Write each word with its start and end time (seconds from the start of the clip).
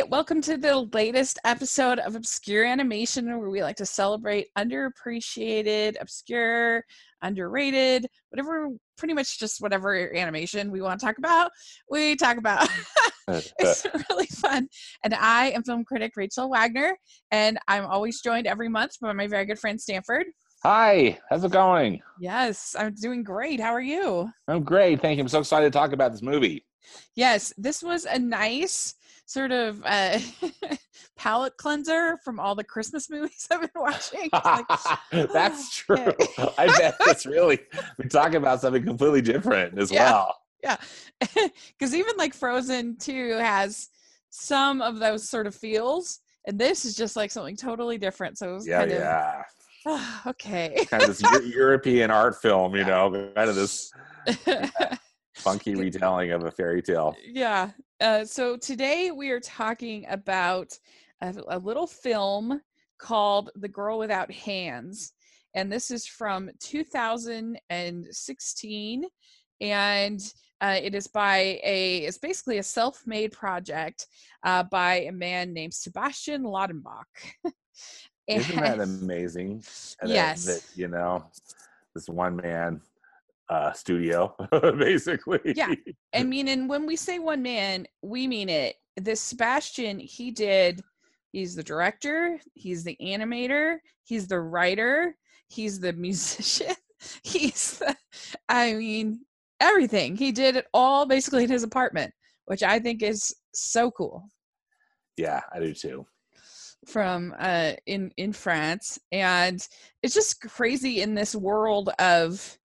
everybody. 0.00 0.10
Welcome 0.10 0.40
to 0.42 0.56
the 0.56 0.88
latest 0.92 1.38
episode 1.44 1.98
of 1.98 2.14
Obscure 2.14 2.64
Animation, 2.64 3.26
where 3.26 3.50
we 3.50 3.62
like 3.62 3.76
to 3.76 3.86
celebrate 3.86 4.48
underappreciated, 4.56 5.96
obscure, 6.00 6.84
underrated, 7.22 8.06
whatever, 8.30 8.70
pretty 8.96 9.14
much 9.14 9.38
just 9.38 9.60
whatever 9.60 10.14
animation 10.16 10.70
we 10.70 10.80
want 10.80 11.00
to 11.00 11.06
talk 11.06 11.18
about, 11.18 11.50
we 11.90 12.16
talk 12.16 12.36
about. 12.36 12.68
it's 13.28 13.86
really 14.10 14.26
fun. 14.26 14.68
And 15.04 15.14
I 15.14 15.50
am 15.50 15.62
film 15.62 15.84
critic 15.84 16.12
Rachel 16.16 16.50
Wagner, 16.50 16.96
and 17.30 17.58
I'm 17.68 17.86
always 17.86 18.20
joined 18.20 18.46
every 18.46 18.68
month 18.68 18.92
by 19.00 19.12
my 19.12 19.26
very 19.26 19.44
good 19.44 19.58
friend 19.58 19.80
Stanford. 19.80 20.26
Hi, 20.62 21.18
how's 21.28 21.44
it 21.44 21.52
going? 21.52 22.00
Yes, 22.20 22.76
I'm 22.78 22.94
doing 22.94 23.22
great. 23.22 23.60
How 23.60 23.72
are 23.72 23.80
you? 23.80 24.30
I'm 24.48 24.62
great. 24.62 25.00
Thank 25.00 25.16
you. 25.18 25.24
I'm 25.24 25.28
so 25.28 25.40
excited 25.40 25.72
to 25.72 25.78
talk 25.78 25.92
about 25.92 26.12
this 26.12 26.22
movie. 26.22 26.64
Yes, 27.14 27.52
this 27.56 27.82
was 27.82 28.04
a 28.04 28.18
nice 28.18 28.94
sort 29.30 29.52
of 29.52 29.80
uh, 29.84 30.18
palate 31.16 31.56
cleanser 31.56 32.16
from 32.24 32.40
all 32.40 32.56
the 32.56 32.64
Christmas 32.64 33.08
movies 33.08 33.46
I've 33.50 33.60
been 33.60 33.70
watching. 33.76 34.28
Like, 34.32 34.66
that's 35.32 35.76
true. 35.76 36.12
I 36.58 36.66
bet 36.66 36.96
it's 37.06 37.26
really 37.26 37.60
we're 37.96 38.08
talking 38.08 38.36
about 38.36 38.60
something 38.60 38.84
completely 38.84 39.22
different 39.22 39.78
as 39.78 39.92
yeah. 39.92 40.10
well. 40.10 40.36
Yeah, 40.62 40.76
because 41.20 41.94
even 41.94 42.16
like 42.18 42.34
Frozen 42.34 42.98
Two 42.98 43.30
has 43.38 43.88
some 44.28 44.82
of 44.82 44.98
those 44.98 45.26
sort 45.26 45.46
of 45.46 45.54
feels, 45.54 46.20
and 46.46 46.58
this 46.58 46.84
is 46.84 46.94
just 46.94 47.16
like 47.16 47.30
something 47.30 47.56
totally 47.56 47.96
different. 47.96 48.36
So 48.36 48.50
it 48.50 48.54
was 48.54 48.68
yeah, 48.68 48.80
kind 48.80 48.90
yeah. 48.90 49.42
of 49.86 50.26
okay. 50.26 50.84
kind 50.90 51.02
of 51.04 51.16
this 51.16 51.22
European 51.46 52.10
art 52.10 52.42
film, 52.42 52.76
you 52.76 52.84
know, 52.84 53.10
kind 53.34 53.48
of 53.48 53.56
this 53.56 53.90
funky 55.34 55.76
retelling 55.76 56.32
of 56.32 56.44
a 56.44 56.50
fairy 56.50 56.82
tale. 56.82 57.16
Yeah. 57.24 57.70
Uh, 58.00 58.24
so 58.24 58.56
today 58.56 59.10
we 59.10 59.30
are 59.30 59.40
talking 59.40 60.06
about 60.08 60.78
a, 61.20 61.34
a, 61.48 61.58
little 61.58 61.86
film 61.86 62.62
called 62.98 63.50
The 63.56 63.68
Girl 63.68 63.98
Without 63.98 64.32
Hands. 64.32 65.12
And 65.54 65.70
this 65.70 65.90
is 65.90 66.06
from 66.06 66.48
2016. 66.60 69.04
And 69.60 70.32
uh, 70.62 70.78
it 70.82 70.94
is 70.94 71.08
by 71.08 71.60
a, 71.62 71.98
it's 71.98 72.16
basically 72.16 72.56
a 72.56 72.62
self 72.62 73.02
made 73.06 73.32
project 73.32 74.06
uh, 74.44 74.62
by 74.62 75.00
a 75.00 75.12
man 75.12 75.52
named 75.52 75.74
Sebastian 75.74 76.42
Laudenbach. 76.42 77.04
Isn't 78.26 78.60
that 78.60 78.80
amazing? 78.80 79.62
Yes. 80.02 80.46
That, 80.46 80.62
that, 80.62 80.64
you 80.74 80.88
know, 80.88 81.26
this 81.94 82.08
one 82.08 82.36
man 82.36 82.80
uh, 83.50 83.72
studio, 83.72 84.34
basically. 84.78 85.40
Yeah. 85.44 85.74
I 86.14 86.22
mean, 86.24 86.48
and 86.48 86.68
when 86.68 86.86
we 86.86 86.96
say 86.96 87.18
one 87.18 87.42
man, 87.42 87.86
we 88.00 88.26
mean 88.26 88.48
it. 88.48 88.76
This 88.96 89.20
Sebastian, 89.20 89.98
he 89.98 90.30
did, 90.30 90.80
he's 91.32 91.56
the 91.56 91.62
director, 91.62 92.38
he's 92.54 92.84
the 92.84 92.96
animator, 93.02 93.78
he's 94.04 94.28
the 94.28 94.40
writer, 94.40 95.16
he's 95.48 95.80
the 95.80 95.92
musician, 95.94 96.74
he's 97.24 97.78
the, 97.78 97.96
I 98.48 98.74
mean, 98.74 99.20
everything. 99.58 100.16
He 100.16 100.32
did 100.32 100.56
it 100.56 100.66
all 100.72 101.04
basically 101.04 101.44
in 101.44 101.50
his 101.50 101.64
apartment, 101.64 102.14
which 102.46 102.62
I 102.62 102.78
think 102.78 103.02
is 103.02 103.34
so 103.52 103.90
cool. 103.90 104.28
Yeah, 105.16 105.40
I 105.52 105.58
do 105.58 105.74
too 105.74 106.06
from 106.86 107.34
uh 107.38 107.72
in 107.84 108.10
in 108.16 108.32
France 108.32 108.98
and 109.12 109.68
it's 110.02 110.14
just 110.14 110.40
crazy 110.40 111.02
in 111.02 111.14
this 111.14 111.34
world 111.34 111.90
of 111.98 112.58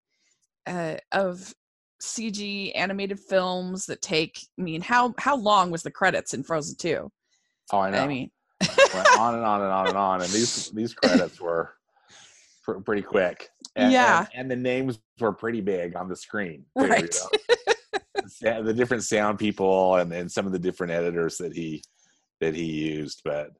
uh, 0.67 0.97
of 1.13 1.55
CG 2.03 2.73
animated 2.75 3.19
films 3.21 3.87
that 3.87 4.03
take. 4.03 4.39
I 4.59 4.63
mean, 4.63 4.81
how 4.81 5.15
how 5.19 5.37
long 5.37 5.71
was 5.71 5.83
the 5.83 5.91
credits 5.91 6.35
in 6.35 6.43
Frozen 6.43 6.77
Two? 6.77 7.11
Oh, 7.73 7.79
I 7.79 7.91
know. 7.91 8.05
I 8.05 8.07
mean, 8.07 8.31
went 8.61 9.19
on 9.19 9.35
and 9.35 9.45
on 9.45 9.63
and 9.63 9.71
on 9.71 9.89
and 9.89 9.97
on, 9.97 10.23
and 10.23 10.31
these 10.31 10.71
these 10.71 10.95
credits 10.95 11.41
were 11.41 11.75
pr- 12.63 12.81
pretty 12.81 13.03
quick. 13.03 13.49
And, 13.77 13.93
yeah, 13.93 14.27
and, 14.35 14.43
and, 14.43 14.51
the 14.51 14.57
names 14.57 15.01
were 15.19 15.33
pretty 15.33 15.61
big 15.61 15.97
on 15.97 16.09
the 16.09 16.17
screen. 16.17 16.65
Too, 16.79 16.87
right. 16.87 17.15
You 17.15 18.45
know? 18.45 18.63
the 18.63 18.75
different 18.75 19.03
sound 19.03 19.39
people 19.39 19.97
and, 19.97 20.13
and 20.13 20.31
some 20.31 20.47
of 20.47 20.53
the 20.53 20.59
different 20.59 20.93
editors 20.93 21.39
that 21.39 21.53
he 21.53 21.83
that 22.41 22.55
he 22.55 22.65
used, 22.65 23.23
but 23.25 23.51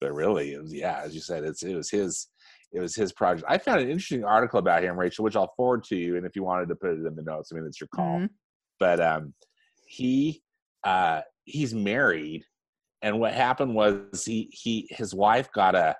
but 0.00 0.12
really, 0.12 0.52
it 0.52 0.62
was 0.62 0.72
yeah, 0.72 1.00
as 1.02 1.14
you 1.14 1.20
said, 1.20 1.44
it's 1.44 1.62
it 1.62 1.74
was 1.74 1.90
his 1.90 2.28
it 2.74 2.80
was 2.80 2.94
his 2.96 3.12
project. 3.12 3.46
I 3.48 3.56
found 3.56 3.80
an 3.80 3.88
interesting 3.88 4.24
article 4.24 4.58
about 4.58 4.82
him, 4.82 4.98
Rachel, 4.98 5.24
which 5.24 5.36
I'll 5.36 5.52
forward 5.56 5.84
to 5.84 5.96
you. 5.96 6.16
And 6.16 6.26
if 6.26 6.34
you 6.34 6.42
wanted 6.42 6.68
to 6.68 6.74
put 6.74 6.90
it 6.90 7.06
in 7.06 7.14
the 7.14 7.22
notes, 7.22 7.50
I 7.52 7.54
mean, 7.54 7.66
it's 7.66 7.80
your 7.80 7.88
call. 7.94 8.18
Mm-hmm. 8.18 8.26
But 8.80 9.00
um, 9.00 9.32
he 9.86 10.42
uh, 10.82 11.20
he's 11.44 11.72
married, 11.72 12.44
and 13.00 13.20
what 13.20 13.32
happened 13.32 13.74
was 13.74 14.24
he 14.24 14.48
he 14.50 14.88
his 14.90 15.14
wife 15.14 15.50
got 15.52 15.76
a 15.76 15.96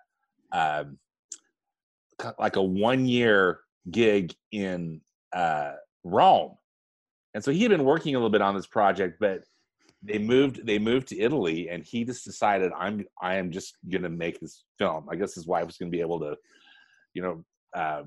um, 0.53 0.99
like 2.41 2.57
a 2.57 2.63
one 2.63 3.07
year 3.07 3.61
gig 3.91 4.35
in 4.51 5.01
uh, 5.33 5.75
Rome, 6.03 6.57
and 7.35 7.45
so 7.45 7.53
he 7.53 7.63
had 7.63 7.71
been 7.71 7.85
working 7.85 8.17
a 8.17 8.19
little 8.19 8.31
bit 8.31 8.43
on 8.43 8.57
this 8.57 8.67
project, 8.67 9.19
but 9.21 9.45
they 10.03 10.19
moved 10.19 10.67
they 10.67 10.81
moved 10.81 11.09
to 11.09 11.21
Italy, 11.21 11.69
and 11.71 11.85
he 11.85 12.05
just 12.05 12.25
decided 12.25 12.73
I'm 12.77 13.05
I 13.23 13.37
am 13.37 13.53
just 13.53 13.77
gonna 13.89 14.11
make 14.11 14.41
this 14.41 14.65
film. 14.77 15.07
I 15.09 15.15
guess 15.15 15.35
his 15.35 15.47
wife 15.47 15.67
was 15.67 15.77
gonna 15.77 15.93
be 15.93 16.01
able 16.01 16.19
to 16.19 16.37
you 17.15 17.23
know, 17.23 17.45
uh, 17.75 18.03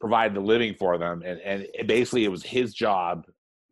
provide 0.00 0.34
the 0.34 0.40
living 0.40 0.74
for 0.74 0.98
them. 0.98 1.22
And, 1.24 1.40
and 1.40 1.66
it 1.74 1.86
basically 1.86 2.24
it 2.24 2.30
was 2.30 2.42
his 2.42 2.74
job, 2.74 3.26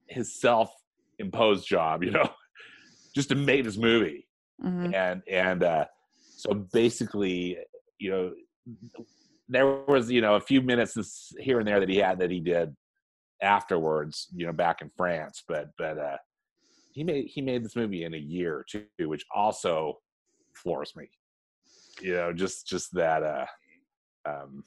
his 0.08 0.40
self 0.40 0.70
imposed 1.18 1.66
job, 1.68 2.02
you 2.02 2.10
know, 2.10 2.28
just 3.14 3.28
to 3.28 3.34
make 3.34 3.64
this 3.64 3.76
movie. 3.76 4.26
Mm-hmm. 4.62 4.94
And, 4.94 5.22
and, 5.30 5.62
uh, 5.62 5.84
so 6.36 6.54
basically, 6.72 7.56
you 7.98 8.10
know, 8.10 8.32
there 9.48 9.66
was, 9.66 10.10
you 10.10 10.20
know, 10.20 10.34
a 10.34 10.40
few 10.40 10.60
minutes 10.60 10.94
this, 10.94 11.32
here 11.38 11.58
and 11.58 11.68
there 11.68 11.80
that 11.80 11.88
he 11.88 11.98
had 11.98 12.18
that 12.20 12.30
he 12.30 12.40
did 12.40 12.74
afterwards, 13.42 14.28
you 14.34 14.46
know, 14.46 14.52
back 14.52 14.82
in 14.82 14.90
France, 14.96 15.42
but, 15.46 15.68
but, 15.78 15.98
uh, 15.98 16.16
he 16.92 17.02
made, 17.02 17.26
he 17.26 17.40
made 17.40 17.64
this 17.64 17.76
movie 17.76 18.04
in 18.04 18.14
a 18.14 18.18
year 18.18 18.64
too, 18.70 18.84
which 19.00 19.24
also 19.34 19.98
floors 20.54 20.92
me, 20.96 21.08
you 22.00 22.14
know, 22.14 22.32
just, 22.32 22.66
just 22.66 22.92
that, 22.94 23.22
uh, 23.22 23.46
um, 24.26 24.64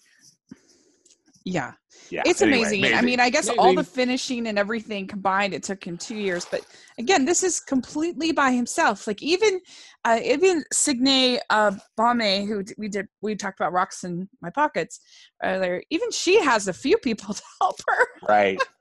yeah. 1.48 1.72
Yeah. 2.10 2.24
It's 2.26 2.42
anyway, 2.42 2.60
amazing. 2.60 2.80
amazing. 2.80 2.98
I 2.98 3.02
mean, 3.02 3.20
I 3.22 3.30
guess 3.30 3.48
amazing. 3.48 3.60
all 3.60 3.74
the 3.74 3.84
finishing 3.84 4.48
and 4.48 4.60
everything 4.60 5.08
combined, 5.08 5.54
it 5.54 5.64
took 5.64 5.86
him 5.86 5.98
two 5.98 6.16
years. 6.16 6.46
But 6.46 6.62
again, 6.98 7.24
this 7.24 7.42
is 7.42 7.62
completely 7.62 8.34
by 8.34 8.52
himself. 8.52 9.08
Like 9.08 9.22
even 9.22 9.62
uh, 10.04 10.20
even 10.24 10.64
Signe 10.74 11.40
uh, 11.50 11.72
Baumane, 11.98 12.48
who 12.48 12.64
we 12.78 12.90
did 12.90 13.08
we 13.22 13.36
talked 13.36 13.60
about 13.60 13.72
rocks 13.72 14.04
in 14.04 14.28
my 14.42 14.50
pockets 14.50 15.00
earlier. 15.42 15.82
Even 15.90 16.12
she 16.12 16.42
has 16.44 16.68
a 16.68 16.74
few 16.74 16.98
people 16.98 17.34
to 17.34 17.44
help 17.62 17.78
her. 17.88 18.06
Right. 18.28 18.62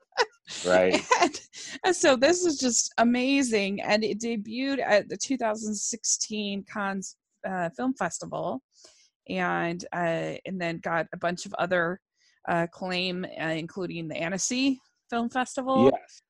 Right. 0.65 1.05
and, 1.21 1.41
and 1.83 1.95
so 1.95 2.15
this 2.15 2.45
is 2.45 2.57
just 2.57 2.93
amazing, 2.99 3.81
and 3.81 4.01
it 4.01 4.21
debuted 4.21 4.79
at 4.79 5.09
the 5.09 5.17
2016 5.17 6.63
Cannes 6.63 7.17
uh, 7.45 7.69
Film 7.71 7.93
Festival 7.93 8.63
and 9.29 9.83
uh, 9.93 10.35
and 10.45 10.59
then 10.59 10.79
got 10.79 11.07
a 11.13 11.17
bunch 11.17 11.45
of 11.45 11.53
other 11.55 11.99
uh, 12.47 12.67
claim, 12.67 13.25
uh, 13.41 13.45
including 13.45 14.07
the 14.07 14.15
Annecy 14.15 14.79
Film 15.09 15.29
Festival, 15.29 15.91
yes. 15.93 16.21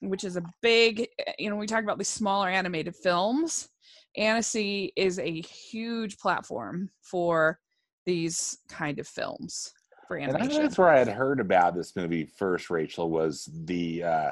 which 0.00 0.24
is 0.24 0.36
a 0.36 0.42
big. 0.60 1.08
Eh, 1.26 1.32
you 1.38 1.50
know, 1.50 1.56
we 1.56 1.66
talk 1.66 1.82
about 1.82 1.98
these 1.98 2.08
smaller 2.08 2.48
animated 2.48 2.94
films. 2.96 3.68
Annecy 4.16 4.92
is 4.96 5.18
a 5.18 5.40
huge 5.40 6.18
platform 6.18 6.90
for 7.02 7.58
these 8.04 8.58
kind 8.68 8.98
of 8.98 9.06
films 9.06 9.72
for 10.06 10.18
animation. 10.18 10.56
And 10.56 10.64
that's 10.64 10.78
where 10.78 10.90
I 10.90 10.98
had 10.98 11.08
heard 11.08 11.40
about 11.40 11.74
this 11.74 11.96
movie 11.96 12.26
first. 12.26 12.68
Rachel 12.68 13.10
was 13.10 13.48
the 13.64 14.04
uh, 14.04 14.30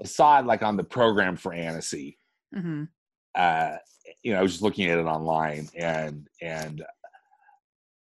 I 0.00 0.04
saw 0.04 0.40
it 0.40 0.46
like 0.46 0.62
on 0.62 0.76
the 0.76 0.84
program 0.84 1.36
for 1.36 1.52
Annecy. 1.52 2.18
Mm-hmm. 2.54 2.84
Uh, 3.34 3.76
you 4.22 4.32
know, 4.32 4.38
I 4.38 4.42
was 4.42 4.52
just 4.52 4.62
looking 4.62 4.86
at 4.86 4.98
it 4.98 5.04
online, 5.04 5.68
and 5.76 6.28
and 6.40 6.82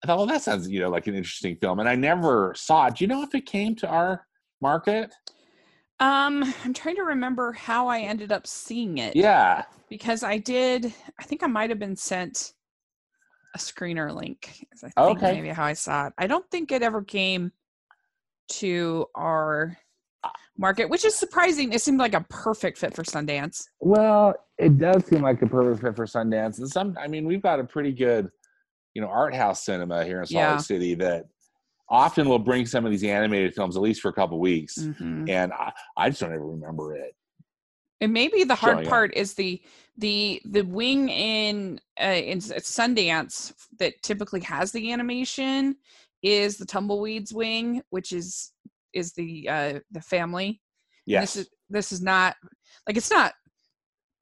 I 0.04 0.08
thought, 0.08 0.18
well, 0.18 0.26
that 0.28 0.42
sounds 0.42 0.70
you 0.70 0.80
know 0.80 0.90
like 0.90 1.08
an 1.08 1.16
interesting 1.16 1.56
film, 1.56 1.80
and 1.80 1.88
I 1.88 1.96
never 1.96 2.54
saw 2.56 2.88
it. 2.88 2.96
Do 2.96 3.04
you 3.04 3.08
know 3.08 3.24
if 3.24 3.36
it 3.36 3.46
came 3.46 3.76
to 3.78 3.88
our 3.88 4.26
market? 4.62 5.14
Um, 6.00 6.54
I'm 6.64 6.74
trying 6.74 6.96
to 6.96 7.04
remember 7.04 7.52
how 7.52 7.88
I 7.88 8.00
ended 8.00 8.32
up 8.32 8.48
seeing 8.48 8.98
it. 8.98 9.16
Yeah, 9.16 9.64
because 9.90 10.24
I 10.24 10.38
did. 10.38 10.94
I 11.20 11.24
think 11.24 11.44
I 11.44 11.48
might 11.48 11.70
have 11.70 11.80
been 11.80 11.96
sent 11.96 12.54
a 13.54 13.58
screener 13.58 14.14
link. 14.14 14.66
I 14.84 14.90
think 14.90 14.98
okay. 14.98 15.34
maybe 15.34 15.50
how 15.50 15.66
I 15.66 15.74
saw 15.74 16.08
it. 16.08 16.14
I 16.18 16.28
don't 16.28 16.50
think 16.50 16.72
it 16.72 16.82
ever 16.82 17.04
came 17.04 17.52
to 18.50 19.06
our 19.14 19.78
market, 20.58 20.90
which 20.90 21.06
is 21.06 21.16
surprising. 21.16 21.74
It 21.74 21.82
seemed 21.82 22.00
like 22.00 22.14
a 22.14 22.26
perfect 22.30 22.78
fit 22.78 22.96
for 22.96 23.04
Sundance. 23.04 23.64
Well, 23.80 24.34
it 24.58 24.78
does 24.78 25.06
seem 25.06 25.22
like 25.22 25.42
a 25.42 25.48
perfect 25.48 25.82
fit 25.82 25.96
for 25.96 26.06
Sundance, 26.06 26.58
and 26.58 26.70
some. 26.70 26.98
I 27.00 27.08
mean, 27.08 27.26
we've 27.26 27.42
got 27.42 27.60
a 27.60 27.64
pretty 27.64 27.92
good 27.92 28.32
you 28.94 29.02
know 29.02 29.08
art 29.08 29.36
house 29.36 29.64
cinema 29.64 30.06
here 30.06 30.20
in 30.20 30.26
Salt 30.26 30.42
yeah. 30.42 30.52
Lake 30.54 30.62
City 30.62 30.96
that 30.96 31.26
often 31.90 32.28
will 32.28 32.40
bring 32.40 32.66
some 32.66 32.86
of 32.86 32.92
these 32.92 33.04
animated 33.04 33.54
films 33.54 33.76
at 33.76 33.82
least 33.82 34.02
for 34.02 34.10
a 34.10 34.14
couple 34.14 34.40
weeks, 34.40 34.78
mm-hmm. 34.78 35.30
and 35.30 35.52
I, 35.54 35.72
I 35.98 36.10
just 36.10 36.22
don't 36.22 36.34
ever 36.34 36.46
remember 36.46 36.96
it. 36.96 37.16
And 38.00 38.14
maybe 38.14 38.44
the 38.44 38.56
hard 38.56 38.78
showing 38.78 38.88
up. 38.88 38.90
part 38.90 39.14
is 39.16 39.34
the 39.34 39.62
the 39.98 40.42
the 40.46 40.64
wing 40.64 41.10
in 41.10 41.80
uh, 42.02 42.06
in 42.06 42.40
Sundance 42.40 43.54
that 43.80 44.02
typically 44.02 44.42
has 44.42 44.72
the 44.72 44.92
animation 44.92 45.76
is 46.24 46.58
the 46.58 46.66
tumbleweeds 46.66 47.34
wing, 47.34 47.82
which 47.90 48.12
is 48.12 48.52
is 48.94 49.14
the 49.14 49.48
uh 49.50 49.80
the 49.92 50.02
family. 50.02 50.48
And 50.48 50.58
Yes. 51.06 51.34
This 51.34 51.44
is 51.44 51.52
this 51.70 51.92
is 51.92 52.02
not 52.02 52.36
like 52.88 52.98
it's 52.98 53.12
not 53.12 53.34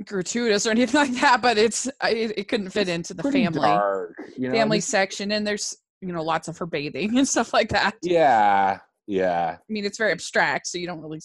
gratuitous 0.05 0.65
or 0.65 0.71
anything 0.71 0.95
like 0.99 1.13
that, 1.21 1.41
but 1.41 1.57
it's 1.57 1.87
it, 1.87 2.33
it 2.37 2.47
couldn't 2.47 2.69
fit 2.69 2.89
into 2.89 3.13
the 3.13 3.23
Pretty 3.23 3.43
family 3.43 3.61
dark, 3.61 4.15
you 4.37 4.47
know, 4.47 4.53
family 4.53 4.79
section, 4.79 5.31
and 5.31 5.45
there's 5.45 5.77
you 6.01 6.13
know 6.13 6.23
lots 6.23 6.47
of 6.47 6.57
her 6.57 6.65
bathing 6.65 7.17
and 7.17 7.27
stuff 7.27 7.53
like 7.53 7.69
that. 7.69 7.95
Yeah. 8.01 8.79
Yeah. 9.07 9.57
I 9.57 9.73
mean, 9.73 9.85
it's 9.85 9.97
very 9.97 10.11
abstract, 10.11 10.67
so 10.67 10.77
you 10.77 10.87
don't 10.87 11.01
really. 11.01 11.17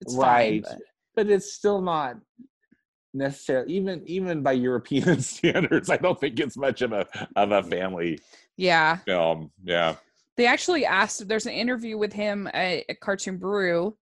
It's 0.00 0.14
right. 0.14 0.64
fine. 0.64 0.78
But, 1.14 1.26
but 1.26 1.30
it's 1.30 1.52
still 1.52 1.80
not 1.80 2.16
necessarily 3.14 3.72
even 3.74 4.02
even 4.06 4.42
by 4.42 4.52
European 4.52 5.20
standards. 5.22 5.88
I 5.88 5.96
don't 5.96 6.20
think 6.20 6.38
it's 6.40 6.56
much 6.56 6.82
of 6.82 6.92
a 6.92 7.06
of 7.36 7.52
a 7.52 7.62
family 7.62 8.20
yeah, 8.56 8.96
film. 8.96 9.50
Yeah. 9.64 9.94
they 10.36 10.46
actually 10.46 10.84
asked. 10.84 11.26
There's 11.28 11.46
an 11.46 11.52
interview 11.52 11.96
with 11.96 12.12
him 12.12 12.48
at, 12.48 12.84
at 12.88 13.00
Cartoon 13.00 13.38
Brew, 13.38 13.96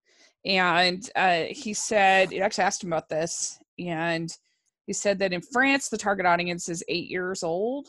and 0.44 1.08
uh, 1.14 1.44
he 1.50 1.74
said 1.74 2.32
it 2.32 2.40
actually 2.40 2.64
asked 2.64 2.82
him 2.82 2.92
about 2.92 3.08
this, 3.08 3.58
and 3.78 4.30
he 4.86 4.92
said 4.92 5.18
that 5.18 5.32
in 5.32 5.40
France 5.40 5.88
the 5.88 5.98
target 5.98 6.26
audience 6.26 6.68
is 6.68 6.84
eight 6.88 7.08
years 7.08 7.42
old, 7.42 7.88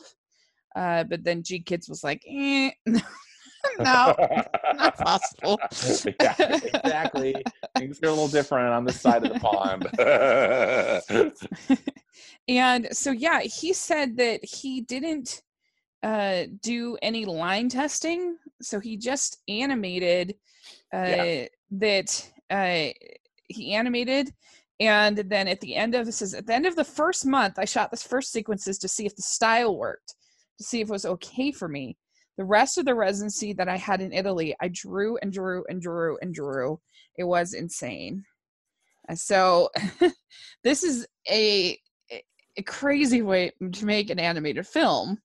uh, 0.76 1.04
but 1.04 1.24
then 1.24 1.42
GKIDS 1.42 1.88
was 1.88 2.02
like, 2.04 2.22
eh, 2.28 2.70
no, 3.78 4.14
not 4.74 4.96
possible. 4.98 5.58
yeah, 6.20 6.34
exactly. 6.38 7.44
Things 7.76 8.00
are 8.02 8.06
a 8.06 8.10
little 8.10 8.28
different 8.28 8.68
on 8.68 8.84
this 8.84 9.00
side 9.00 9.24
of 9.24 9.32
the 9.32 9.40
pond. 9.40 9.88
and 12.48 12.88
so 12.92 13.10
yeah 13.10 13.40
he 13.40 13.72
said 13.72 14.16
that 14.16 14.44
he 14.44 14.80
didn't 14.82 15.42
uh 16.02 16.44
do 16.62 16.96
any 17.02 17.24
line 17.24 17.68
testing 17.68 18.36
so 18.62 18.78
he 18.80 18.96
just 18.96 19.38
animated 19.48 20.34
uh 20.94 21.04
Yeah. 21.06 21.46
that 21.72 22.30
uh 22.50 22.88
he 23.48 23.74
animated 23.74 24.32
and 24.80 25.16
then 25.16 25.48
at 25.48 25.60
the 25.60 25.74
end 25.74 25.94
of 25.94 26.06
this 26.06 26.22
is 26.22 26.34
at 26.34 26.46
the 26.46 26.54
end 26.54 26.66
of 26.66 26.76
the 26.76 26.84
first 26.84 27.26
month 27.26 27.58
i 27.58 27.64
shot 27.64 27.90
this 27.90 28.02
first 28.02 28.30
sequences 28.32 28.78
to 28.78 28.88
see 28.88 29.06
if 29.06 29.16
the 29.16 29.22
style 29.22 29.76
worked 29.76 30.14
to 30.58 30.64
see 30.64 30.80
if 30.80 30.88
it 30.88 30.92
was 30.92 31.06
okay 31.06 31.52
for 31.52 31.68
me. 31.68 31.96
The 32.36 32.44
rest 32.44 32.78
of 32.78 32.84
the 32.84 32.94
residency 32.94 33.52
that 33.54 33.68
i 33.68 33.76
had 33.76 34.00
in 34.00 34.12
italy 34.12 34.54
i 34.60 34.68
drew 34.68 35.16
and 35.22 35.32
drew 35.32 35.64
and 35.68 35.80
drew 35.80 36.18
and 36.20 36.32
drew. 36.32 36.80
It 37.16 37.24
was 37.24 37.54
insane. 37.54 38.24
And 39.08 39.18
so 39.18 39.70
this 40.62 40.84
is 40.84 41.06
a 41.28 41.78
a 42.56 42.62
crazy 42.62 43.22
way 43.22 43.52
to 43.72 43.86
make 43.86 44.10
an 44.10 44.18
animated 44.18 44.66
film 44.66 45.18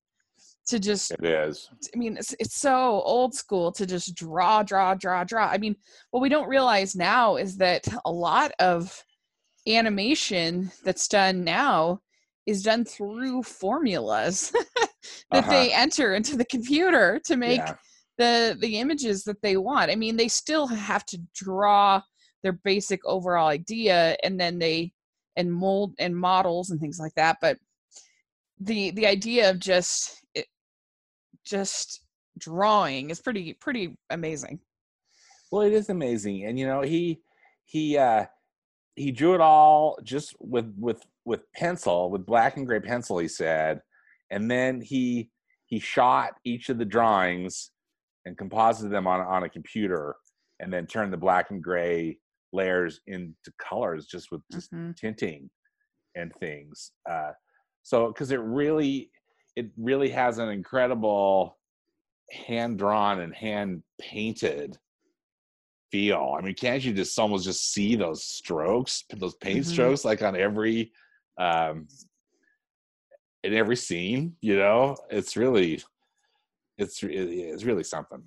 to 0.68 0.80
just 0.80 1.12
it 1.12 1.26
is. 1.26 1.70
i 1.94 1.98
mean 1.98 2.16
it's, 2.18 2.34
it's 2.40 2.56
so 2.56 3.02
old 3.02 3.34
school 3.34 3.72
to 3.72 3.86
just 3.86 4.16
draw 4.16 4.64
draw 4.64 4.96
draw 4.96 5.24
draw. 5.24 5.46
I 5.46 5.60
mean 5.60 5.76
what 6.10 6.22
we 6.22 6.30
don't 6.30 6.50
realize 6.50 6.96
now 6.96 7.36
is 7.36 7.58
that 7.58 7.88
a 8.06 8.12
lot 8.12 8.52
of 8.58 9.04
animation 9.68 10.72
that's 10.84 11.08
done 11.08 11.44
now 11.44 12.00
is 12.46 12.64
done 12.64 12.84
through 12.84 13.42
formulas 13.44 14.52
that 15.32 15.44
Uh-huh. 15.46 15.50
they 15.50 15.74
enter 15.74 16.14
into 16.16 16.36
the 16.36 16.46
computer 16.46 17.20
to 17.26 17.38
make 17.38 17.62
Yeah. 17.62 17.76
the 18.18 18.58
the 18.60 18.78
images 18.80 19.24
that 19.24 19.42
they 19.42 19.58
want 19.58 19.90
i 19.90 19.96
mean 19.96 20.16
they 20.18 20.28
still 20.28 20.68
have 20.68 21.06
to 21.06 21.18
draw 21.34 22.02
their 22.44 22.54
basic 22.64 23.00
overall 23.06 23.48
idea 23.48 24.18
and 24.24 24.40
then 24.40 24.60
they 24.60 24.92
and 25.38 25.52
mold 25.52 25.94
and 26.00 26.16
models 26.16 26.70
and 26.70 26.80
things 26.80 27.00
like 27.00 27.14
that 27.16 27.38
but 27.42 27.58
the 28.60 28.92
the 28.92 29.08
idea 29.08 29.50
of 29.50 29.60
just 29.60 30.22
it, 30.36 30.46
just 31.46 32.02
drawing 32.38 33.10
is 33.10 33.22
pretty 33.22 33.54
pretty 33.54 33.96
amazing 34.10 34.60
Well, 35.52 35.62
it 35.64 35.74
is 35.74 35.90
amazing, 35.90 36.44
and 36.46 36.58
you 36.58 36.66
know 36.66 36.82
he 36.82 37.22
he 37.66 37.98
uh 37.98 38.26
he 38.96 39.12
drew 39.12 39.34
it 39.34 39.42
all 39.42 39.98
just 40.04 40.36
with 40.40 40.74
with 40.78 41.02
with 41.26 41.42
pencil, 41.56 42.10
with 42.12 42.26
black 42.26 42.58
and 42.58 42.68
gray 42.68 42.80
pencil. 42.80 43.18
He 43.18 43.28
said, 43.28 43.82
and 44.30 44.50
then 44.50 44.82
he 44.82 45.30
he 45.66 45.80
shot 45.80 46.34
each 46.44 46.70
of 46.70 46.78
the 46.78 46.86
drawings 46.86 47.72
and 48.26 48.38
composited 48.38 48.92
them 48.92 49.08
on 49.08 49.22
on 49.22 49.44
a 49.44 49.50
computer, 49.50 50.16
and 50.60 50.72
then 50.72 50.86
turned 50.88 51.12
the 51.14 51.18
black 51.18 51.50
and 51.52 51.64
gray 51.64 52.18
layers 52.52 53.00
into 53.08 53.52
colors 53.60 54.06
just 54.06 54.32
with 54.32 54.42
just 54.52 54.72
Mhm. 54.72 54.96
tinting 54.96 55.50
and 56.16 56.32
things. 56.40 56.92
Uh, 57.10 57.32
so 57.82 58.08
because 58.08 58.32
it 58.32 58.40
really 58.40 59.12
it 59.56 59.72
really 59.78 60.10
has 60.10 60.38
an 60.38 60.50
incredible 60.50 61.58
hand 62.32 62.78
drawn 62.78 63.20
and 63.20 63.36
hand 63.36 63.84
painted 64.00 64.78
feel. 65.94 66.36
I 66.36 66.42
mean, 66.42 66.56
can't 66.56 66.84
you 66.84 66.92
just 66.92 67.20
almost 67.20 67.46
just 67.46 67.72
see 67.72 67.96
those 67.96 68.24
strokes, 68.24 69.04
those 69.16 69.36
paint 69.36 69.66
Mhm. 69.66 69.74
strokes, 69.74 70.04
like 70.04 70.22
on 70.24 70.36
every 70.36 70.92
um 71.38 71.88
in 73.44 73.54
every 73.54 73.76
scene? 73.76 74.36
You 74.42 74.56
know, 74.58 74.98
it's 75.12 75.38
really, 75.38 75.82
it's 76.80 77.04
it's 77.04 77.64
really 77.64 77.84
something. 77.84 78.24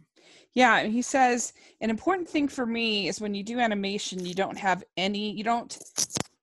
Yeah, 0.54 0.74
and 0.78 0.92
he 0.92 1.02
says 1.02 1.52
an 1.80 1.90
important 1.90 2.28
thing 2.28 2.48
for 2.48 2.66
me 2.78 3.08
is 3.08 3.20
when 3.20 3.34
you 3.34 3.42
do 3.42 3.58
animation, 3.58 4.24
you 4.24 4.34
don't 4.34 4.58
have 4.68 4.84
any, 4.96 5.32
you 5.38 5.44
don't, 5.44 5.72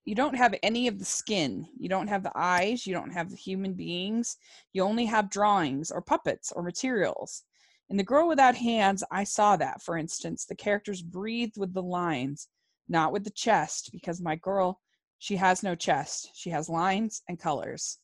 you 0.06 0.16
don't 0.22 0.36
have 0.36 0.54
any 0.62 0.90
of 0.90 1.00
the 1.00 1.06
skin. 1.06 1.66
You 1.80 1.90
don't 1.90 2.10
have 2.10 2.24
the 2.24 2.36
eyes. 2.36 2.86
You 2.86 2.94
don't 2.94 3.14
have 3.18 3.30
the 3.30 3.38
human 3.48 3.74
beings. 3.74 4.38
You 4.74 4.84
only 4.84 5.06
have 5.06 5.30
drawings 5.38 5.90
or 5.90 6.02
puppets 6.02 6.52
or 6.52 6.62
materials. 6.62 7.44
In 7.90 7.98
The 7.98 8.04
Girl 8.04 8.28
Without 8.28 8.56
Hands, 8.56 9.04
I 9.12 9.24
saw 9.24 9.56
that. 9.58 9.82
For 9.82 9.98
instance, 9.98 10.46
the 10.46 10.56
characters 10.56 11.02
breathed 11.02 11.58
with 11.58 11.74
the 11.74 11.84
lines, 11.84 12.48
not 12.88 13.12
with 13.12 13.24
the 13.24 13.30
chest, 13.32 13.90
because 13.92 14.22
my 14.22 14.36
girl, 14.36 14.80
she 15.20 15.36
has 15.36 15.64
no 15.64 15.76
chest. 15.76 16.30
She 16.34 16.50
has 16.50 16.70
lines 16.70 17.22
and 17.28 17.40
colors, 17.40 18.00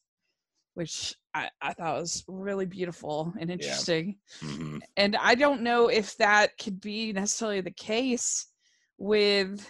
which 0.74 1.16
I, 1.34 1.50
I 1.62 1.74
thought 1.74 2.00
was 2.00 2.24
really 2.28 2.66
beautiful 2.66 3.34
and 3.40 3.50
interesting 3.52 4.18
Mhm. 4.42 4.82
and 4.98 5.16
I 5.16 5.36
don't 5.36 5.62
know 5.62 5.88
if 5.88 6.16
that 6.18 6.58
could 6.58 6.80
be 6.82 7.14
necessarily 7.14 7.62
the 7.62 7.72
case 7.72 8.48
with 8.98 9.68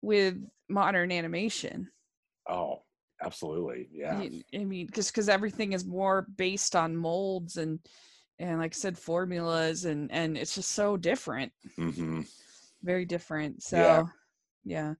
with 0.00 0.36
modern 0.68 1.12
animation. 1.12 1.88
Oh, 2.48 2.82
absolutely, 3.22 3.88
yeah. 3.92 4.24
I 4.54 4.64
mean, 4.64 4.88
just 4.92 5.12
because 5.12 5.28
everything 5.28 5.72
is 5.72 5.84
more 5.84 6.26
based 6.36 6.74
on 6.74 6.96
molds 6.96 7.56
and 7.56 7.78
and 8.38 8.58
like 8.58 8.74
I 8.74 8.78
said, 8.78 8.98
formulas 8.98 9.84
and 9.84 10.10
and 10.12 10.36
it's 10.36 10.54
just 10.54 10.70
so 10.72 10.96
different, 10.96 11.52
hmm 11.76 12.22
very 12.82 13.04
different. 13.04 13.62
So, 13.62 13.78
Yeah. 13.78 14.02
yeah. 14.64 14.94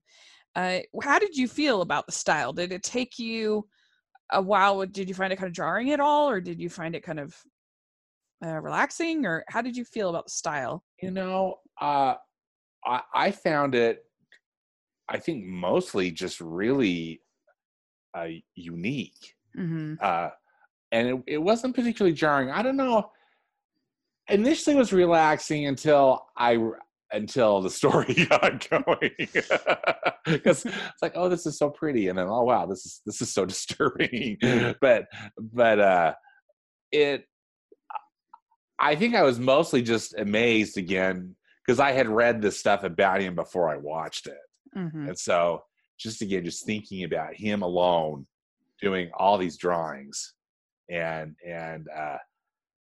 Uh, 0.55 0.79
how 1.01 1.19
did 1.19 1.35
you 1.35 1.47
feel 1.47 1.81
about 1.81 2.05
the 2.05 2.11
style? 2.13 2.53
Did 2.53 2.71
it 2.71 2.83
take 2.83 3.19
you 3.19 3.67
a 4.31 4.41
while? 4.41 4.85
Did 4.85 5.09
you 5.09 5.15
find 5.15 5.33
it 5.33 5.37
kind 5.37 5.47
of 5.47 5.53
jarring 5.53 5.91
at 5.91 5.99
all, 5.99 6.29
or 6.29 6.39
did 6.39 6.61
you 6.61 6.69
find 6.69 6.95
it 6.95 7.03
kind 7.03 7.19
of 7.19 7.35
uh, 8.45 8.59
relaxing, 8.59 9.25
or 9.25 9.43
how 9.49 9.61
did 9.61 9.75
you 9.75 9.83
feel 9.83 10.09
about 10.09 10.25
the 10.25 10.31
style? 10.31 10.83
You 11.01 11.11
know, 11.11 11.55
uh, 11.81 12.15
I, 12.85 13.01
I 13.13 13.31
found 13.31 13.75
it, 13.75 14.05
I 15.09 15.17
think, 15.17 15.43
mostly 15.45 16.11
just 16.11 16.39
really 16.39 17.21
uh, 18.15 18.27
unique. 18.55 19.35
Mm-hmm. 19.57 19.95
Uh, 19.99 20.29
and 20.91 21.07
it, 21.07 21.23
it 21.27 21.37
wasn't 21.39 21.75
particularly 21.75 22.13
jarring. 22.13 22.51
I 22.51 22.61
don't 22.61 22.77
know. 22.77 23.11
Initially, 24.29 24.75
was 24.75 24.93
relaxing 24.93 25.67
until 25.67 26.25
I 26.37 26.57
until 27.13 27.61
the 27.61 27.69
story 27.69 28.13
got 28.29 28.67
going. 28.69 29.11
Because 30.25 30.63
it's 30.63 31.01
like 31.01 31.11
oh 31.15 31.27
this 31.27 31.45
is 31.45 31.57
so 31.57 31.69
pretty 31.69 32.07
and 32.07 32.17
then 32.17 32.27
oh 32.29 32.43
wow 32.43 32.65
this 32.65 32.85
is 32.85 33.01
this 33.05 33.21
is 33.21 33.33
so 33.33 33.45
disturbing. 33.53 34.37
But 34.79 35.07
but 35.37 35.79
uh 35.79 36.13
it 36.93 37.25
i 38.79 38.95
think 38.95 39.15
i 39.15 39.23
was 39.23 39.39
mostly 39.39 39.81
just 39.81 40.17
amazed 40.17 40.77
again 40.77 41.35
because 41.65 41.79
i 41.79 41.91
had 41.91 42.07
read 42.07 42.41
this 42.41 42.57
stuff 42.57 42.83
about 42.83 43.19
him 43.19 43.35
before 43.35 43.69
i 43.69 43.75
watched 43.75 44.27
it. 44.27 44.37
Mm-hmm. 44.77 45.09
and 45.09 45.19
so 45.19 45.63
just 45.99 46.21
again 46.21 46.45
just 46.45 46.65
thinking 46.65 47.03
about 47.03 47.33
him 47.35 47.63
alone 47.63 48.25
doing 48.81 49.09
all 49.17 49.37
these 49.37 49.57
drawings 49.57 50.35
and 50.89 51.35
and 51.45 51.87
uh 51.89 52.17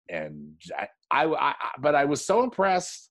and 0.09 0.55
I, 0.79 0.89
I, 1.11 1.25
I 1.27 1.55
but 1.81 1.95
i 1.95 2.05
was 2.05 2.25
so 2.25 2.43
impressed 2.43 3.11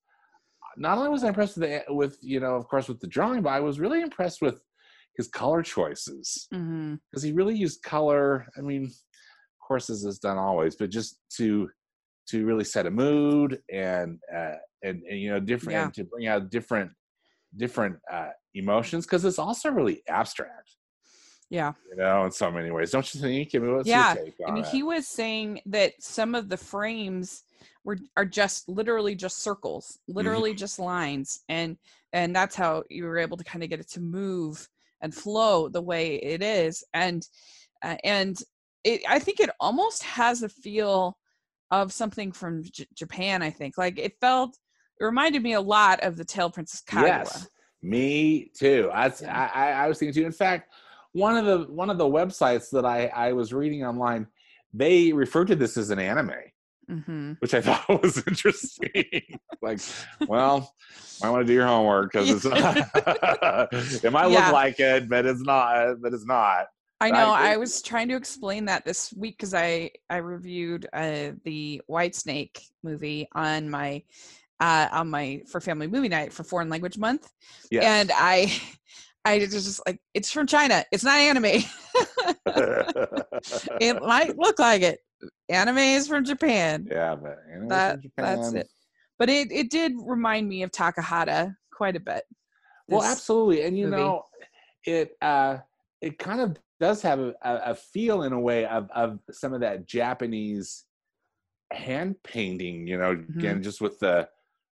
not 0.77 0.98
only 0.98 1.10
was 1.10 1.24
i 1.24 1.30
impressed 1.30 1.58
with 1.58 1.70
the 1.70 1.94
with 1.94 2.18
you 2.22 2.39
know 2.39 2.56
of 2.56 2.68
course 2.68 2.88
with 2.88 3.00
the 3.00 3.08
drawing 3.08 3.42
but 3.42 3.50
i 3.51 3.60
was 3.60 3.80
really 3.80 4.01
impressed 4.01 4.42
with 4.42 4.62
his 5.16 5.27
color 5.27 5.63
choices 5.63 6.48
Mm-hmm. 6.54 6.96
because 7.10 7.24
he 7.24 7.32
really 7.32 7.56
used 7.56 7.82
color 7.84 8.46
i 8.58 8.62
mean 8.62 8.84
of 8.86 9.68
course 9.68 9.88
this 9.88 10.04
is 10.04 10.20
done 10.20 10.38
always 10.38 10.75
but 10.75 10.89
just 10.89 11.18
to 11.38 11.70
to 12.30 12.46
really 12.46 12.63
set 12.63 12.86
a 12.86 12.92
mood 12.92 13.60
and 13.72 14.20
uh 14.36 14.56
and, 14.84 15.01
and 15.10 15.20
you 15.20 15.30
know 15.32 15.39
different 15.39 15.74
Yeah. 15.77 15.86
and 15.86 15.94
to 15.96 16.04
bring 16.04 16.27
out 16.27 16.50
different 16.51 16.92
different 17.56 17.96
uh 18.12 18.30
emotions 18.54 19.06
because 19.06 19.24
it's 19.25 19.39
also 19.39 19.70
really 19.72 20.04
abstract. 20.10 20.75
Yeah. 21.50 21.74
You 21.89 21.96
know, 21.96 22.25
in 22.25 22.32
so 22.32 22.51
many 22.51 22.72
ways. 22.72 22.92
Don't 22.92 23.13
you 23.13 23.22
think? 23.22 23.51
I 23.56 23.60
mean, 23.60 23.75
what's 23.75 23.88
Yeah, 23.88 24.13
your 24.16 24.25
take 24.25 24.36
on 24.46 24.51
I 24.51 24.54
mean, 24.54 24.66
he 24.66 24.84
was 24.84 25.08
saying 25.08 25.62
that 25.68 25.94
some 26.01 26.36
of 26.36 26.50
the 26.50 26.58
frames 26.58 27.44
were 27.88 27.98
are 28.17 28.25
just 28.25 28.67
literally 28.67 29.15
just 29.15 29.39
circles, 29.39 29.98
literally 30.10 30.53
just 30.53 30.77
lines, 30.77 31.44
and 31.48 31.77
and 32.12 32.36
that's 32.36 32.53
how 32.53 32.84
you 32.89 33.06
were 33.06 33.17
able 33.17 33.38
to 33.38 33.46
kind 33.46 33.63
of 33.63 33.70
get 33.70 33.79
it 33.79 33.88
to 33.91 34.01
move 34.01 34.67
and 35.01 35.15
flow 35.15 35.70
the 35.70 35.82
way 35.82 36.15
it 36.15 36.44
is, 36.44 36.84
and 36.94 37.25
uh, 37.82 37.96
and 38.03 38.44
it 38.84 39.01
I 39.08 39.20
think 39.20 39.39
it 39.39 39.50
almost 39.62 40.03
has 40.03 40.44
a 40.44 40.50
feel 40.50 41.17
of 41.72 41.94
something 41.94 42.34
from 42.34 42.62
J- 42.63 42.88
Japan. 42.94 43.41
I 43.41 43.50
think 43.50 43.77
like 43.77 43.98
it 43.98 44.20
felt 44.20 44.58
it 45.00 45.06
reminded 45.06 45.41
me 45.41 45.53
a 45.53 45.62
lot 45.62 46.01
of 46.01 46.17
the 46.17 46.25
Tale 46.25 46.50
Princess 46.50 46.82
Kaguya. 46.82 47.08
Yes, 47.08 47.50
me 47.82 48.51
too. 48.53 48.89
I, 48.94 49.13
Yeah. 49.22 49.50
I 49.53 49.72
I 49.72 49.88
was 49.88 49.98
thinking 49.98 50.13
too. 50.13 50.25
In 50.25 50.34
fact, 50.34 50.74
one 51.13 51.38
of 51.38 51.46
the 51.46 51.74
one 51.74 51.89
of 51.89 51.98
the 51.98 52.06
websites 52.06 52.70
that 52.72 52.86
I 52.86 53.08
I 53.08 53.32
was 53.32 53.53
reading 53.53 53.86
online, 53.86 54.27
they 54.74 55.13
referred 55.13 55.48
to 55.48 55.56
this 55.56 55.77
as 55.77 55.89
an 55.89 56.00
anime, 56.00 56.36
hmm 56.89 57.34
which 57.39 57.53
I 57.53 57.62
thought 57.65 58.01
was 58.01 58.17
interesting. 58.25 59.22
like, 59.62 59.79
well, 60.27 60.74
I 61.22 61.29
want 61.29 61.41
to 61.46 61.48
do 61.48 61.53
your 61.53 61.67
homework 61.67 62.12
because 62.13 62.29
it's 62.29 62.46
not. 62.46 62.77
it 64.03 64.12
might 64.12 64.27
Yeah. 64.32 64.46
look 64.46 64.53
like 64.53 64.79
it, 64.79 65.10
but 65.10 65.25
it's 65.25 65.41
not. 65.41 66.01
But 66.01 66.13
it's 66.13 66.25
not. 66.25 66.67
I 67.00 67.12
But 67.12 67.15
I 67.17 67.24
know. 67.24 67.32
I, 67.32 67.58
was 67.58 67.82
trying 67.82 68.08
to 68.10 68.15
explain 68.15 68.65
that 68.65 68.86
this 68.86 69.13
week 69.13 69.38
because 69.38 69.53
I 69.53 69.91
I 70.10 70.17
reviewed 70.17 70.88
uh, 70.94 71.32
the 71.44 71.82
White 71.88 72.15
Snake 72.15 72.60
movie 72.84 73.27
on 73.34 73.70
my 73.70 74.01
uh, 74.60 74.88
on 74.91 75.10
my 75.10 75.41
for 75.48 75.62
family 75.62 75.88
movie 75.88 76.10
night 76.10 76.34
for 76.34 76.44
Foreign 76.44 76.70
Language 76.70 76.98
Month, 76.98 77.29
Yes. 77.70 77.84
and 77.84 78.12
I 78.15 78.51
I 79.25 79.38
was 79.39 79.51
just 79.51 79.82
like 79.86 80.00
it's 80.13 80.32
from 80.32 80.48
China. 80.48 80.86
It's 80.91 81.03
not 81.03 81.20
anime. 81.20 81.62
it 83.79 84.01
might 84.01 84.38
look 84.38 84.58
like 84.58 84.82
it. 84.82 85.00
Anime 85.50 85.78
is 85.78 86.08
from 86.08 86.24
Japan. 86.26 86.88
yeah, 86.90 87.16
but 87.16 87.38
anime 87.52 87.68
That- 87.70 87.92
from 87.94 88.02
Japan. 88.02 88.36
that's 88.36 88.54
it. 88.54 88.68
But 89.20 89.30
it 89.30 89.52
it 89.52 89.70
did 89.72 89.94
remind 90.06 90.48
me 90.48 90.62
of 90.64 90.72
Takahata 90.72 91.56
quite 91.74 91.96
a 91.96 92.00
bit. 92.00 92.24
Well, 92.88 93.04
absolutely, 93.04 93.64
and 93.64 93.78
you 93.78 93.86
movie. 93.88 93.98
know, 93.98 94.24
it 94.86 95.18
uh, 95.22 95.58
it 96.02 96.20
kind 96.20 96.40
of 96.40 96.58
does 96.80 97.02
have 97.02 97.20
a, 97.20 97.34
a 97.44 97.76
feel 97.76 98.24
in 98.24 98.34
a 98.34 98.40
way 98.40 98.66
of 98.66 98.90
of 98.92 99.20
some 99.32 99.54
of 99.54 99.62
that 99.62 99.88
Japanese 99.88 100.86
hand 101.72 102.16
painting. 102.24 102.86
You 102.88 102.98
know, 102.98 103.16
Mm-hmm. 103.16 103.40
again, 103.40 103.64
just 103.64 103.82
with 103.82 103.98
the 104.00 104.30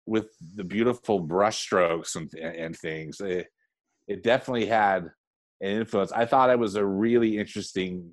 with 0.06 0.34
the 0.56 0.64
beautiful 0.64 1.20
brush 1.20 1.60
strokes 1.60 2.16
and 2.16 2.32
and 2.34 2.76
things. 2.76 3.20
It, 3.20 3.46
it 4.08 4.24
definitely 4.24 4.66
had 4.66 5.04
an 5.60 5.68
influence. 5.80 6.10
I 6.10 6.26
thought 6.26 6.50
it 6.50 6.58
was 6.58 6.74
a 6.74 6.84
really 6.84 7.38
interesting 7.38 8.10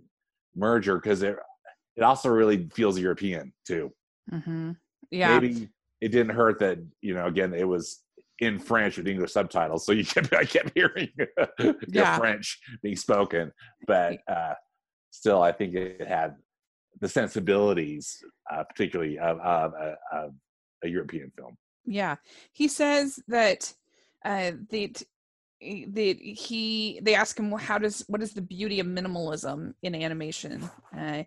merger 0.55 0.97
because 0.99 1.23
it 1.23 1.35
it 1.99 2.03
also 2.03 2.29
really 2.29 2.69
feels 2.73 2.97
European 2.99 3.53
too. 3.65 3.91
hmm 4.29 4.71
Yeah. 5.11 5.39
Maybe 5.39 5.69
it 6.01 6.09
didn't 6.09 6.35
hurt 6.35 6.59
that 6.59 6.79
you 7.01 7.13
know 7.13 7.25
again 7.25 7.53
it 7.53 7.67
was 7.67 8.01
in 8.39 8.57
French 8.57 8.97
with 8.97 9.07
English 9.07 9.33
subtitles, 9.33 9.85
so 9.85 9.91
you 9.91 10.05
kept 10.05 10.33
I 10.33 10.45
kept 10.45 10.71
hearing 10.73 11.09
Yeah. 11.87 12.17
French 12.17 12.59
being 12.81 12.95
spoken, 12.95 13.51
but 13.85 14.19
uh, 14.27 14.53
still 15.11 15.41
I 15.41 15.51
think 15.51 15.75
it 15.75 16.07
had 16.07 16.35
the 17.01 17.09
sensibilities, 17.09 18.23
uh, 18.51 18.63
particularly 18.63 19.19
of, 19.19 19.39
of, 19.39 19.73
of, 19.73 19.95
of 20.11 20.31
a 20.83 20.87
European 20.87 21.31
film. 21.37 21.57
Yeah, 21.85 22.15
he 22.53 22.67
says 22.67 23.19
that 23.27 23.73
uh, 24.23 24.51
that 24.69 25.01
eh, 25.61 25.85
that 25.87 26.17
he 26.19 26.99
they 27.01 27.15
ask 27.15 27.39
him 27.39 27.51
"Well, 27.51 27.63
how 27.63 27.77
does 27.77 28.03
what 28.07 28.21
is 28.21 28.33
the 28.33 28.41
beauty 28.41 28.79
of 28.79 28.87
minimalism 28.87 29.73
in 29.81 29.95
animation, 29.95 30.69
uh, 30.97 31.23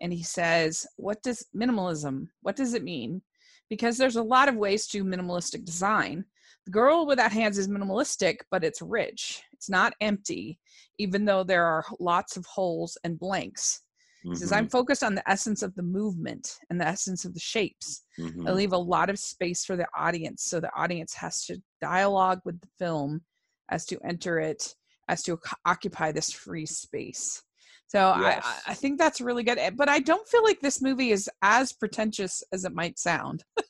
and 0.00 0.12
he 0.12 0.22
says, 0.22 0.86
"What 0.96 1.22
does 1.22 1.46
minimalism? 1.54 2.28
What 2.42 2.56
does 2.56 2.74
it 2.74 2.82
mean?" 2.84 3.22
Because 3.68 3.98
there's 3.98 4.16
a 4.16 4.22
lot 4.22 4.48
of 4.48 4.56
ways 4.56 4.86
to 4.88 5.04
minimalistic 5.04 5.64
design. 5.64 6.24
The 6.64 6.70
girl 6.72 7.06
without 7.06 7.32
hands 7.32 7.58
is 7.58 7.68
minimalistic, 7.68 8.38
but 8.50 8.64
it's 8.64 8.82
rich. 8.82 9.42
It's 9.52 9.70
not 9.70 9.94
empty, 10.00 10.58
even 10.98 11.24
though 11.24 11.44
there 11.44 11.64
are 11.64 11.84
lots 12.00 12.36
of 12.36 12.44
holes 12.46 12.98
and 13.04 13.18
blanks. 13.18 13.82
He 14.22 14.34
says, 14.34 14.50
Mm-hmm. 14.50 14.58
"I'm 14.58 14.68
focused 14.68 15.04
on 15.04 15.14
the 15.14 15.28
essence 15.30 15.62
of 15.62 15.74
the 15.76 15.82
movement 15.82 16.58
and 16.68 16.80
the 16.80 16.86
essence 16.86 17.24
of 17.24 17.34
the 17.34 17.40
shapes." 17.40 18.02
Mhm, 18.18 18.48
I 18.48 18.52
leave 18.52 18.72
a 18.72 18.78
lot 18.78 19.10
of 19.10 19.18
space 19.18 19.64
for 19.64 19.76
the 19.76 19.86
audience, 19.96 20.44
so 20.44 20.58
the 20.58 20.74
audience 20.74 21.14
has 21.14 21.44
to 21.46 21.62
dialogue 21.80 22.40
with 22.44 22.60
the 22.60 22.68
film 22.78 23.24
as 23.68 23.86
to 23.86 24.00
enter 24.04 24.40
it, 24.40 24.74
as 25.08 25.22
to 25.24 25.38
occupy 25.64 26.10
this 26.10 26.32
free 26.32 26.66
space. 26.66 27.42
So 27.88 28.00
I, 28.00 28.40
I- 28.42 28.58
I 28.68 28.74
think 28.74 28.98
that's 28.98 29.20
really 29.20 29.42
good. 29.44 29.58
eh, 29.58 29.70
But 29.70 29.88
I 29.88 30.00
don't 30.00 30.26
feel 30.28 30.42
like 30.44 30.60
this 30.60 30.82
movie 30.82 31.10
is 31.12 31.28
as 31.42 31.72
pretentious 31.72 32.42
as 32.52 32.64
it 32.64 32.72
might 32.74 32.98
sound. 32.98 33.44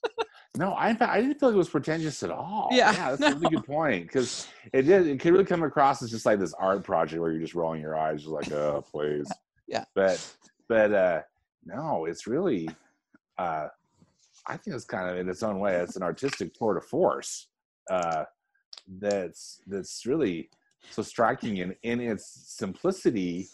No, 0.59 0.73
I 0.73 0.97
I 0.99 1.21
didn't 1.21 1.39
feel 1.39 1.51
like 1.51 1.55
it 1.55 1.59
was 1.59 1.69
pretentious 1.69 2.23
at 2.23 2.31
all. 2.31 2.69
Yeah, 2.73 2.93
that's 3.17 3.21
a 3.21 3.39
really 3.39 3.57
good 3.57 3.67
point 3.67 4.05
because 4.07 4.49
it 4.73 4.83
did. 4.83 5.07
It 5.07 5.21
could 5.21 5.35
really 5.35 5.45
come 5.45 5.63
across 5.63 6.03
as 6.03 6.11
just 6.11 6.25
like 6.25 6.39
this 6.39 6.55
art 6.55 6.83
project 6.83 7.21
where 7.21 7.31
you're 7.31 7.43
just 7.43 7.55
rolling 7.55 7.83
your 7.83 7.95
eyes, 7.95 8.21
just 8.23 8.33
like, 8.33 8.51
oh, 8.53 8.83
please. 8.91 9.31
Yeah. 9.69 9.85
But 9.95 10.35
but 10.67 10.93
uh 10.95 11.21
no, 11.67 12.07
it's 12.07 12.27
really. 12.27 12.71
uh 13.37 13.67
I 14.47 14.57
think 14.57 14.75
it's 14.77 14.87
kind 14.87 15.11
of 15.11 15.19
in 15.19 15.29
its 15.29 15.43
own 15.43 15.59
way. 15.59 15.75
It's 15.75 15.97
an 15.97 16.03
artistic 16.03 16.55
tour 16.55 16.73
de 16.73 16.81
force. 16.81 17.49
Uh, 17.91 18.25
that's 18.99 19.61
that's 19.67 20.07
really 20.07 20.49
so 20.91 21.03
striking 21.03 21.59
in 21.59 21.75
in 21.83 22.01
its 22.01 22.27
simplicity 22.57 23.49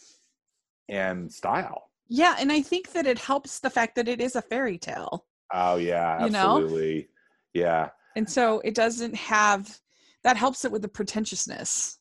and 0.92 1.32
style. 1.32 1.90
Yeah, 2.08 2.36
and 2.38 2.52
I 2.52 2.60
think 2.60 2.92
that 2.92 3.06
it 3.06 3.18
helps 3.18 3.58
the 3.60 3.70
fact 3.70 3.94
that 3.96 4.06
it 4.08 4.20
is 4.20 4.36
a 4.36 4.42
fairy 4.42 4.78
tale. 4.78 5.24
Oh 5.52 5.76
yeah, 5.76 6.22
You 6.24 6.30
know? 6.30 6.56
absolutely. 6.56 7.08
Yeah, 7.54 7.88
And 8.16 8.28
so 8.28 8.60
it 8.60 8.74
doesn't 8.74 9.14
have 9.14 9.78
that 10.24 10.36
helps 10.36 10.64
it 10.64 10.70
with 10.72 10.82
the 10.82 10.88
pretentiousness. 10.88 11.98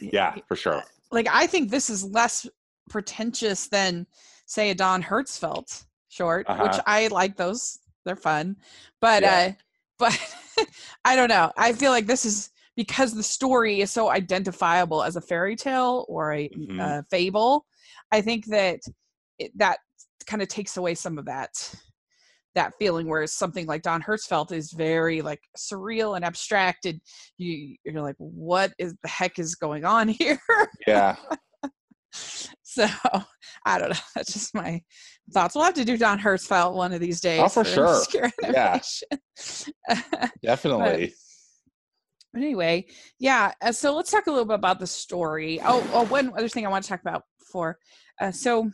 yeah, 0.00 0.34
for 0.46 0.56
sure. 0.56 0.82
like 1.10 1.26
I 1.32 1.46
think 1.46 1.70
this 1.70 1.90
is 1.90 2.04
less 2.04 2.46
pretentious 2.90 3.68
than 3.68 4.06
say 4.46 4.70
a 4.70 4.74
Don 4.74 5.02
Hertzfeldt 5.02 5.84
short, 6.08 6.46
which 6.46 6.72
Uh-huh. 6.72 6.82
I 6.86 7.08
like 7.08 7.36
those. 7.36 7.78
They're 8.04 8.16
fun. 8.16 8.56
But 9.00 9.22
Yeah. 9.22 9.36
uh 9.48 9.52
but 9.98 10.18
I 11.04 11.16
don't 11.16 11.28
know. 11.30 11.50
I 11.56 11.72
feel 11.72 11.90
like 11.90 12.06
this 12.06 12.24
is 12.26 12.50
because 12.76 13.14
the 13.14 13.22
story 13.22 13.80
is 13.80 13.90
so 13.90 14.10
identifiable 14.10 15.02
as 15.02 15.16
a 15.16 15.20
fairy 15.22 15.56
tale 15.56 16.04
or 16.08 16.32
a 16.34 16.48
Mhm. 16.50 16.80
uh, 16.80 17.02
fable. 17.10 17.64
I 18.16 18.22
think 18.22 18.46
that 18.46 18.80
it, 19.38 19.52
that 19.56 19.78
kind 20.26 20.40
of 20.40 20.48
takes 20.48 20.78
away 20.78 20.94
some 20.94 21.18
of 21.18 21.26
that 21.26 21.50
that 22.54 22.72
feeling 22.78 23.06
whereas 23.06 23.34
something 23.34 23.66
like 23.66 23.82
Don 23.82 24.02
Hertzfeldt 24.02 24.50
is 24.50 24.72
very 24.72 25.20
like 25.20 25.40
surreal 25.58 26.16
and 26.16 26.24
abstract 26.24 26.86
and 26.86 26.98
you 27.36 27.76
you're 27.84 28.02
like 28.02 28.16
what 28.16 28.72
is 28.78 28.94
the 29.02 29.08
heck 29.08 29.38
is 29.38 29.54
going 29.54 29.84
on 29.84 30.08
here 30.20 30.40
Yeah. 30.86 31.16
so 32.62 32.86
I 33.66 33.78
don't 33.78 33.90
know. 33.90 33.96
That's 34.14 34.32
just 34.32 34.54
my 34.54 34.80
thoughts. 35.32 35.54
We'll 35.54 35.64
have 35.64 35.74
to 35.74 35.84
do 35.84 35.98
Don 35.98 36.18
Hertzfeldt 36.18 36.74
one 36.74 36.94
of 36.94 37.00
these 37.00 37.20
days. 37.20 37.42
Oh, 37.44 37.48
for 37.48 37.64
sure. 37.64 38.02
Yeah. 38.42 38.80
Definitely. 40.42 41.12
But 42.32 42.42
anyway, 42.42 42.86
yeah. 43.18 43.52
Uh, 43.62 43.72
so 43.72 43.94
let's 43.94 44.10
talk 44.10 44.26
a 44.26 44.30
little 44.30 44.44
bit 44.44 44.54
about 44.54 44.78
the 44.78 44.86
story. 44.86 45.60
Oh, 45.64 45.86
oh 45.92 46.04
one 46.06 46.32
other 46.36 46.48
thing 46.48 46.66
I 46.66 46.70
want 46.70 46.84
to 46.84 46.88
talk 46.88 47.00
about 47.00 47.22
Uh, 48.20 48.30
so 48.30 48.70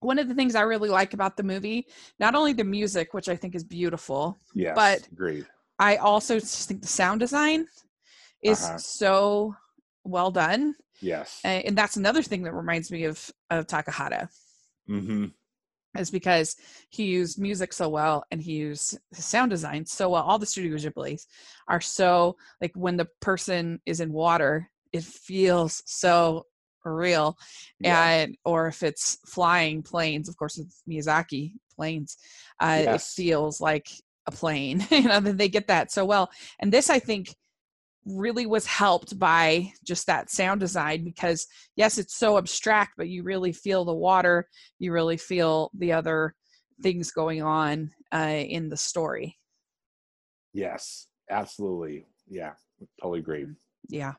one 0.00 0.18
of 0.18 0.28
the 0.28 0.34
things 0.34 0.54
I 0.54 0.62
really 0.62 0.88
like 0.88 1.14
about 1.14 1.36
the 1.36 1.42
movie, 1.42 1.86
not 2.18 2.34
only 2.34 2.52
the 2.52 2.64
music, 2.64 3.14
which 3.14 3.28
I 3.28 3.36
think 3.36 3.54
is 3.54 3.64
beautiful, 3.64 4.36
yes. 4.54 4.74
but- 4.74 5.08
agreed. 5.12 5.46
I 5.78 5.96
also 5.96 6.38
just 6.38 6.68
think 6.68 6.80
the 6.82 6.86
sound 6.88 7.18
design 7.20 7.66
is 8.42 8.62
Uh-huh. 8.62 8.78
so 8.78 9.56
well 10.04 10.30
done. 10.30 10.74
Yes. 11.00 11.40
Uh, 11.44 11.48
and 11.66 11.76
that's 11.76 11.96
another 11.96 12.22
thing 12.22 12.42
that 12.44 12.52
reminds 12.52 12.90
me 12.92 13.04
of 13.04 13.30
of 13.50 13.66
Takahata. 13.66 14.28
hmm 14.86 15.26
is 15.98 16.10
because 16.10 16.56
he 16.88 17.04
used 17.04 17.38
music 17.38 17.70
so 17.72 17.86
well 17.88 18.24
and 18.30 18.40
he 18.40 18.52
used 18.52 18.98
sound 19.12 19.50
design 19.50 19.84
so 19.84 20.08
well. 20.08 20.22
All 20.22 20.38
the 20.38 20.46
Studio 20.46 20.76
Ghiblis 20.76 21.26
are 21.68 21.82
so 21.82 22.36
like 22.62 22.72
when 22.74 22.96
the 22.96 23.08
person 23.20 23.80
is 23.84 24.00
in 24.00 24.10
water, 24.12 24.70
it 24.92 25.02
feels 25.04 25.82
so 25.84 26.46
real. 26.90 27.36
Yeah. 27.80 28.04
And 28.04 28.36
or 28.44 28.66
if 28.66 28.82
it's 28.82 29.18
flying 29.26 29.82
planes, 29.82 30.28
of 30.28 30.36
course 30.36 30.58
it's 30.58 30.82
Miyazaki 30.88 31.52
planes, 31.74 32.16
uh, 32.60 32.82
it 32.86 33.00
feels 33.00 33.60
like 33.60 33.88
a 34.26 34.32
plane. 34.32 34.86
you 34.90 35.02
know, 35.02 35.20
that 35.20 35.38
they 35.38 35.48
get 35.48 35.68
that 35.68 35.92
so 35.92 36.04
well. 36.04 36.30
And 36.60 36.72
this 36.72 36.90
I 36.90 36.98
think 36.98 37.34
really 38.04 38.46
was 38.46 38.66
helped 38.66 39.16
by 39.18 39.72
just 39.84 40.08
that 40.08 40.28
sound 40.28 40.58
design 40.58 41.04
because 41.04 41.46
yes 41.76 41.98
it's 41.98 42.16
so 42.16 42.36
abstract 42.36 42.94
but 42.96 43.08
you 43.08 43.22
really 43.22 43.52
feel 43.52 43.84
the 43.84 43.94
water 43.94 44.48
you 44.80 44.90
really 44.90 45.16
feel 45.16 45.70
the 45.78 45.92
other 45.92 46.34
things 46.82 47.12
going 47.12 47.44
on 47.44 47.88
uh, 48.12 48.42
in 48.44 48.68
the 48.68 48.76
story 48.76 49.38
Yes. 50.52 51.08
Absolutely. 51.30 52.06
Yeah. 52.28 52.52
Totally 53.00 53.20
agree. 53.20 53.46
Yeah. 53.88 54.14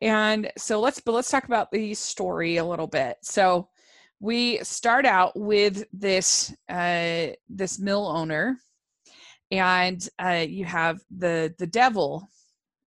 And 0.00 0.50
so 0.56 0.80
let's 0.80 1.00
but 1.00 1.12
let's 1.12 1.30
talk 1.30 1.44
about 1.44 1.70
the 1.70 1.94
story 1.94 2.56
a 2.56 2.64
little 2.64 2.86
bit. 2.86 3.16
So 3.22 3.68
we 4.20 4.58
start 4.58 5.06
out 5.06 5.32
with 5.38 5.84
this 5.92 6.54
uh 6.68 7.28
this 7.48 7.78
mill 7.78 8.06
owner 8.06 8.58
and 9.50 10.06
uh 10.22 10.44
you 10.48 10.64
have 10.64 11.00
the 11.16 11.54
the 11.58 11.66
devil 11.66 12.28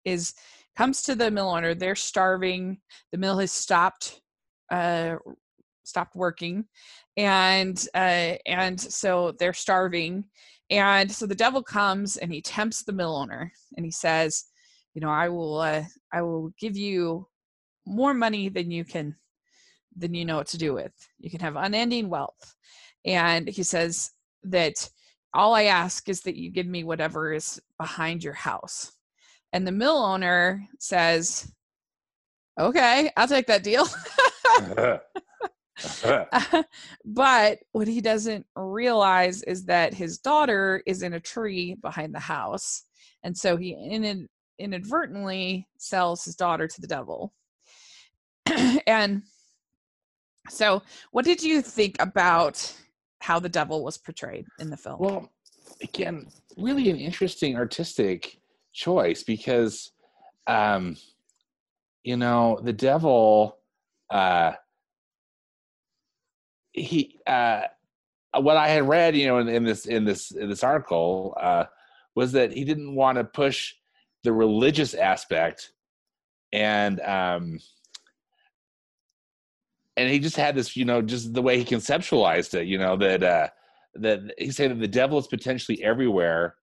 is 0.05 0.33
comes 0.77 1.01
to 1.03 1.15
the 1.15 1.31
mill 1.31 1.49
owner. 1.49 1.75
They're 1.75 1.95
starving. 1.95 2.79
The 3.11 3.17
mill 3.17 3.39
has 3.39 3.51
stopped 3.51 4.21
uh 4.71 5.15
stopped 5.83 6.15
working. 6.15 6.65
And 7.17 7.77
uh 7.93 8.35
and 8.45 8.79
so 8.79 9.33
they're 9.37 9.53
starving. 9.53 10.25
And 10.69 11.11
so 11.11 11.25
the 11.25 11.35
devil 11.35 11.61
comes 11.61 12.15
and 12.15 12.31
he 12.31 12.41
tempts 12.41 12.83
the 12.83 12.93
mill 12.93 13.13
owner 13.15 13.51
and 13.75 13.85
he 13.85 13.91
says 13.91 14.45
you 14.93 15.01
know 15.01 15.09
i 15.09 15.29
will 15.29 15.59
uh 15.59 15.83
i 16.11 16.21
will 16.21 16.51
give 16.59 16.77
you 16.77 17.27
more 17.85 18.13
money 18.13 18.49
than 18.49 18.71
you 18.71 18.83
can 18.83 19.15
than 19.95 20.13
you 20.13 20.25
know 20.25 20.37
what 20.37 20.47
to 20.47 20.57
do 20.57 20.73
with. 20.73 20.93
You 21.19 21.29
can 21.29 21.39
have 21.41 21.55
unending 21.55 22.09
wealth. 22.09 22.55
And 23.05 23.47
he 23.47 23.63
says 23.63 24.11
that 24.43 24.89
all 25.33 25.53
i 25.53 25.63
ask 25.63 26.09
is 26.09 26.21
that 26.21 26.35
you 26.35 26.51
give 26.51 26.67
me 26.67 26.83
whatever 26.83 27.33
is 27.33 27.59
behind 27.79 28.23
your 28.23 28.33
house. 28.33 28.91
And 29.53 29.65
the 29.65 29.71
mill 29.71 29.97
owner 29.97 30.67
says 30.79 31.51
okay 32.59 33.09
i'll 33.17 33.27
take 33.27 33.47
that 33.47 33.63
deal. 33.63 33.87
But 37.05 37.59
what 37.71 37.87
he 37.87 38.01
doesn't 38.01 38.45
realize 38.55 39.41
is 39.43 39.65
that 39.65 39.93
his 39.93 40.19
daughter 40.19 40.83
is 40.85 41.01
in 41.01 41.13
a 41.13 41.19
tree 41.19 41.75
behind 41.81 42.13
the 42.13 42.19
house. 42.19 42.83
And 43.23 43.35
so 43.35 43.57
he 43.57 43.71
in, 43.71 44.27
inadvertently 44.61 45.67
sells 45.77 46.23
his 46.23 46.35
daughter 46.35 46.67
to 46.67 46.81
the 46.81 46.87
devil. 46.87 47.33
And 48.87 49.23
so 50.49 50.81
what 51.11 51.25
did 51.25 51.43
you 51.43 51.61
think 51.61 51.95
about 51.99 52.73
how 53.19 53.39
the 53.39 53.49
devil 53.49 53.83
was 53.83 53.97
portrayed 53.97 54.45
in 54.59 54.69
the 54.69 54.77
film? 54.77 54.97
Well 54.99 55.31
again 55.81 56.27
really 56.57 56.89
an 56.89 56.97
interesting 56.97 57.55
artistic 57.55 58.39
choice 58.73 59.23
because 59.23 59.91
um 60.47 60.95
you 62.03 62.17
know 62.17 62.59
the 62.63 62.73
devil 62.73 63.57
uh 64.09 64.51
he 66.71 67.19
uh 67.27 67.63
what 68.39 68.57
i 68.57 68.67
had 68.67 68.87
read 68.87 69.15
you 69.15 69.27
know 69.27 69.39
in, 69.39 69.47
in 69.49 69.63
this 69.63 69.85
in 69.85 70.05
this 70.05 70.31
in 70.31 70.49
this 70.49 70.63
article 70.63 71.37
uh 71.39 71.65
was 72.15 72.31
that 72.31 72.51
he 72.51 72.63
didn't 72.63 72.95
want 72.95 73.17
to 73.17 73.23
push 73.23 73.73
the 74.23 74.33
religious 74.33 74.93
aspect 74.93 75.71
and 76.53 76.99
um 77.01 77.59
and 79.97 80.09
he 80.09 80.19
just 80.19 80.35
had 80.35 80.55
this 80.55 80.75
you 80.75 80.85
know 80.85 81.01
just 81.01 81.33
the 81.33 81.41
way 81.41 81.57
he 81.57 81.65
conceptualized 81.65 82.53
it 82.53 82.67
you 82.67 82.77
know 82.77 82.95
that 82.97 83.23
uh 83.23 83.47
that 83.95 84.19
he 84.37 84.51
said 84.51 84.71
that 84.71 84.79
the 84.79 84.87
devil 84.87 85.17
is 85.17 85.27
potentially 85.27 85.83
everywhere 85.83 86.55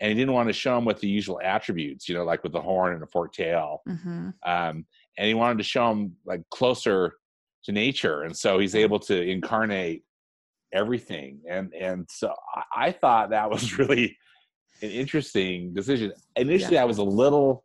and 0.00 0.10
he 0.10 0.14
didn't 0.14 0.34
want 0.34 0.48
to 0.48 0.52
show 0.52 0.78
him 0.78 0.84
with 0.84 1.00
the 1.00 1.08
usual 1.08 1.40
attributes 1.42 2.08
you 2.08 2.14
know 2.14 2.24
like 2.24 2.42
with 2.42 2.52
the 2.52 2.60
horn 2.60 2.94
and 2.94 3.02
a 3.02 3.06
forked 3.06 3.34
tail. 3.34 3.82
Mm-hmm. 3.88 4.28
um 4.46 4.86
and 5.18 5.26
he 5.26 5.34
wanted 5.34 5.58
to 5.58 5.64
show 5.64 5.90
him 5.90 6.16
like 6.24 6.42
closer 6.50 7.14
to 7.64 7.72
nature. 7.72 8.22
And 8.22 8.36
so 8.36 8.58
he's 8.58 8.74
able 8.74 9.00
to 9.00 9.20
incarnate 9.20 10.04
everything. 10.72 11.40
And 11.48 11.72
and 11.74 12.06
so 12.10 12.32
i, 12.54 12.86
I 12.86 12.92
thought 12.92 13.30
that 13.30 13.50
was 13.50 13.78
really 13.78 14.16
an 14.82 14.90
interesting 14.90 15.72
decision 15.74 16.12
initially 16.36 16.76
Yeah. 16.76 16.82
i 16.82 16.86
was 16.86 16.98
a 16.98 17.04
little 17.04 17.64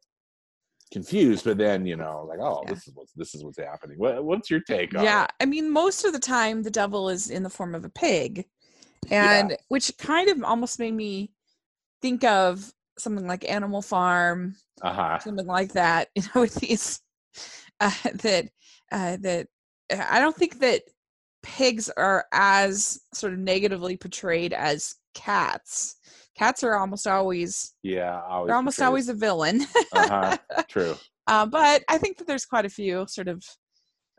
confused 0.91 1.45
but 1.45 1.57
then 1.57 1.85
you 1.85 1.95
know 1.95 2.25
like 2.29 2.39
oh 2.39 2.61
Yeah. 2.63 2.73
this 2.73 2.87
is 2.87 2.93
what's 2.93 3.11
this 3.13 3.33
is 3.35 3.43
what's 3.43 3.57
happening 3.57 3.97
what, 3.97 4.23
what's 4.23 4.49
your 4.49 4.59
take 4.61 4.95
on 4.95 5.03
yeah 5.03 5.23
it 5.23 5.31
i 5.39 5.45
mean 5.45 5.71
most 5.71 6.05
of 6.05 6.13
the 6.13 6.19
time 6.19 6.61
the 6.61 6.69
devil 6.71 7.09
is 7.09 7.29
in 7.29 7.43
the 7.43 7.49
form 7.49 7.73
of 7.73 7.83
a 7.83 7.89
pig 7.89 8.45
Yeah. 9.07 9.39
and 9.39 9.57
which 9.69 9.91
kind 9.97 10.29
of 10.29 10.43
almost 10.43 10.79
made 10.79 10.93
me 10.93 11.31
think 12.01 12.23
of 12.23 12.71
something 12.99 13.25
like 13.27 13.49
animal 13.49 13.81
farm 13.81 14.55
uh-huh 14.83 15.17
something 15.19 15.47
like 15.47 15.73
that 15.73 16.09
you 16.15 16.21
know 16.35 16.41
with 16.41 16.55
these 16.55 16.99
uh, 17.79 17.91
that 18.15 18.45
uh, 18.91 19.17
that 19.21 19.47
i 19.91 20.19
don't 20.19 20.35
think 20.35 20.59
that 20.59 20.83
pigs 21.41 21.89
are 21.97 22.25
as 22.31 22.99
sort 23.13 23.33
of 23.33 23.39
negatively 23.39 23.97
portrayed 23.97 24.53
as 24.53 24.95
cats 25.15 25.95
cats 26.35 26.63
are 26.63 26.75
almost 26.75 27.07
always 27.07 27.73
yeah 27.83 28.21
always 28.27 28.47
they're 28.47 28.55
almost 28.55 28.77
portrayed- 28.77 28.87
always 28.87 29.09
a 29.09 29.13
villain 29.13 29.61
uh-huh 29.93 30.37
true 30.67 30.95
uh, 31.27 31.45
but 31.45 31.83
I 31.87 31.97
think 31.97 32.17
that 32.17 32.27
there's 32.27 32.45
quite 32.45 32.65
a 32.65 32.69
few 32.69 33.05
sort 33.07 33.27
of 33.27 33.43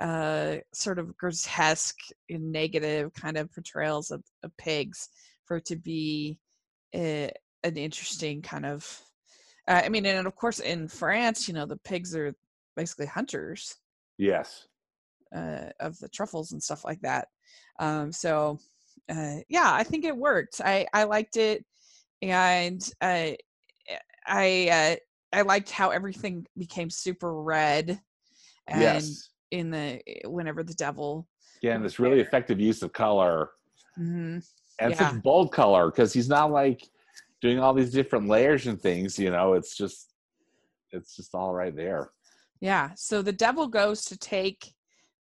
uh, 0.00 0.57
sort 0.72 0.98
of 0.98 1.16
grotesque 1.16 1.98
and 2.29 2.50
negative 2.50 3.12
kind 3.14 3.37
of 3.37 3.53
portrayals 3.53 4.11
of, 4.11 4.22
of 4.42 4.57
pigs 4.57 5.09
for 5.44 5.59
it 5.59 5.64
to 5.66 5.77
be 5.77 6.38
uh, 6.94 7.29
an 7.62 7.77
interesting 7.77 8.42
kind 8.42 8.66
of. 8.66 9.00
Uh, 9.68 9.83
I 9.85 9.88
mean, 9.88 10.05
and 10.05 10.27
of 10.27 10.35
course, 10.35 10.59
in 10.61 10.88
France, 10.88 11.48
you 11.48 11.55
know, 11.55 11.66
the 11.66 11.77
pigs 11.79 12.14
are 12.14 12.35
basically 12.77 13.07
hunters 13.07 13.77
yes 14.18 14.66
uh, 15.35 15.70
of 15.81 15.98
the 15.98 16.09
truffles 16.09 16.53
and 16.53 16.62
stuff 16.62 16.85
like 16.85 17.00
that. 17.00 17.29
Um, 17.79 18.12
so, 18.12 18.59
uh, 19.09 19.37
yeah, 19.48 19.72
I 19.72 19.83
think 19.85 20.05
it 20.05 20.16
worked. 20.16 20.61
I 20.61 20.87
I 20.92 21.05
liked 21.05 21.37
it, 21.37 21.64
and 22.22 22.83
uh, 23.00 23.31
I 24.27 24.98
uh, 25.33 25.37
I 25.37 25.42
liked 25.42 25.70
how 25.70 25.90
everything 25.90 26.46
became 26.57 26.90
super 26.90 27.42
red, 27.42 28.00
and 28.66 28.81
yes 28.83 29.31
in 29.50 29.70
the 29.70 30.00
whenever 30.27 30.62
the 30.62 30.74
devil. 30.74 31.29
again 31.62 31.83
this 31.83 31.98
really 31.98 32.16
there. 32.16 32.27
effective 32.27 32.61
use 32.61 32.83
of 32.83 32.92
color 32.92 33.50
Mhm. 33.98 34.44
and 34.81 34.90
Yeah. 34.90 35.12
such 35.12 35.22
bold 35.22 35.53
color 35.53 35.90
because 35.90 36.12
he's 36.12 36.29
not 36.29 36.50
like 36.50 36.83
doing 37.40 37.59
all 37.61 37.72
these 37.74 37.92
different 37.92 38.27
layers 38.27 38.66
and 38.66 38.81
things 38.81 39.18
you 39.18 39.31
know 39.31 39.53
it's 39.53 39.77
just 39.77 40.14
it's 40.90 41.14
just 41.14 41.35
all 41.35 41.53
right 41.53 41.77
there 41.77 42.11
Yeah. 42.61 42.90
So 42.96 43.20
the 43.22 43.33
devil 43.33 43.68
goes 43.68 44.05
to 44.07 44.16
take 44.16 44.72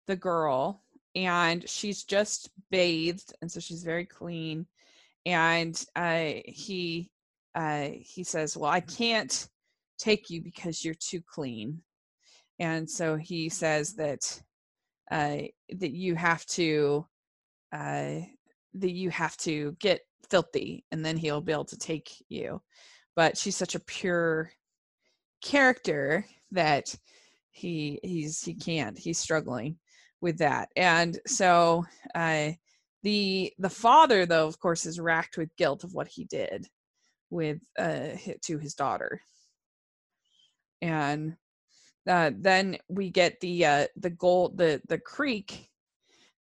the 0.06 0.16
girl, 0.16 0.84
and 1.14 1.68
she's 1.68 2.04
just 2.04 2.50
bathed, 2.70 3.34
and 3.40 3.50
so 3.50 3.58
she's 3.60 3.82
very 3.84 4.06
clean. 4.06 4.66
And 5.26 5.82
uh, 5.94 6.32
he 6.46 7.10
uh, 7.54 7.90
he 8.00 8.24
says, 8.24 8.56
"Well, 8.56 8.70
I 8.70 8.80
can't 8.80 9.48
take 9.98 10.30
you 10.30 10.42
because 10.42 10.84
you're 10.84 10.94
too 10.94 11.20
clean." 11.22 11.82
And 12.58 12.88
so 12.88 13.16
he 13.16 13.48
says 13.48 13.94
that 13.94 14.42
uh, 15.10 15.38
that 15.70 15.92
you 15.92 16.14
have 16.14 16.44
to 16.46 17.06
uh, 17.72 18.20
that 18.74 18.90
you 18.90 19.10
have 19.10 19.36
to 19.38 19.76
get 19.80 20.00
filthy, 20.30 20.84
and 20.92 21.04
then 21.04 21.16
he'll 21.16 21.40
be 21.40 21.52
able 21.52 21.64
to 21.66 21.78
take 21.78 22.10
you. 22.28 22.60
But 23.14 23.36
she's 23.36 23.56
such 23.56 23.74
a 23.74 23.80
pure 23.80 24.50
character 25.42 26.24
that 26.52 26.94
he 27.50 28.00
he's 28.02 28.42
he 28.42 28.54
can't 28.54 28.98
he's 28.98 29.18
struggling 29.18 29.76
with 30.20 30.38
that 30.38 30.68
and 30.76 31.18
so 31.26 31.84
uh 32.14 32.50
the 33.02 33.52
the 33.58 33.70
father 33.70 34.26
though 34.26 34.46
of 34.46 34.58
course 34.58 34.86
is 34.86 35.00
racked 35.00 35.36
with 35.36 35.56
guilt 35.56 35.84
of 35.84 35.94
what 35.94 36.08
he 36.08 36.24
did 36.24 36.68
with 37.30 37.60
uh 37.78 38.08
to 38.42 38.58
his 38.58 38.74
daughter. 38.74 39.20
And 40.80 41.36
uh 42.08 42.30
then 42.36 42.78
we 42.88 43.10
get 43.10 43.40
the 43.40 43.66
uh 43.66 43.86
the 43.96 44.10
gold 44.10 44.58
the 44.58 44.80
the 44.88 44.98
creek 44.98 45.68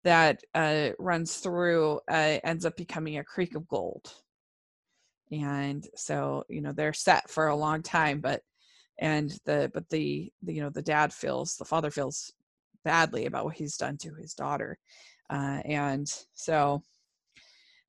that 0.04 0.42
uh 0.56 0.90
runs 1.00 1.38
through 1.38 2.00
uh 2.10 2.40
ends 2.44 2.66
up 2.66 2.76
becoming 2.76 3.18
a 3.18 3.24
creek 3.24 3.56
of 3.56 3.68
gold. 3.68 4.14
And 5.32 5.86
so 5.96 6.44
you 6.50 6.62
know 6.62 6.74
they're 6.74 6.94
set 6.94 7.30
for 7.30 7.48
a 7.48 7.56
long 7.56 7.84
time 7.84 8.20
but 8.20 8.42
and 9.00 9.32
the 9.46 9.72
but 9.74 9.90
the, 9.90 10.32
the 10.44 10.54
you 10.54 10.62
know 10.62 10.70
the 10.70 10.82
dad 10.82 11.14
feels 11.14 11.56
the 11.56 11.66
father 11.66 11.92
feels 11.92 12.34
badly 12.84 13.26
about 13.26 13.46
what 13.46 13.56
he's 13.56 13.78
done 13.78 13.98
to 13.98 14.14
his 14.16 14.34
daughter 14.34 14.78
uh, 15.30 15.62
and 15.66 16.12
so 16.34 16.82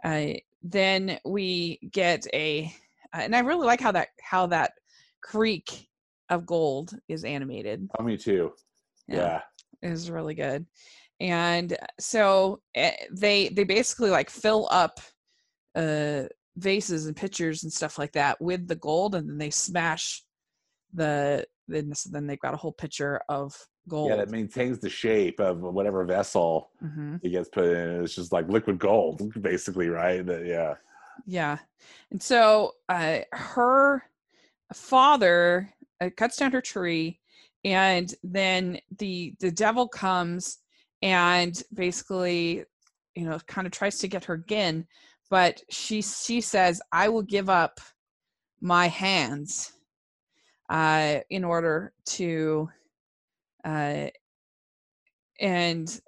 uh, 0.05 0.26
then 0.62 1.18
we 1.24 1.79
get 1.92 2.26
a 2.35 2.72
and 3.12 3.35
i 3.35 3.40
really 3.40 3.66
like 3.66 3.81
how 3.81 3.92
that 3.92 4.09
how 4.20 4.46
that 4.46 4.72
creek 5.22 5.88
of 6.31 6.46
gold 6.46 6.92
is 7.09 7.24
animated. 7.24 7.88
Oh 7.98 8.03
me 8.05 8.16
too. 8.16 8.53
Yeah, 9.09 9.42
is 9.83 10.11
really 10.11 10.35
good. 10.35 10.64
And 11.18 11.76
so 11.98 12.61
eh, 12.74 12.94
they 13.12 13.48
they 13.48 13.64
basically 13.64 14.11
like 14.11 14.31
fill 14.31 14.68
up 14.70 15.00
uh 15.74 16.22
vases 16.57 17.07
and 17.07 17.16
pitchers 17.16 17.62
and 17.62 17.72
stuff 17.72 17.98
like 17.98 18.12
that 18.12 18.40
with 18.40 18.66
the 18.66 18.76
gold 18.76 19.14
and 19.14 19.29
then 19.29 19.38
they 19.38 19.50
smash 19.50 20.24
the 20.92 21.44
then 21.68 21.92
then 22.11 22.26
they've 22.26 22.40
got 22.40 22.55
a 22.55 22.57
whole 22.57 22.72
pitcher 22.72 23.20
of 23.29 23.55
gold 23.88 24.10
yeah 24.10 24.16
that 24.16 24.30
maintains 24.30 24.78
the 24.78 24.88
shape 24.90 25.40
of 25.40 25.60
whatever 25.60 26.04
vessel 26.04 26.70
hmm 26.80 27.16
it 27.22 27.30
gets 27.30 27.48
put 27.50 27.66
in. 27.66 28.02
It's 28.02 28.14
just 28.14 28.32
like 28.32 28.48
liquid 28.48 28.78
gold 28.78 29.22
basically 29.42 29.88
right? 29.88 30.24
Yeah. 30.26 30.74
Yeah. 31.26 31.58
And 32.10 32.22
so 32.22 32.72
uh 32.88 33.20
her 33.32 34.02
father 34.72 35.72
uh, 36.00 36.10
cuts 36.16 36.36
down 36.36 36.52
her 36.52 36.60
tree 36.60 37.20
and 37.64 38.14
then 38.22 38.78
the 38.98 39.34
the 39.40 39.50
devil 39.50 39.86
comes 39.88 40.58
and 41.02 41.62
basically 41.74 42.64
you 43.14 43.24
know 43.24 43.38
kind 43.46 43.66
of 43.66 43.72
tries 43.72 43.98
to 43.98 44.08
get 44.08 44.24
her 44.24 44.34
again 44.34 44.86
but 45.28 45.60
she 45.70 46.00
she 46.00 46.40
says 46.40 46.80
i 46.92 47.08
will 47.08 47.22
give 47.22 47.50
up 47.50 47.80
my 48.60 48.86
hands 48.86 49.72
uh 50.70 51.18
in 51.30 51.44
order 51.44 51.92
to 52.06 52.68
uh 53.64 54.07
and 55.40 56.01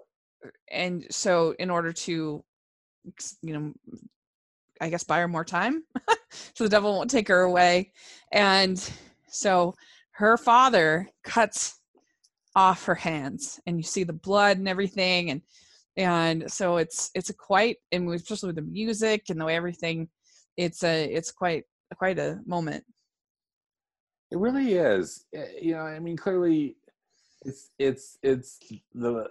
and 0.71 1.07
so 1.11 1.55
in 1.59 1.71
order 1.71 1.93
to 1.93 2.45
you 3.43 3.53
know 3.53 3.73
i 4.81 4.89
guess 4.89 5.05
buy 5.05 5.19
her 5.21 5.29
more 5.29 5.45
time 5.45 5.83
so 6.55 6.65
the 6.65 6.71
devil 6.71 6.93
won't 6.93 7.11
take 7.11 7.29
her 7.29 7.43
away 7.43 7.93
and 8.33 8.91
so 9.29 9.75
her 10.13 10.37
father 10.37 11.09
cuts 11.25 11.81
off 12.55 12.85
her 12.85 12.95
hands 12.95 13.61
and 13.67 13.77
you 13.77 13.83
see 13.83 14.05
the 14.05 14.13
blood 14.13 14.59
and 14.59 14.69
everything 14.69 15.31
and 15.31 15.43
and 15.97 16.51
so 16.51 16.77
it's 16.77 17.11
it's 17.15 17.31
a 17.31 17.35
quite 17.35 17.77
and 17.93 18.09
especially 18.11 18.49
with 18.49 18.57
the 18.57 18.63
music 18.63 19.25
and 19.29 19.41
the 19.41 19.45
way 19.45 19.57
everything 19.57 20.09
it's 20.57 20.83
a 20.85 21.05
it's 21.05 21.31
quite 21.31 21.65
quite 21.97 22.19
a 22.19 22.41
moment. 22.47 22.85
It 24.31 24.39
really 24.39 24.75
is 24.75 25.27
Eh, 25.35 25.47
you 25.61 25.73
know 25.73 25.81
i 25.81 25.99
mean 25.99 26.17
clearly 26.17 26.77
it's 27.45 27.71
it's 27.79 28.19
it's 28.23 28.59
the 28.95 29.27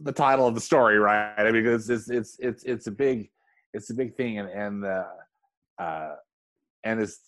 the 0.00 0.12
title 0.12 0.46
of 0.46 0.54
the 0.54 0.60
story 0.60 0.98
right 0.98 1.34
i 1.38 1.50
mean 1.50 1.64
it's 1.66 1.88
it's 1.88 2.10
it's 2.10 2.36
it's, 2.40 2.64
it's 2.64 2.86
a 2.86 2.90
big 2.90 3.30
it's 3.74 3.90
a 3.90 3.94
big 3.94 4.14
thing 4.16 4.38
and 4.38 4.48
and 4.50 4.84
uh 4.84 5.04
uh 5.78 6.14
and 6.84 7.00
it's 7.00 7.20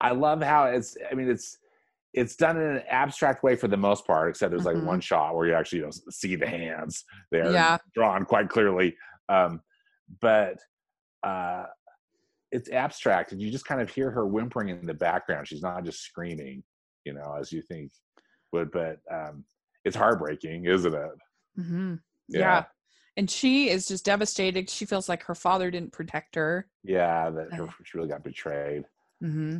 i 0.00 0.10
love 0.10 0.42
how 0.42 0.64
it's 0.66 0.96
i 1.10 1.14
mean 1.14 1.28
it's 1.28 1.58
it's 2.14 2.36
done 2.36 2.56
in 2.56 2.76
an 2.76 2.82
abstract 2.88 3.42
way 3.42 3.54
for 3.54 3.68
the 3.68 3.76
most 3.76 4.06
part 4.06 4.28
except 4.30 4.50
there's 4.50 4.64
like 4.64 4.76
Mhm. 4.76 4.84
one 4.84 5.00
shot 5.00 5.34
where 5.34 5.46
you 5.46 5.54
actually 5.54 5.80
you 5.80 5.84
know 5.84 5.90
see 6.10 6.36
the 6.36 6.46
hands 6.46 7.04
there 7.30 7.52
Yeah. 7.52 7.78
drawn 7.94 8.24
quite 8.24 8.48
clearly 8.48 8.96
um 9.28 9.60
but 10.20 10.58
uh 11.22 11.64
it's 12.50 12.70
abstract 12.70 13.32
and 13.32 13.42
you 13.42 13.50
just 13.50 13.66
kind 13.66 13.80
of 13.82 13.90
hear 13.90 14.10
her 14.10 14.26
whimpering 14.26 14.70
in 14.70 14.86
the 14.86 14.94
background 14.94 15.46
she's 15.46 15.62
not 15.62 15.84
just 15.84 16.00
screaming 16.02 16.62
you 17.04 17.12
know 17.12 17.36
as 17.38 17.52
you 17.52 17.60
think 17.60 17.90
would 18.52 18.70
but 18.70 19.00
um 19.10 19.44
it's 19.84 19.96
heartbreaking 19.96 20.64
isn't 20.66 20.94
it? 20.94 21.10
Hmm 21.56 21.94
yeah. 22.28 22.64
and 23.16 23.30
she 23.30 23.70
is 23.70 23.88
just 23.88 24.04
devastated. 24.04 24.68
She 24.68 24.84
feels 24.84 25.08
like 25.08 25.22
her 25.24 25.34
father 25.34 25.70
didn't 25.70 25.92
protect 25.92 26.34
her. 26.34 26.68
Yeah 26.84 27.30
that 27.30 27.52
her, 27.54 27.68
she 27.84 27.96
really 27.96 28.10
got 28.10 28.24
betrayed. 28.24 28.84
Hmm 29.20 29.58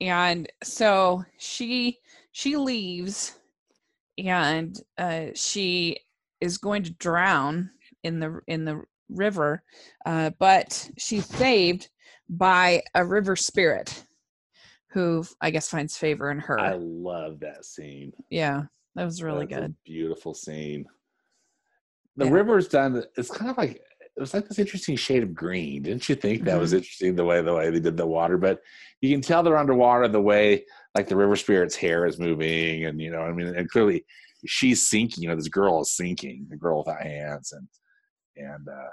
and 0.00 0.50
so 0.62 1.24
she 1.38 1.98
she 2.32 2.56
leaves 2.56 3.38
and 4.18 4.80
uh 4.98 5.26
she 5.34 5.98
is 6.40 6.58
going 6.58 6.82
to 6.82 6.92
drown 6.92 7.70
in 8.02 8.20
the 8.20 8.40
in 8.46 8.64
the 8.64 8.82
river 9.08 9.62
uh 10.04 10.30
but 10.38 10.90
she's 10.98 11.26
saved 11.26 11.88
by 12.28 12.82
a 12.94 13.04
river 13.04 13.36
spirit 13.36 14.04
who 14.96 15.22
i 15.42 15.50
guess 15.50 15.68
finds 15.68 15.94
favor 15.98 16.30
in 16.30 16.38
her. 16.38 16.58
i 16.58 16.72
love 16.80 17.38
that 17.40 17.66
scene. 17.66 18.12
Yeah 18.30 18.62
that 18.94 19.04
was 19.04 19.22
really 19.22 19.44
That's 19.44 19.60
good. 19.60 19.74
beautiful 19.84 20.32
scene. 20.32 20.86
The 22.16 22.24
Yeah. 22.24 22.30
river's 22.32 22.66
done 22.66 23.02
it's 23.18 23.30
kind 23.30 23.50
of 23.50 23.58
like 23.58 23.72
it 24.16 24.20
was 24.20 24.32
like 24.32 24.48
this 24.48 24.58
interesting 24.58 24.96
shade 24.96 25.22
of 25.22 25.34
green. 25.34 25.82
Didn't 25.82 26.08
you 26.08 26.14
think 26.14 26.44
that 26.44 26.58
was 26.58 26.72
Mhm. 26.72 26.76
interesting 26.78 27.14
the 27.14 27.26
way 27.26 27.42
the 27.42 27.52
way 27.52 27.68
they 27.70 27.78
did 27.80 27.98
the 27.98 28.06
water? 28.06 28.38
But 28.38 28.62
you 29.02 29.10
can 29.12 29.20
tell 29.20 29.42
they're 29.42 29.58
underwater 29.58 30.08
the 30.08 30.22
way 30.22 30.64
like 30.94 31.08
the 31.08 31.16
river 31.16 31.36
spirit's 31.36 31.76
hair 31.76 32.06
is 32.06 32.18
moving 32.18 32.86
and 32.86 32.98
you 32.98 33.10
know 33.10 33.20
i 33.20 33.30
mean 33.30 33.48
and 33.48 33.68
clearly 33.70 34.02
she's 34.46 34.86
sinking 34.88 35.22
you 35.22 35.28
know 35.28 35.36
this 35.36 35.48
girl 35.48 35.82
is 35.82 35.94
sinking 35.94 36.46
the 36.48 36.56
girl 36.56 36.78
without 36.78 37.02
hands 37.02 37.52
and 37.52 37.68
and 38.38 38.66
uh 38.66 38.88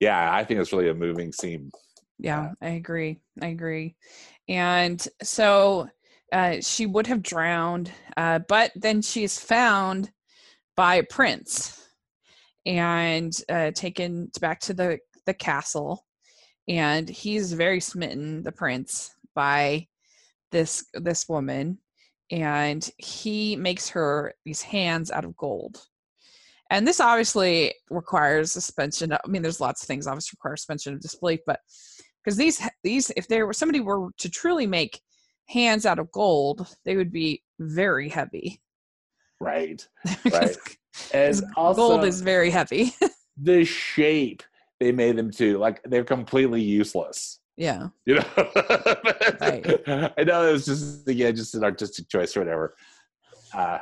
yeah 0.00 0.34
i 0.34 0.44
think 0.44 0.60
it's 0.60 0.72
really 0.74 0.90
a 0.90 0.94
moving 0.94 1.32
scene. 1.32 1.70
Yeah 2.18 2.52
i 2.60 2.68
agree 2.82 3.18
i 3.40 3.46
agree 3.46 3.96
and 4.48 5.06
so 5.22 5.88
uh, 6.32 6.56
she 6.60 6.86
would 6.86 7.06
have 7.06 7.22
drowned 7.22 7.90
uh, 8.16 8.38
but 8.48 8.72
then 8.74 9.02
she's 9.02 9.38
found 9.38 10.10
by 10.76 10.96
a 10.96 11.04
prince 11.04 11.82
and 12.66 13.36
uh, 13.48 13.70
taken 13.72 14.30
back 14.40 14.60
to 14.60 14.74
the 14.74 14.98
the 15.26 15.34
castle. 15.34 16.04
And 16.68 17.08
he's 17.08 17.52
very 17.52 17.80
smitten 17.80 18.42
the 18.42 18.52
prince 18.52 19.14
by 19.34 19.86
this 20.50 20.84
this 20.94 21.28
woman. 21.28 21.78
And 22.30 22.88
he 22.98 23.56
makes 23.56 23.88
her 23.90 24.32
these 24.44 24.62
hands 24.62 25.10
out 25.10 25.24
of 25.24 25.36
gold. 25.36 25.82
And 26.70 26.86
this 26.86 27.00
obviously 27.00 27.74
requires 27.90 28.52
suspension 28.52 29.12
i 29.12 29.18
mean 29.28 29.42
there's 29.42 29.60
lots 29.60 29.82
of 29.82 29.86
things 29.86 30.06
obviously 30.06 30.36
require 30.38 30.56
suspension 30.56 30.94
of 30.94 31.00
disbelief 31.00 31.40
but 31.46 31.60
because 32.22 32.36
these 32.36 32.60
these 32.82 33.10
if 33.16 33.28
there 33.28 33.46
were 33.46 33.52
somebody 33.52 33.80
were 33.80 34.08
to 34.18 34.30
truly 34.30 34.66
make 34.66 35.00
hands 35.48 35.84
out 35.84 35.98
of 35.98 36.10
gold 36.12 36.74
they 36.84 36.96
would 36.96 37.12
be 37.12 37.42
very 37.58 38.08
heavy. 38.08 38.60
Right 39.40 39.86
because 40.24 40.58
and 41.12 41.42
also 41.56 41.76
gold 41.76 42.04
is 42.04 42.20
very 42.20 42.50
heavy. 42.50 42.94
the 43.36 43.64
shape 43.64 44.42
they 44.78 44.92
made 44.92 45.16
them 45.16 45.30
to 45.32 45.58
like 45.58 45.80
they're 45.84 46.04
completely 46.04 46.62
useless. 46.62 47.40
Yeah. 47.56 47.88
You 48.06 48.16
know? 48.16 48.24
Right. 49.40 49.66
i 50.16 50.24
know 50.24 50.48
it 50.48 50.52
was 50.52 50.66
just 50.66 51.08
yeah, 51.08 51.30
just 51.32 51.54
an 51.54 51.64
artistic 51.64 52.08
choice 52.08 52.36
or 52.36 52.40
whatever. 52.40 52.74
Uh 53.54 53.78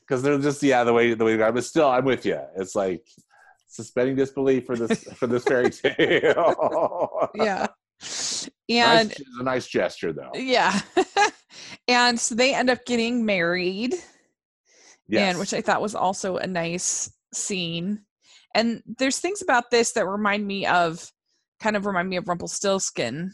because 0.00 0.22
they're 0.22 0.38
just 0.38 0.62
yeah 0.62 0.84
the 0.84 0.92
way 0.92 1.14
the 1.14 1.24
way 1.24 1.36
they 1.36 1.42
are 1.42 1.52
but 1.52 1.64
still 1.64 1.88
i'm 1.88 2.04
with 2.04 2.26
you 2.26 2.38
it's 2.56 2.74
like 2.74 3.06
suspending 3.72 4.16
disbelief 4.16 4.66
for 4.66 4.76
this 4.76 5.04
for 5.14 5.26
this 5.26 5.44
fairy 5.44 5.70
tale. 5.70 7.30
Yeah. 7.34 7.68
And 8.68 9.10
it's 9.12 9.20
a 9.40 9.42
nice 9.42 9.66
gesture 9.66 10.12
though. 10.12 10.30
Yeah. 10.34 10.78
And 11.88 12.18
so 12.18 12.34
they 12.34 12.54
end 12.54 12.70
up 12.70 12.84
getting 12.86 13.26
married. 13.26 13.94
Yes. 15.08 15.30
and 15.30 15.38
which 15.38 15.52
I 15.52 15.60
thought 15.60 15.82
was 15.82 15.94
also 15.94 16.36
a 16.36 16.46
nice 16.46 17.12
scene. 17.34 18.02
And 18.54 18.82
there's 18.98 19.18
things 19.18 19.42
about 19.42 19.70
this 19.70 19.92
that 19.92 20.06
remind 20.06 20.46
me 20.46 20.64
of, 20.64 21.10
kind 21.60 21.76
of 21.76 21.84
remind 21.84 22.08
me 22.08 22.16
of 22.16 22.28
Rumpelstiltskin, 22.28 23.32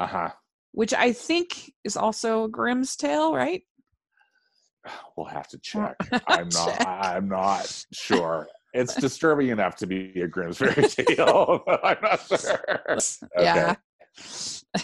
uh-huh. 0.00 0.30
Which 0.72 0.94
I 0.94 1.12
think 1.12 1.72
is 1.84 1.96
also 1.96 2.44
a 2.44 2.48
Grimm's 2.48 2.96
tale, 2.96 3.34
right? 3.34 3.62
we'll 5.16 5.26
have 5.26 5.48
to 5.48 5.58
check. 5.58 5.94
i'm 6.26 6.48
not 6.48 6.78
Check. 6.78 6.86
i'm 6.86 7.28
not 7.28 7.84
sure 7.92 8.48
it's 8.72 8.94
disturbing 8.94 9.48
enough 9.48 9.76
to 9.76 9.86
be 9.86 10.20
a 10.20 10.28
grimm's 10.28 10.58
fairy 10.58 10.82
tale 10.88 11.62
i'm 11.84 11.96
not 12.02 12.20
sure 12.26 12.98
Yeah. 13.38 13.74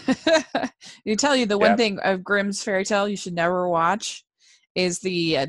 you 1.05 1.17
tell 1.17 1.35
you 1.37 1.47
the 1.47 1.59
one 1.59 1.77
thing 1.77 1.99
of 2.01 2.25
Grimm's 2.25 2.63
fairy 2.63 2.85
tale 2.85 3.09
you 3.09 3.17
should 3.17 3.35
never 3.35 3.69
watch 3.69 4.25
is 4.75 5.01
the 5.01 5.39
uh, 5.39 5.47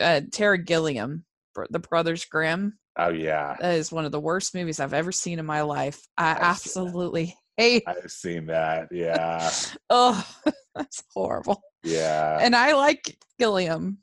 uh, 0.00 0.20
Terry 0.32 0.58
Gilliam, 0.58 1.24
the 1.70 1.78
Brothers 1.78 2.24
Grimm. 2.24 2.78
oh 2.98 3.10
yeah 3.10 3.56
That 3.60 3.74
is 3.74 3.92
one 3.92 4.04
of 4.04 4.12
the 4.12 4.20
worst 4.20 4.54
movies 4.54 4.80
I've 4.80 4.94
ever 4.94 5.12
seen 5.12 5.38
in 5.38 5.46
my 5.46 5.62
life. 5.62 6.00
I 6.16 6.32
I've 6.32 6.38
absolutely 6.38 7.36
hate. 7.56 7.84
I've 7.86 8.10
seen 8.10 8.46
that. 8.46 8.88
Yeah. 8.90 9.50
Oh, 9.90 10.26
that's 10.74 11.02
horrible. 11.14 11.62
Yeah. 11.82 12.38
and 12.40 12.56
I 12.56 12.72
like 12.74 13.16
Gilliam 13.38 13.98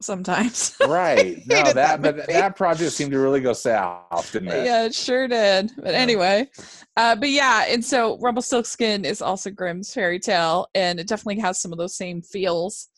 sometimes. 0.00 0.76
right. 0.88 1.42
No, 1.46 1.62
that, 1.72 1.74
that 1.74 2.02
but 2.02 2.26
that 2.28 2.56
project 2.56 2.92
seemed 2.92 3.12
to 3.12 3.18
really 3.18 3.40
go 3.40 3.52
south, 3.52 4.30
didn't 4.32 4.48
it? 4.48 4.64
yeah, 4.64 4.84
it 4.84 4.94
sure 4.94 5.28
did. 5.28 5.70
But 5.76 5.92
Yeah. 5.92 6.00
anyway, 6.00 6.48
uh, 6.96 7.16
but 7.16 7.30
yeah, 7.30 7.66
and 7.68 7.84
so 7.84 8.18
Rumpelstiltskin 8.20 9.04
is 9.04 9.22
also 9.22 9.50
Grimm's 9.50 9.92
fairy 9.92 10.18
tale, 10.18 10.66
and 10.74 10.98
it 10.98 11.06
definitely 11.08 11.40
has 11.40 11.60
some 11.60 11.72
of 11.72 11.78
those 11.78 11.96
same 11.96 12.22
feels 12.22 12.88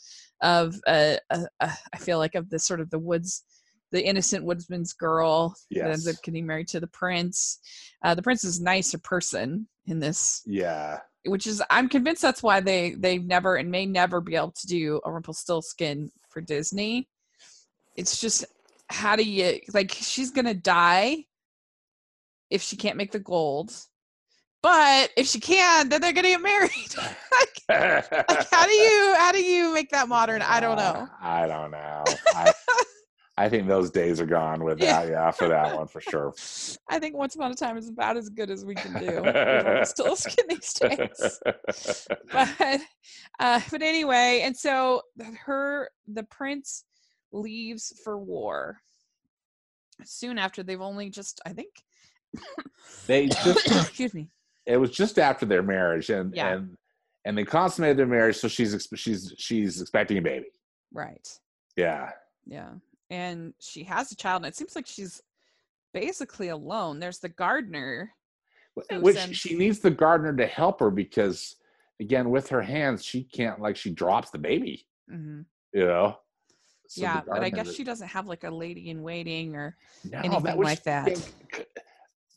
of 0.43 0.75
uh, 0.87 1.17
uh, 1.31 1.45
uh, 1.61 1.75
I 1.93 1.99
feel 1.99 2.19
like 2.19 2.35
of 2.35 2.51
the 2.51 2.59
sort 2.59 2.81
of 2.81 2.91
the 2.91 2.99
woods, 2.99 3.45
the 3.93 4.05
innocent 4.05 4.45
woodsman's 4.45 4.93
girl 4.93 5.55
that 5.83 5.91
ends 5.93 6.09
up 6.09 6.17
getting 6.25 6.47
married 6.47 6.67
to 6.69 6.81
the 6.81 6.87
prince. 6.89 7.61
Uh, 8.03 8.15
the 8.15 8.23
prince 8.23 8.43
is 8.43 8.59
a 8.59 8.65
nicer 8.65 8.99
person 8.99 9.69
in 9.87 10.01
this 10.01 10.43
Yeah. 10.47 10.99
which 11.27 11.47
is 11.47 11.63
I'm 11.71 11.89
convinced 11.89 12.23
that's 12.23 12.43
why 12.43 12.61
they 12.61 12.93
they 12.93 13.19
never 13.19 13.57
and 13.57 13.71
may 13.71 13.87
never 13.87 14.21
be 14.21 14.35
able 14.35 14.53
to 14.53 14.67
do 14.67 15.01
a 15.05 15.11
Rumpelstiltskin 15.13 16.11
for 16.29 16.41
Disney. 16.41 17.09
It's 17.97 18.21
just 18.21 18.45
how 18.89 19.15
do 19.17 19.23
you 19.25 19.61
like 19.75 19.93
she's 19.93 20.31
gonna 20.31 20.55
die 20.55 21.25
if 22.51 22.63
she 22.63 22.77
can't 22.77 22.97
make 22.97 23.13
the 23.13 23.19
gold, 23.19 23.73
but 24.63 25.11
if 25.17 25.27
she 25.27 25.41
can, 25.41 25.89
then 25.89 26.01
they're 26.01 26.13
gonna 26.13 26.29
get 26.29 26.43
married. 26.43 26.95
like, 26.99 28.09
like 28.29 28.51
how 28.51 28.67
do 28.67 28.73
you 28.73 29.15
how 29.19 29.33
do 29.33 29.43
you 29.43 29.73
make 29.75 29.91
that 29.91 30.09
modern? 30.09 30.43
I 30.43 30.61
don't 30.61 30.77
know. 30.77 31.09
I 31.21 31.47
don't 31.47 31.71
know. 31.71 32.05
I, 32.35 32.53
I 33.39 33.49
think 33.49 33.67
those 33.67 33.91
days 33.91 34.21
are 34.21 34.27
gone 34.27 34.63
with 34.63 34.79
Yeah. 34.81 35.01
that. 35.05 35.11
Yeah, 35.11 35.31
for 35.31 35.49
that 35.49 35.75
one 35.75 35.87
for 35.89 36.01
sure. 36.01 36.35
I 36.91 36.99
think 36.99 37.17
Once 37.17 37.35
Upon 37.35 37.51
a 37.51 37.55
Time 37.55 37.77
is 37.79 37.89
about 37.89 38.17
as 38.17 38.29
good 38.29 38.51
as 38.51 38.65
we 38.65 38.75
can 38.75 38.93
do 39.01 39.23
with 39.23 39.35
Rumpelstiltskin 39.35 40.45
these 40.49 40.73
days. 40.75 41.41
but 42.33 42.81
Uh, 43.41 43.61
but 43.71 43.83
anyway, 43.83 44.43
and 44.45 44.57
so 44.57 45.03
her 45.47 45.89
the 46.07 46.25
prince 46.25 46.85
leaves 47.33 47.93
for 48.05 48.19
war 48.19 48.79
soon 50.05 50.37
after 50.39 50.63
they've 50.63 50.81
only 50.81 51.09
just 51.09 51.41
I 51.47 51.55
think 51.55 51.71
They 53.07 53.27
just 53.45 53.67
excuse 53.67 54.13
me. 54.13 54.29
it 54.67 54.77
was 54.77 54.91
just 54.91 55.19
after 55.19 55.47
their 55.47 55.63
marriage, 55.63 56.11
and 56.11 56.35
Yeah. 56.35 56.53
and 56.55 56.77
and 57.25 57.39
they 57.39 57.45
consummated 57.45 57.97
their 57.97 58.07
marriage, 58.07 58.37
so 58.37 58.49
she's 58.49 58.87
she's 58.95 59.33
she's 59.39 59.81
expecting 59.81 60.19
a 60.19 60.23
baby. 60.23 60.47
Right. 60.93 61.27
Yeah, 61.77 62.11
Yeah. 62.47 62.73
And 63.13 63.53
she 63.61 63.85
has 63.85 64.11
a 64.11 64.17
child 64.17 64.43
and 64.43 64.47
it 64.51 64.57
seems 64.57 64.75
like 64.75 64.87
she's 64.87 65.21
basically 65.93 66.49
alone. 66.49 66.99
There's 66.99 67.19
the 67.19 67.29
gardener. 67.29 68.11
Which 68.75 69.17
sends- 69.17 69.37
she 69.37 69.55
needs 69.55 69.81
the 69.81 69.91
gardener 69.91 70.35
to 70.35 70.47
help 70.47 70.81
her 70.81 70.91
because 70.91 71.57
again, 72.01 72.31
with 72.31 72.49
her 72.49 72.63
hands, 72.63 73.05
she 73.05 73.25
can't 73.25 73.61
like 73.61 73.77
she 73.77 73.91
drops 73.91 74.31
the 74.31 74.39
baby. 74.39 74.87
Mhm. 75.13 75.45
You 75.75 75.85
know. 75.85 76.17
So 76.89 77.03
yeah, 77.03 77.21
but 77.27 77.43
I 77.45 77.51
guess 77.51 77.75
she 77.75 77.85
doesn't 77.85 78.09
have 78.09 78.27
like 78.29 78.45
a 78.45 78.51
lady 78.51 78.89
in 78.89 79.03
waiting 79.03 79.57
or 79.57 79.77
No, 80.11 80.19
anything 80.21 80.57
was- 80.57 80.65
like 80.65 80.83
that. 80.85 81.31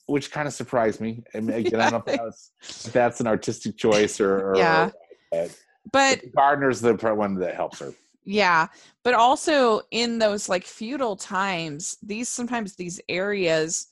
Which 0.07 0.29
kind 0.29 0.45
of 0.47 0.53
surprised 0.53 0.99
me. 0.99 1.23
I 1.33 1.39
mean, 1.39 1.55
again, 1.55 1.79
I 1.79 1.89
don't 1.89 2.05
know 2.07 2.13
if 2.13 2.19
that's, 2.19 2.51
if 2.87 2.91
that's 2.93 3.21
an 3.21 3.27
artistic 3.27 3.77
choice 3.77 4.19
or, 4.19 4.51
or 4.51 4.57
Yeah. 4.57 4.91
but 5.31 5.57
but 5.91 6.21
the 6.21 6.29
gardener's 6.31 6.81
the 6.81 6.93
one 7.15 7.35
that 7.35 7.55
helps 7.55 7.79
her. 7.79 7.93
Yeah, 8.25 8.67
but 9.03 9.13
also 9.13 9.81
in 9.91 10.19
those 10.19 10.49
like 10.49 10.65
feudal 10.65 11.15
times, 11.15 11.97
these 12.03 12.29
sometimes 12.29 12.75
these 12.75 12.99
areas 13.09 13.87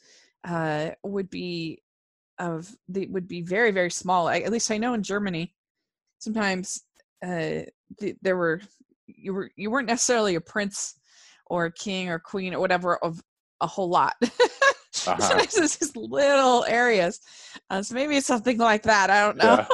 uh 0.48 0.92
would 1.04 1.30
be 1.30 1.82
of 2.40 2.76
they 2.90 3.08
would 3.08 3.28
be 3.28 3.42
very 3.42 3.72
very 3.72 3.92
small. 3.92 4.28
I, 4.28 4.40
at 4.40 4.52
least 4.52 4.72
I 4.72 4.78
know 4.78 4.94
in 4.96 5.04
Germany 5.04 5.54
sometimes 6.20 6.84
uh 7.26 7.64
th- 8.00 8.18
there 8.22 8.38
were 8.38 8.62
you 9.08 9.34
were 9.34 9.52
you 9.58 9.72
weren't 9.72 9.88
necessarily 9.90 10.36
a 10.36 10.42
prince 10.42 10.96
or 11.48 11.66
a 11.66 11.74
king 11.74 12.10
or 12.10 12.20
queen 12.20 12.54
or 12.54 12.60
whatever 12.60 12.98
of 12.98 13.22
a 13.62 13.68
whole 13.68 13.90
lot. 13.90 14.16
Uh-huh. 15.08 15.18
Sometimes 15.20 15.58
it's 15.58 15.80
just 15.80 15.98
little 15.98 16.66
areas. 16.66 17.20
Uh, 17.70 17.82
so 17.82 17.96
maybe 17.96 18.18
it's 18.18 18.28
something 18.28 18.58
like 18.58 18.84
that. 18.84 19.10
I 19.10 19.22
don't 19.22 19.38
know. 19.38 19.66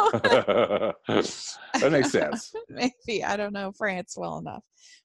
Yeah. 1.08 1.21
that 1.79 1.91
makes 1.91 2.12
sense. 2.12 2.53
maybe 2.69 3.23
I 3.23 3.38
don't 3.38 3.53
know 3.53 3.71
France 3.71 4.15
well 4.17 4.38
enough, 4.38 4.63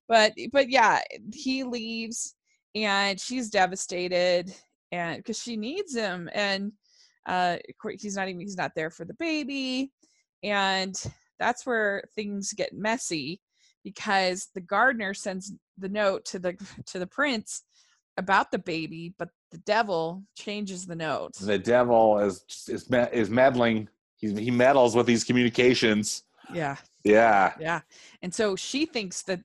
but 0.08 0.32
but 0.52 0.70
yeah, 0.70 1.00
he 1.32 1.64
leaves 1.64 2.34
and 2.74 3.20
she's 3.20 3.50
devastated 3.50 4.52
and 4.92 5.18
because 5.18 5.40
she 5.40 5.56
needs 5.56 5.94
him 5.94 6.28
and 6.32 6.72
uh 7.26 7.56
he's 7.98 8.16
not 8.16 8.28
even 8.28 8.40
he's 8.40 8.56
not 8.56 8.72
there 8.74 8.90
for 8.90 9.04
the 9.04 9.14
baby 9.14 9.90
and 10.42 10.94
that's 11.38 11.64
where 11.64 12.02
things 12.14 12.52
get 12.52 12.72
messy 12.72 13.40
because 13.82 14.48
the 14.54 14.60
gardener 14.60 15.14
sends 15.14 15.52
the 15.78 15.88
note 15.88 16.24
to 16.24 16.38
the 16.38 16.54
to 16.86 16.98
the 16.98 17.06
prince 17.06 17.62
about 18.16 18.50
the 18.50 18.58
baby 18.58 19.14
but 19.18 19.28
the 19.54 19.58
devil 19.76 20.02
changes 20.44 20.80
the 20.84 20.96
note 20.96 21.34
The 21.34 21.58
devil 21.58 22.18
is 22.18 22.44
is 22.68 22.82
is 23.22 23.30
meddling. 23.30 23.88
He's, 24.20 24.36
he 24.46 24.50
meddles 24.50 24.92
with 24.96 25.06
these 25.06 25.22
communications. 25.28 26.24
yeah 26.52 26.76
Yeah. 27.04 27.52
yeah 27.68 27.80
and 28.22 28.32
so 28.38 28.56
she 28.56 28.80
thinks 28.96 29.22
that 29.28 29.40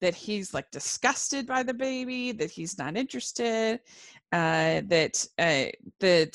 that 0.00 0.14
he's 0.14 0.54
like 0.56 0.70
disgusted 0.70 1.46
by 1.54 1.62
the 1.62 1.74
baby 1.74 2.32
that 2.40 2.50
he's 2.56 2.74
not 2.82 2.96
interested 2.96 3.80
uh 4.32 4.80
that 4.94 5.14
uh 5.46 5.68
that 6.04 6.34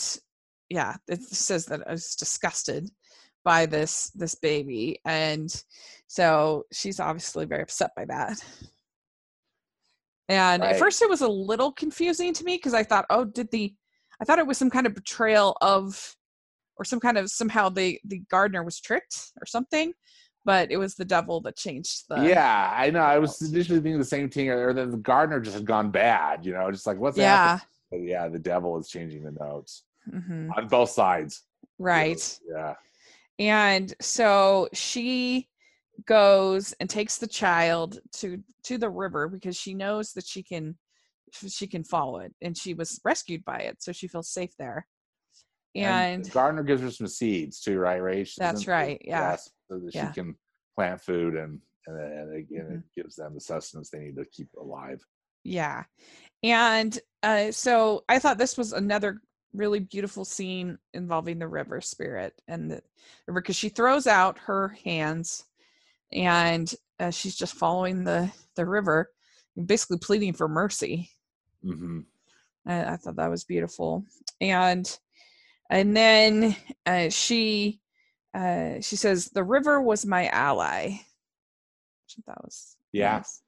yeah 0.78 0.94
it 1.14 1.22
says 1.24 1.66
that 1.70 1.82
i 1.88 1.92
was 1.98 2.16
disgusted 2.16 2.84
by 3.44 3.66
this 3.66 3.94
this 4.22 4.36
baby 4.36 5.00
and 5.06 5.50
so 6.08 6.64
she's 6.72 7.00
obviously 7.00 7.46
very 7.46 7.64
upset 7.64 7.92
by 7.96 8.06
that 8.06 8.38
and 10.30 10.64
at 10.64 10.78
first 10.78 11.02
it 11.02 11.10
was 11.10 11.22
a 11.22 11.28
little 11.28 11.72
confusing 11.72 12.34
to 12.34 12.44
me 12.44 12.56
because 12.56 12.74
i 12.74 12.84
thought 12.84 13.06
oh 13.10 13.24
did 13.26 13.50
the 13.52 13.74
i 14.22 14.26
thought 14.26 14.40
it 14.40 14.48
was 14.48 14.58
some 14.58 14.70
kind 14.70 14.88
of 14.88 14.96
betrayal 14.96 15.56
of 15.62 16.16
or 16.78 16.86
some 16.86 17.00
kind 17.00 17.18
of 17.18 17.30
somehow 17.30 17.70
the 17.70 18.00
the 18.06 18.20
gardener 18.30 18.64
was 18.64 18.80
tricked 18.80 19.32
or 19.40 19.46
something 19.46 19.94
but 20.46 20.72
it 20.72 20.78
was 20.78 20.96
the 20.96 21.06
devil 21.06 21.42
that 21.42 21.58
changed 21.58 22.04
the 22.08 22.22
yeah, 22.22 22.72
I 22.78 22.92
know. 22.92 23.00
I 23.00 23.18
was 23.18 23.42
initially 23.42 23.80
thinking 23.80 23.98
the 23.98 24.06
same 24.06 24.30
thing, 24.30 24.50
or 24.50 24.74
that 24.74 24.92
the 24.92 24.98
gardener 24.98 25.40
just 25.40 25.56
had 25.56 25.66
gone 25.66 25.90
bad. 25.90 26.46
You 26.46 26.54
know, 26.54 26.70
just 26.72 26.86
like 26.86 27.00
what's 27.00 27.18
yeah 27.18 27.60
happening? 27.92 28.08
Yeah, 28.08 28.28
the 28.28 28.38
devil 28.40 28.78
is 28.78 28.88
changing 28.88 29.24
the 29.24 29.32
notes 29.32 29.84
hmm 30.08 30.50
on 30.56 30.68
both 30.68 30.92
sides. 30.92 31.42
right 31.80 32.40
Yeah. 32.48 32.76
and 33.40 33.94
so 34.00 34.70
she 34.72 35.50
goes 36.06 36.74
and 36.80 36.90
takes 36.90 37.18
the 37.18 37.28
child 37.28 38.00
to 38.14 38.42
to 38.64 38.78
the 38.78 38.90
river 38.90 39.28
because 39.28 39.56
she 39.56 39.74
knows 39.74 40.14
that 40.14 40.26
she 40.26 40.44
can 40.44 40.78
she 41.48 41.68
can 41.68 41.84
follow 41.84 42.20
it 42.20 42.34
and 42.42 42.58
she 42.58 42.74
was 42.74 43.00
rescued 43.04 43.44
by 43.46 43.58
it 43.60 43.82
so 43.82 43.92
she 43.92 44.08
feels 44.08 44.30
safe 44.30 44.52
there 44.58 44.88
and, 45.76 46.24
the 46.24 46.30
gardener 46.30 46.64
gives 46.64 46.82
her 46.82 46.90
some 46.92 47.08
seeds 47.08 47.60
too, 47.60 47.78
right? 47.78 48.02
Ray? 48.02 48.24
She 48.24 48.40
That's 48.40 48.66
right, 48.66 49.02
yeah. 49.04 49.36
so 49.36 49.78
that 49.80 49.94
Yeah. 49.94 50.08
she 50.10 50.14
can 50.22 50.36
plant 50.76 51.02
food 51.02 51.36
and 51.36 51.60
and, 51.88 52.00
and 52.00 52.36
again, 52.36 52.66
Mhm. 52.72 52.78
it 52.78 52.84
gives 52.96 53.16
them 53.16 53.34
the 53.36 53.40
sustenance 53.42 53.90
they 53.90 54.00
need 54.00 54.16
to 54.16 54.26
keep 54.26 54.48
alive. 54.60 55.02
yeah 55.44 55.84
and 56.44 57.00
uh 57.24 57.52
so 57.52 58.04
i 58.10 58.18
thought 58.18 58.38
this 58.40 58.58
was 58.58 58.74
another 58.74 59.22
really 59.54 59.80
beautiful 59.80 60.26
scene 60.26 60.78
involving 60.94 61.38
the 61.40 61.48
river 61.48 61.80
spirit 61.82 62.34
and 62.48 62.70
the 62.72 62.82
river 63.28 63.42
because 63.42 63.56
she 63.56 63.70
throws 63.70 64.08
out 64.08 64.40
her 64.40 64.70
hands 64.84 65.46
and 66.12 66.74
uh, 67.00 67.12
she's 67.12 67.36
just 67.36 67.56
following 67.56 68.04
the 68.04 68.32
the 68.56 68.66
river 68.66 69.10
basically 69.66 69.98
pleading 69.98 70.34
for 70.34 70.48
mercy 70.48 71.10
hmm 71.64 72.00
I, 72.68 72.94
I 72.94 72.98
thought 72.98 73.16
that 73.18 73.30
was 73.30 73.44
beautiful 73.44 74.04
and 74.42 74.98
and 75.70 75.96
then 75.96 76.56
uh, 76.86 77.10
she 77.10 77.82
uh, 78.34 78.82
she 78.82 78.96
says 78.98 79.28
the 79.28 79.44
river 79.44 79.82
was 79.82 80.06
my 80.06 80.28
ally 80.28 80.98
That 82.28 82.44
was 82.44 82.78
Yeah. 82.92 83.18
nice. 83.18 83.42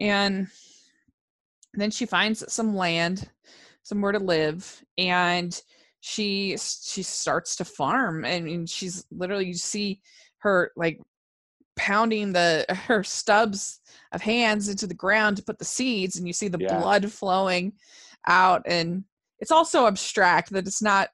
and 0.00 0.46
then 1.74 1.90
she 1.90 2.06
finds 2.06 2.50
some 2.52 2.74
land 2.76 3.30
somewhere 3.82 4.12
to 4.12 4.18
live 4.18 4.82
and 4.96 5.60
she 6.00 6.56
she 6.58 7.02
starts 7.02 7.56
to 7.56 7.64
farm 7.64 8.24
and, 8.24 8.48
and 8.48 8.68
she's 8.70 9.04
literally 9.10 9.46
you 9.46 9.54
see 9.54 10.00
her 10.38 10.70
like 10.76 11.00
pounding 11.78 12.32
the 12.32 12.66
her 12.86 13.02
stubs 13.02 13.80
of 14.12 14.20
hands 14.20 14.68
into 14.68 14.86
the 14.86 14.94
ground 14.94 15.36
to 15.36 15.42
put 15.42 15.58
the 15.58 15.64
seeds 15.64 16.16
and 16.16 16.26
you 16.26 16.32
see 16.34 16.48
the 16.48 16.58
Yeah. 16.58 16.76
blood 16.76 17.10
flowing 17.10 17.72
out 18.26 18.62
and 18.66 19.04
it's 19.38 19.50
also 19.52 19.86
abstract 19.86 20.50
that 20.50 20.66
it's 20.66 20.82
not 20.82 21.08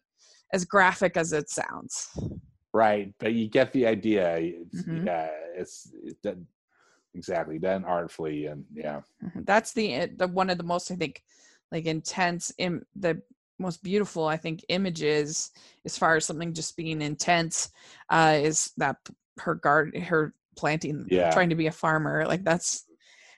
as 0.52 0.64
graphic 0.64 1.16
as 1.16 1.32
it 1.32 1.48
sounds 1.50 2.08
Right, 2.72 3.14
but 3.20 3.32
you 3.34 3.48
get 3.48 3.72
the 3.72 3.86
idea. 3.86 4.36
It's, 4.36 4.82
Mhm. 4.82 5.06
Yeah, 5.06 5.28
it's 5.54 5.92
it 6.02 6.20
done, 6.22 6.44
exactly 7.14 7.60
done 7.60 7.84
artfully, 7.84 8.46
and 8.46 8.64
yeah, 8.74 9.02
Mhm. 9.22 9.46
that's 9.46 9.72
the 9.72 10.06
the 10.16 10.26
one 10.26 10.50
of 10.50 10.58
the 10.58 10.64
most 10.64 10.90
i 10.90 10.96
think 10.96 11.22
like 11.70 11.86
intense 11.86 12.50
in 12.58 12.82
the 12.96 13.22
most 13.60 13.82
beautiful 13.84 14.26
i 14.26 14.36
think 14.36 14.64
images 14.68 15.52
as 15.84 15.96
far 15.96 16.16
as 16.16 16.24
something 16.24 16.52
just 16.52 16.76
being 16.76 17.00
intense 17.00 17.70
uh 18.10 18.34
is 18.42 18.72
that 18.76 18.96
her 19.38 19.54
guard 19.54 19.96
her 19.96 20.34
planting 20.56 21.06
Yeah. 21.10 21.30
trying 21.30 21.50
to 21.50 21.56
be 21.56 21.66
a 21.66 21.72
farmer 21.72 22.24
like 22.26 22.44
that's 22.44 22.84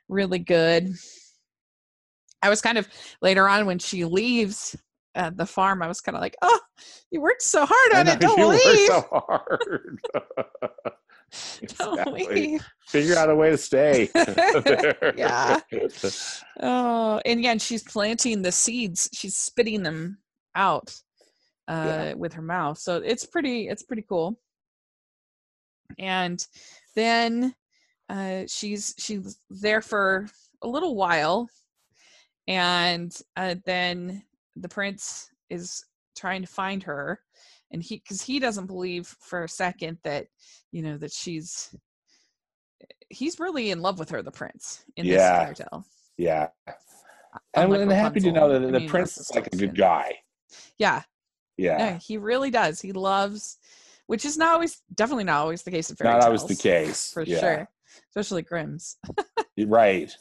really 0.08 0.38
good 0.38 0.88
i 2.42 2.48
was 2.48 2.60
kind 2.62 2.78
of 2.78 2.86
later 3.22 3.48
on 3.48 3.66
when 3.66 3.78
she 3.78 4.04
leaves 4.04 4.76
uh, 5.14 5.30
the 5.34 5.46
farm 5.46 5.82
i 5.82 5.88
was 5.88 6.00
kind 6.00 6.14
of 6.16 6.20
like 6.20 6.36
oh 6.42 6.60
you 7.10 7.20
worked 7.20 7.42
so 7.42 7.66
hard 7.68 7.94
on 7.94 8.08
it 8.08 8.20
don't 8.20 8.38
you 8.38 8.46
leave 8.46 8.86
so 8.88 9.00
hard. 9.10 9.98
don't 11.78 11.98
Exactly. 11.98 12.26
leave 12.28 12.66
Figure 12.86 13.16
out 13.16 13.28
a 13.30 13.34
way 13.34 13.50
to 13.50 13.58
stay. 13.58 14.08
Yeah. 15.16 15.58
Oh, 16.62 17.20
and 17.26 17.42
yeah, 17.42 17.50
and 17.50 17.60
she's 17.60 17.82
planting 17.82 18.42
the 18.42 18.52
seeds. 18.52 19.10
She's 19.12 19.36
spitting 19.36 19.82
them 19.82 20.18
out 20.54 20.94
uh, 21.66 21.72
Yeah. 21.86 22.14
with 22.14 22.32
her 22.34 22.42
mouth. 22.42 22.78
So 22.78 22.98
it's 22.98 23.26
pretty. 23.26 23.66
It's 23.68 23.82
pretty 23.82 24.04
cool. 24.08 24.38
And 25.98 26.44
then 26.96 27.54
uh, 28.08 28.42
she's 28.48 28.94
she's 28.98 29.38
there 29.48 29.80
for 29.80 30.26
a 30.62 30.68
little 30.68 30.96
while, 30.96 31.48
and 32.48 33.16
uh, 33.36 33.54
then 33.64 34.22
the 34.56 34.68
prince 34.68 35.30
is 35.50 35.84
trying 36.16 36.40
to 36.42 36.48
find 36.48 36.82
her, 36.82 37.20
and 37.70 37.82
he 37.82 37.98
because 37.98 38.22
he 38.22 38.40
doesn't 38.40 38.66
believe 38.66 39.06
for 39.20 39.44
a 39.44 39.48
second 39.48 39.98
that 40.02 40.26
you 40.72 40.82
know 40.82 40.96
that 40.96 41.12
she's 41.12 41.74
he's 43.10 43.38
really 43.38 43.70
in 43.70 43.80
love 43.80 43.98
with 43.98 44.10
her, 44.10 44.22
the 44.22 44.30
prince, 44.32 44.84
in 44.96 45.06
this 45.06 45.14
Yeah. 45.22 45.44
fairy 45.44 45.54
tale. 45.54 45.84
yeah, 46.16 46.48
and 46.66 46.76
unlike 47.54 47.80
I'm 47.82 47.90
happy 47.90 48.20
to 48.20 48.32
know 48.32 48.48
that 48.48 48.60
the 48.60 48.68
I 48.68 48.78
mean, 48.80 48.88
prince 48.88 49.18
is 49.18 49.30
like 49.34 49.46
a 49.46 49.56
good 49.56 49.76
guy. 49.76 50.16
Yeah, 50.78 51.02
Yeah, 51.56 51.78
yeah, 51.78 51.98
he 51.98 52.18
really 52.18 52.50
does. 52.50 52.80
He 52.80 52.92
loves 52.92 53.58
which 54.06 54.24
is 54.24 54.36
not 54.36 54.54
always 54.54 54.82
definitely 54.94 55.24
not 55.24 55.40
always 55.40 55.62
the 55.62 55.70
case 55.70 55.90
in 55.90 55.96
fairy 55.96 56.12
Not 56.12 56.20
tales. 56.20 56.42
always 56.42 56.56
the 56.56 56.62
case. 56.62 57.10
for 57.12 57.22
yeah. 57.22 57.40
sure, 57.40 57.68
especially 58.10 58.42
Grimm's. 58.42 58.96
Right. 59.58 60.14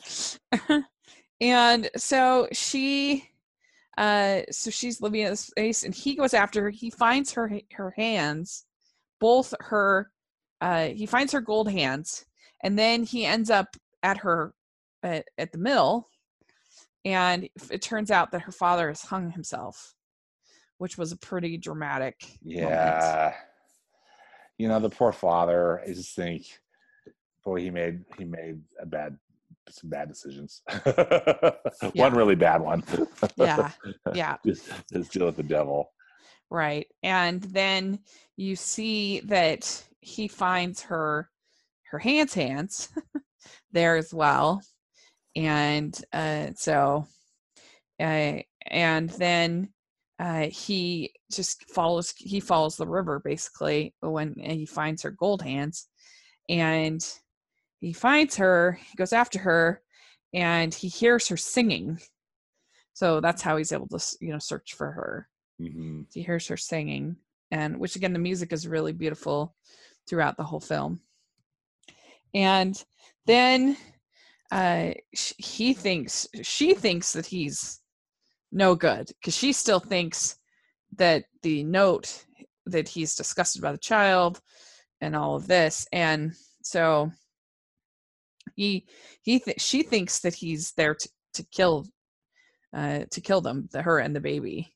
and 1.41 1.89
so 1.97 2.47
she 2.51 3.29
uh 3.97 4.41
so 4.51 4.69
she's 4.69 5.01
living 5.01 5.21
in 5.21 5.29
this 5.29 5.41
space 5.41 5.83
and 5.83 5.93
he 5.93 6.15
goes 6.15 6.33
after 6.33 6.63
her 6.63 6.69
he 6.69 6.89
finds 6.89 7.31
her 7.31 7.59
her 7.73 7.93
hands 7.95 8.65
both 9.19 9.53
her 9.61 10.11
uh 10.61 10.87
he 10.87 11.05
finds 11.05 11.31
her 11.31 11.41
gold 11.41 11.69
hands 11.71 12.25
and 12.63 12.77
then 12.77 13.03
he 13.03 13.25
ends 13.25 13.49
up 13.49 13.67
at 14.03 14.17
her 14.17 14.53
at, 15.03 15.25
at 15.37 15.51
the 15.51 15.57
mill 15.57 16.09
and 17.05 17.47
it 17.71 17.81
turns 17.81 18.11
out 18.11 18.31
that 18.31 18.41
her 18.41 18.51
father 18.51 18.89
has 18.89 19.01
hung 19.01 19.31
himself 19.31 19.93
which 20.77 20.97
was 20.97 21.11
a 21.13 21.17
pretty 21.17 21.57
dramatic 21.57 22.15
moment. 22.43 23.35
You 24.57 24.67
know, 24.67 24.79
the 24.79 24.89
poor 24.89 25.11
father, 25.11 25.81
I 25.81 25.87
just 25.87 26.15
think 26.15 26.45
boy, 27.45 27.61
he 27.61 27.69
made 27.69 28.03
he 28.17 28.25
made 28.25 28.59
a 28.81 28.85
bad 28.85 29.17
some 29.69 29.89
bad 29.89 30.09
decisions. 30.09 30.61
Yeah. 31.93 32.03
One 32.03 32.15
really 32.15 32.35
bad 32.35 32.61
one. 32.61 32.83
yeah 33.37 33.71
yeah 34.13 34.37
just, 34.45 34.69
just 34.91 35.11
deal 35.11 35.25
with 35.25 35.35
the 35.35 35.43
devil. 35.43 35.91
Right. 36.49 36.87
And 37.03 37.41
then 37.41 37.99
you 38.37 38.55
see 38.55 39.19
that 39.21 39.83
he 39.99 40.27
finds 40.27 40.81
her 40.83 41.29
her 41.91 41.99
hands 41.99 42.33
hands 42.33 42.89
there 43.71 43.97
as 43.97 44.13
well. 44.13 44.61
And 45.35 45.99
uh 46.13 46.51
so 46.55 47.07
uh 47.99 48.39
and 48.67 49.09
then 49.11 49.69
uh 50.19 50.47
he 50.47 51.11
just 51.31 51.69
follows 51.69 52.13
he 52.17 52.39
follows 52.39 52.77
the 52.77 52.87
river 52.87 53.19
basically 53.19 53.93
when 53.99 54.33
he 54.39 54.65
finds 54.65 55.01
her 55.01 55.11
gold 55.11 55.41
hands 55.41 55.87
and 56.49 57.05
he 57.81 57.91
finds 57.91 58.35
her 58.37 58.79
he 58.89 58.95
goes 58.95 59.13
after 59.13 59.39
her 59.39 59.81
and 60.33 60.73
he 60.73 60.89
hears 60.89 61.27
her 61.29 61.37
singing. 61.37 61.99
So 62.93 63.19
that's 63.21 63.41
how 63.41 63.57
he's 63.57 63.71
able 63.71 63.87
to 63.87 64.17
you 64.21 64.31
know 64.31 64.39
search 64.39 64.73
for 64.73 64.91
her. 64.91 65.27
Hmm 65.59 66.01
he 66.13 66.21
hears 66.21 66.47
her 66.47 66.57
singing 66.57 67.17
and 67.51 67.77
which 67.77 67.95
again 67.95 68.13
the 68.13 68.19
music 68.19 68.53
is 68.53 68.67
really 68.67 68.93
beautiful 68.93 69.55
throughout 70.07 70.37
the 70.37 70.43
whole 70.43 70.59
film. 70.59 71.01
And 72.33 72.81
then 73.25 73.75
uh 74.51 74.91
he 75.11 75.73
thinks 75.73 76.27
she 76.41 76.73
thinks 76.73 77.13
that 77.13 77.25
he's 77.25 77.81
no 78.51 78.75
good 78.75 79.07
because 79.19 79.35
she 79.35 79.51
still 79.53 79.79
thinks 79.79 80.37
that 80.95 81.25
the 81.41 81.63
note 81.63 82.25
that 82.65 82.87
he's 82.87 83.15
disgusted 83.15 83.61
by 83.61 83.71
the 83.71 83.77
child 83.77 84.41
and 85.01 85.15
all 85.15 85.35
of 85.35 85.47
this 85.47 85.87
and 85.91 86.33
so 86.63 87.11
he 88.55 88.85
he 89.21 89.39
th- 89.39 89.59
she 89.59 89.83
thinks 89.83 90.19
that 90.19 90.33
he's 90.33 90.71
there 90.73 90.95
to, 90.95 91.09
to 91.33 91.43
kill 91.51 91.85
uh 92.73 93.01
to 93.11 93.21
kill 93.21 93.41
them 93.41 93.67
the 93.71 93.81
her 93.81 93.99
and 93.99 94.15
the 94.15 94.21
baby 94.21 94.73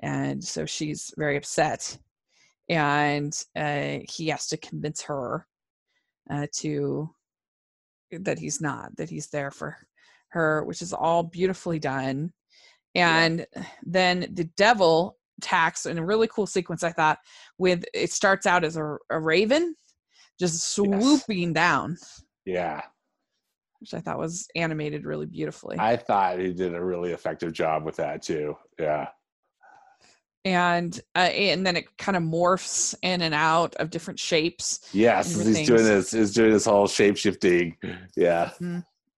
and 0.00 0.42
so 0.42 0.64
she's 0.64 1.12
very 1.16 1.36
upset 1.36 1.98
and 2.68 3.44
uh 3.56 3.98
he 4.08 4.28
has 4.28 4.46
to 4.46 4.56
convince 4.56 5.02
her 5.02 5.46
uh 6.30 6.46
to 6.52 7.08
that 8.10 8.38
he's 8.38 8.60
not 8.60 8.94
that 8.96 9.10
he's 9.10 9.28
there 9.28 9.50
for 9.50 9.76
her 10.28 10.64
which 10.64 10.82
is 10.82 10.92
all 10.92 11.22
beautifully 11.22 11.78
done 11.78 12.32
and 12.94 13.46
then 13.84 14.26
the 14.34 14.44
devil 14.56 15.16
attacks 15.40 15.86
in 15.86 15.98
a 15.98 16.04
really 16.04 16.26
cool 16.28 16.46
sequence 16.46 16.82
i 16.82 16.90
thought 16.90 17.18
with 17.58 17.84
it 17.94 18.10
starts 18.12 18.46
out 18.46 18.64
as 18.64 18.76
a, 18.76 18.96
a 19.10 19.20
raven 19.20 19.74
just 20.40 20.62
swooping 20.72 21.52
down 21.52 21.96
Yeah. 22.44 22.80
which 23.80 23.94
i 23.94 24.00
thought 24.00 24.18
was 24.18 24.48
animated 24.56 25.04
really 25.04 25.26
beautifully 25.26 25.76
I 25.78 25.96
thought 25.96 26.38
he 26.40 26.52
did 26.52 26.74
a 26.74 26.82
really 26.84 27.12
effective 27.12 27.52
job 27.52 27.84
with 27.84 27.96
that 27.96 28.22
too. 28.22 28.56
Yeah. 28.80 29.08
and 30.44 30.98
uh, 31.14 31.18
and 31.20 31.66
then 31.66 31.76
it 31.76 31.84
kind 31.98 32.16
of 32.16 32.22
morphs 32.22 32.94
in 33.02 33.22
and 33.22 33.34
out 33.34 33.74
of 33.76 33.90
different 33.90 34.18
shapes 34.18 34.88
Yes, 34.92 35.28
Different 35.34 35.56
he's 35.56 35.66
doing 35.66 35.84
this. 35.84 36.10
He's 36.12 36.32
doing 36.32 36.52
this 36.52 36.64
whole 36.64 36.86
shape 36.88 37.16
shifting. 37.16 37.76
Yeah. 38.16 38.50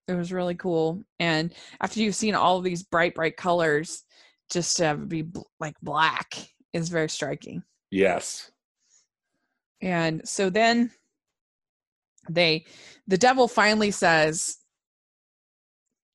It 0.08 0.14
was 0.14 0.32
really 0.32 0.54
cool 0.54 1.02
and 1.20 1.54
after 1.80 2.00
you've 2.00 2.14
seen 2.14 2.34
all 2.34 2.56
of 2.58 2.64
these 2.64 2.82
bright 2.82 3.14
bright 3.14 3.36
colors 3.36 4.02
just 4.50 4.76
to 4.76 4.84
have 4.84 5.02
it 5.02 5.08
be 5.08 5.22
bl- 5.22 5.40
like 5.60 5.74
black 5.82 6.34
is 6.72 6.88
very 6.88 7.08
striking 7.08 7.62
Yes. 7.90 8.50
and 9.82 10.22
so 10.28 10.50
then 10.50 10.90
they 12.28 12.64
the 13.06 13.18
devil 13.18 13.48
finally 13.48 13.90
says 13.90 14.58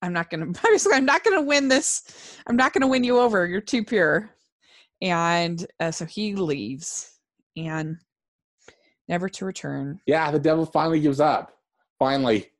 i'm 0.02 0.12
not 0.12 0.30
gonna 0.30 0.46
basically 0.70 0.96
i'm 0.96 1.04
not 1.04 1.24
gonna 1.24 1.42
win 1.42 1.68
this 1.68 2.38
i'm 2.46 2.56
not 2.56 2.72
gonna 2.72 2.86
win 2.86 3.04
you 3.04 3.18
over 3.18 3.46
you're 3.46 3.60
too 3.60 3.84
pure 3.84 4.30
and 5.02 5.66
uh, 5.80 5.90
so 5.90 6.04
he 6.06 6.34
leaves 6.34 7.18
and 7.56 7.96
never 9.08 9.28
to 9.28 9.44
return 9.44 10.00
Yeah. 10.06 10.30
The 10.30 10.38
devil 10.38 10.64
finally 10.66 11.00
gives 11.00 11.20
up. 11.20 11.52
Finally. 11.98 12.50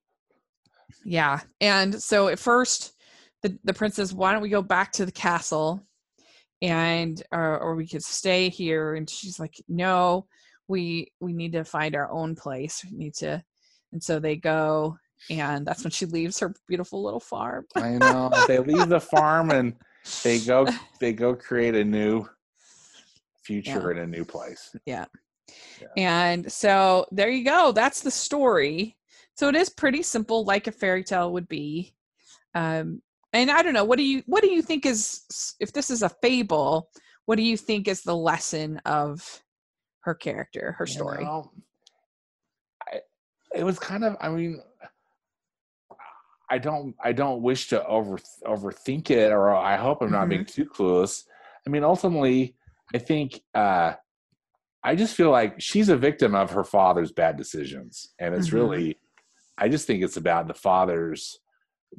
Yeah. 1.04 1.40
And 1.60 2.00
so 2.00 2.28
at 2.28 2.38
first 2.38 2.92
the, 3.42 3.58
the 3.64 3.74
prince 3.74 3.96
says, 3.96 4.14
why 4.14 4.32
don't 4.32 4.42
we 4.42 4.48
go 4.48 4.62
back 4.62 4.92
to 4.92 5.06
the 5.06 5.12
castle 5.12 5.86
and 6.62 7.22
or, 7.32 7.58
or 7.58 7.74
we 7.74 7.86
could 7.86 8.02
stay 8.02 8.48
here 8.48 8.94
and 8.94 9.10
she's 9.10 9.38
like 9.38 9.54
no 9.68 10.26
we 10.68 11.12
we 11.20 11.34
need 11.34 11.52
to 11.52 11.64
find 11.64 11.94
our 11.94 12.10
own 12.10 12.34
place 12.34 12.82
we 12.90 12.96
need 12.96 13.12
to 13.12 13.42
and 13.92 14.02
so 14.02 14.18
they 14.18 14.36
go 14.36 14.96
and 15.28 15.66
that's 15.66 15.84
when 15.84 15.90
she 15.90 16.06
leaves 16.06 16.38
her 16.38 16.54
beautiful 16.66 17.02
little 17.02 17.20
farm 17.20 17.66
I 17.76 17.98
know. 17.98 18.30
they 18.48 18.58
leave 18.58 18.88
the 18.88 18.98
farm 18.98 19.50
and 19.50 19.74
they 20.22 20.38
go 20.38 20.66
they 20.98 21.12
go 21.12 21.34
create 21.34 21.74
a 21.74 21.84
new 21.84 22.26
future 23.42 23.92
in 23.92 23.98
a 23.98 24.06
new 24.06 24.24
place. 24.24 24.74
Yeah. 24.86 25.04
And 25.96 26.50
so 26.50 27.06
there 27.12 27.30
you 27.30 27.44
go 27.44 27.72
that's 27.72 28.00
the 28.02 28.10
story 28.10 28.96
so 29.36 29.48
it 29.48 29.54
is 29.54 29.68
pretty 29.68 30.02
simple 30.02 30.44
like 30.44 30.66
a 30.66 30.72
fairy 30.72 31.04
tale 31.04 31.32
would 31.32 31.48
be 31.48 31.94
um 32.54 33.00
and 33.32 33.50
i 33.50 33.62
don't 33.62 33.74
know 33.74 33.84
what 33.84 33.98
do 33.98 34.04
you 34.04 34.22
what 34.26 34.42
do 34.42 34.50
you 34.50 34.62
think 34.62 34.84
is 34.86 35.56
if 35.60 35.72
this 35.72 35.90
is 35.90 36.02
a 36.02 36.08
fable 36.22 36.88
what 37.26 37.36
do 37.36 37.42
you 37.42 37.56
think 37.56 37.86
is 37.88 38.02
the 38.02 38.16
lesson 38.16 38.78
of 38.84 39.42
her 40.00 40.14
character 40.14 40.74
her 40.78 40.86
You 40.86 40.92
story 40.94 41.24
know, 41.24 41.52
I, 42.82 43.00
it 43.54 43.64
was 43.64 43.78
kind 43.78 44.04
of 44.04 44.16
I 44.20 44.28
mean 44.30 44.60
I 46.48 46.58
don't 46.58 46.94
I 47.02 47.12
don't 47.12 47.42
wish 47.42 47.68
to 47.68 47.84
over 47.86 48.18
overthink 48.46 49.10
it 49.10 49.32
or 49.32 49.52
I 49.54 49.76
hope 49.76 50.00
I'm 50.02 50.12
not 50.12 50.28
being 50.28 50.44
Mm-hmm. 50.44 50.62
too 50.62 50.66
clueless. 50.66 51.24
I 51.66 51.70
mean 51.70 51.82
ultimately 51.82 52.54
I 52.94 52.98
think 52.98 53.40
uh 53.54 53.94
I 54.84 54.94
just 54.94 55.16
feel 55.16 55.30
like 55.32 55.60
she's 55.60 55.88
a 55.88 55.96
victim 55.96 56.36
of 56.36 56.52
her 56.52 56.62
father's 56.62 57.10
bad 57.10 57.36
decisions 57.36 58.14
and 58.20 58.32
it's 58.34 58.50
Mhm. 58.50 58.52
really 58.54 58.98
I 59.58 59.68
just 59.68 59.86
think 59.86 60.02
it's 60.02 60.16
about 60.16 60.48
the 60.48 60.54
father's 60.54 61.38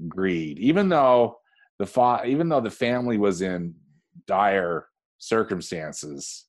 greed. 0.07 0.59
Even 0.59 0.89
though 0.89 1.39
the 1.79 1.85
fa- 1.85 2.23
even 2.25 2.49
though 2.49 2.61
the 2.61 2.69
family 2.71 3.17
was 3.17 3.41
in 3.41 3.75
dire 4.27 4.87
circumstances 5.19 6.45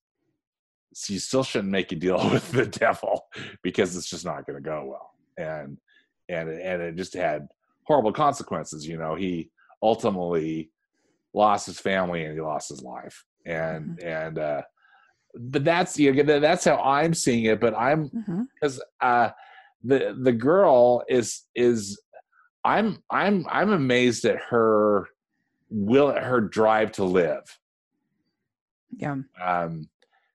you 1.08 1.18
still 1.18 1.44
shouldn't 1.44 1.70
make 1.70 1.92
a 1.92 1.96
deal 1.96 2.16
with 2.32 2.50
the 2.50 2.66
devil 2.66 3.26
because 3.62 3.96
it's 3.96 4.08
just 4.10 4.24
not 4.24 4.46
going 4.46 4.56
to 4.56 4.62
go 4.68 4.84
well. 4.86 5.10
And 5.36 5.78
and 6.28 6.48
it- 6.48 6.60
and 6.62 6.82
it 6.82 6.96
just 6.96 7.14
had 7.14 7.46
horrible 7.84 8.12
consequences 8.12 8.86
you 8.86 8.98
know 8.98 9.14
he 9.14 9.50
ultimately 9.82 10.70
lost 11.34 11.66
his 11.66 11.78
family 11.80 12.24
and 12.24 12.34
he 12.34 12.40
lost 12.40 12.68
his 12.68 12.82
life. 12.82 13.24
And 13.46 14.02
and 14.02 14.38
uh 14.38 14.62
but 15.34 15.62
that's 15.64 15.98
you 15.98 16.12
know, 16.24 16.40
that's 16.40 16.64
how 16.64 16.76
i'm 16.78 17.14
seeing 17.14 17.44
it 17.44 17.60
but 17.60 17.74
i'm 17.74 18.08
Mhm. 18.10 18.46
because 18.54 18.82
uh 19.00 19.30
the 19.84 20.16
the 20.20 20.32
girl 20.32 21.02
is 21.08 21.44
is 21.54 22.00
i'm 22.64 23.02
i'm 23.10 23.46
i'm 23.50 23.70
amazed 23.70 24.24
at 24.24 24.38
her 24.50 25.08
will 25.70 26.10
her 26.12 26.40
drive 26.40 26.92
to 26.92 27.04
live. 27.04 27.44
Yeah. 28.96 29.16
Um 29.42 29.88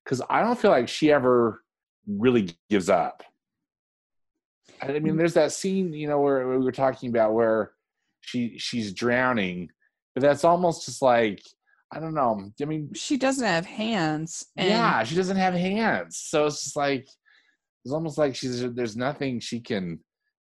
because 0.04 0.22
i 0.30 0.42
don't 0.42 0.60
feel 0.60 0.72
like 0.72 0.88
she 0.88 1.12
ever 1.12 1.62
really 2.08 2.50
gives 2.70 2.90
up. 2.90 3.24
I 4.82 4.88
mean 5.00 5.16
Mm. 5.16 5.18
there's 5.18 5.34
that 5.36 5.52
scene 5.52 5.94
you 5.94 6.08
know 6.08 6.20
where 6.22 6.48
we 6.48 6.58
were 6.58 6.72
talking 6.72 7.10
about 7.10 7.34
where 7.34 7.72
she 8.22 8.58
she's 8.58 8.94
drowning 8.94 9.70
but 10.14 10.22
that's 10.22 10.44
almost 10.44 10.86
just 10.86 11.02
like 11.02 11.42
i 11.92 12.00
don't 12.00 12.14
know. 12.14 12.52
I 12.62 12.66
mean 12.66 12.94
she 12.94 13.18
doesn't 13.18 13.46
have 13.46 13.66
hands 13.66 14.46
and 14.58 14.70
yeah 14.70 15.04
she 15.04 15.16
doesn't 15.16 15.38
have 15.38 15.54
hands. 15.54 16.18
So 16.18 16.46
it's 16.46 16.64
just 16.64 16.76
like 16.76 17.08
it's 17.86 17.94
almost 17.94 18.18
like 18.18 18.36
she's 18.36 18.62
there's 18.74 18.96
nothing 18.96 19.40
she 19.40 19.60
can 19.60 20.00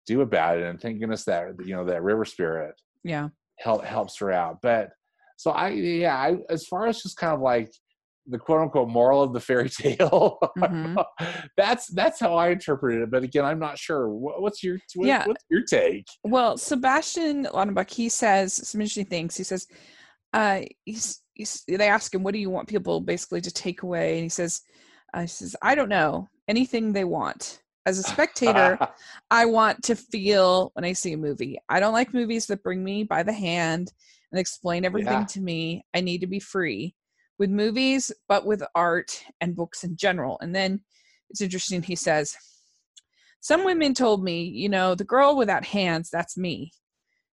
do 0.06 0.20
about 0.20 0.58
it 0.58 0.64
and 0.64 0.80
thank 0.80 1.00
goodness 1.00 1.24
that 1.24 1.48
you 1.64 1.74
know 1.74 1.84
that 1.84 2.02
river 2.02 2.24
spirit 2.24 2.74
yeah 3.04 3.28
help 3.58 3.84
helps 3.84 4.18
her 4.18 4.30
out 4.30 4.58
but 4.62 4.90
so 5.36 5.50
i 5.50 5.68
yeah 5.68 6.16
I, 6.16 6.36
as 6.48 6.66
far 6.66 6.86
as 6.86 7.02
just 7.02 7.16
kind 7.16 7.32
of 7.34 7.40
like 7.40 7.70
the 8.28 8.38
quote 8.38 8.60
unquote 8.60 8.88
moral 8.88 9.22
of 9.22 9.32
the 9.32 9.40
fairy 9.40 9.68
tale. 9.70 10.38
Mhm. 10.58 11.04
that's 11.56 11.86
that's 11.88 12.18
how 12.18 12.34
I 12.34 12.48
interpreted 12.48 13.02
it. 13.02 13.10
But 13.10 13.22
again, 13.22 13.44
I'm 13.44 13.60
not 13.60 13.78
sure. 13.78 14.08
What, 14.08 14.42
what's 14.42 14.64
your 14.64 14.78
what, 14.96 15.06
Yeah. 15.06 15.26
what's 15.26 15.44
your 15.48 15.62
take? 15.62 16.06
Well, 16.24 16.56
Sébastien 16.56 17.48
Laudenbach, 17.52 17.90
he 17.90 18.08
says 18.08 18.52
some 18.68 18.80
interesting 18.80 19.06
things. 19.06 19.36
He 19.36 19.44
says, 19.44 19.66
uh, 20.32 20.62
he's, 20.84 21.22
he's, 21.34 21.62
they 21.68 21.88
ask 21.88 22.12
him, 22.12 22.24
what 22.24 22.34
do 22.34 22.40
you 22.40 22.50
want 22.50 22.66
people 22.68 23.00
basically 23.00 23.40
to 23.42 23.50
take 23.52 23.82
away? 23.82 24.14
And 24.14 24.24
he 24.24 24.28
says, 24.28 24.62
uh, 25.14 25.20
he 25.20 25.26
says, 25.28 25.54
I 25.62 25.76
don't 25.76 25.88
know, 25.88 26.28
anything 26.48 26.92
they 26.92 27.04
want. 27.04 27.60
As 27.84 27.98
a 27.98 28.02
spectator, 28.02 28.78
I 29.30 29.46
want 29.46 29.84
to 29.84 29.96
feel 29.96 30.70
when 30.74 30.84
I 30.84 30.92
see 30.92 31.12
a 31.12 31.16
movie. 31.16 31.58
I 31.68 31.80
don't 31.80 31.92
like 31.92 32.12
movies 32.14 32.46
that 32.46 32.62
bring 32.62 32.82
me 32.82 33.04
by 33.04 33.22
the 33.22 33.32
hand 33.32 33.92
and 34.32 34.40
explain 34.40 34.84
everything 34.84 35.20
Yeah. 35.20 35.26
to 35.26 35.40
me. 35.40 35.84
I 35.94 36.00
need 36.00 36.20
to 36.22 36.26
be 36.26 36.40
free 36.40 36.94
with 37.38 37.50
movies, 37.50 38.10
but 38.28 38.46
with 38.46 38.62
art 38.74 39.22
and 39.40 39.54
books 39.54 39.84
in 39.84 39.96
general. 39.96 40.38
And 40.40 40.54
then 40.54 40.80
it's 41.30 41.40
interesting, 41.40 41.82
he 41.82 41.96
says, 41.96 42.34
Some 43.40 43.64
women 43.64 43.94
told 43.94 44.24
me, 44.24 44.42
you 44.42 44.68
know, 44.68 44.94
the 44.94 45.04
girl 45.04 45.36
without 45.36 45.64
hands, 45.64 46.10
that's 46.10 46.36
me. 46.36 46.72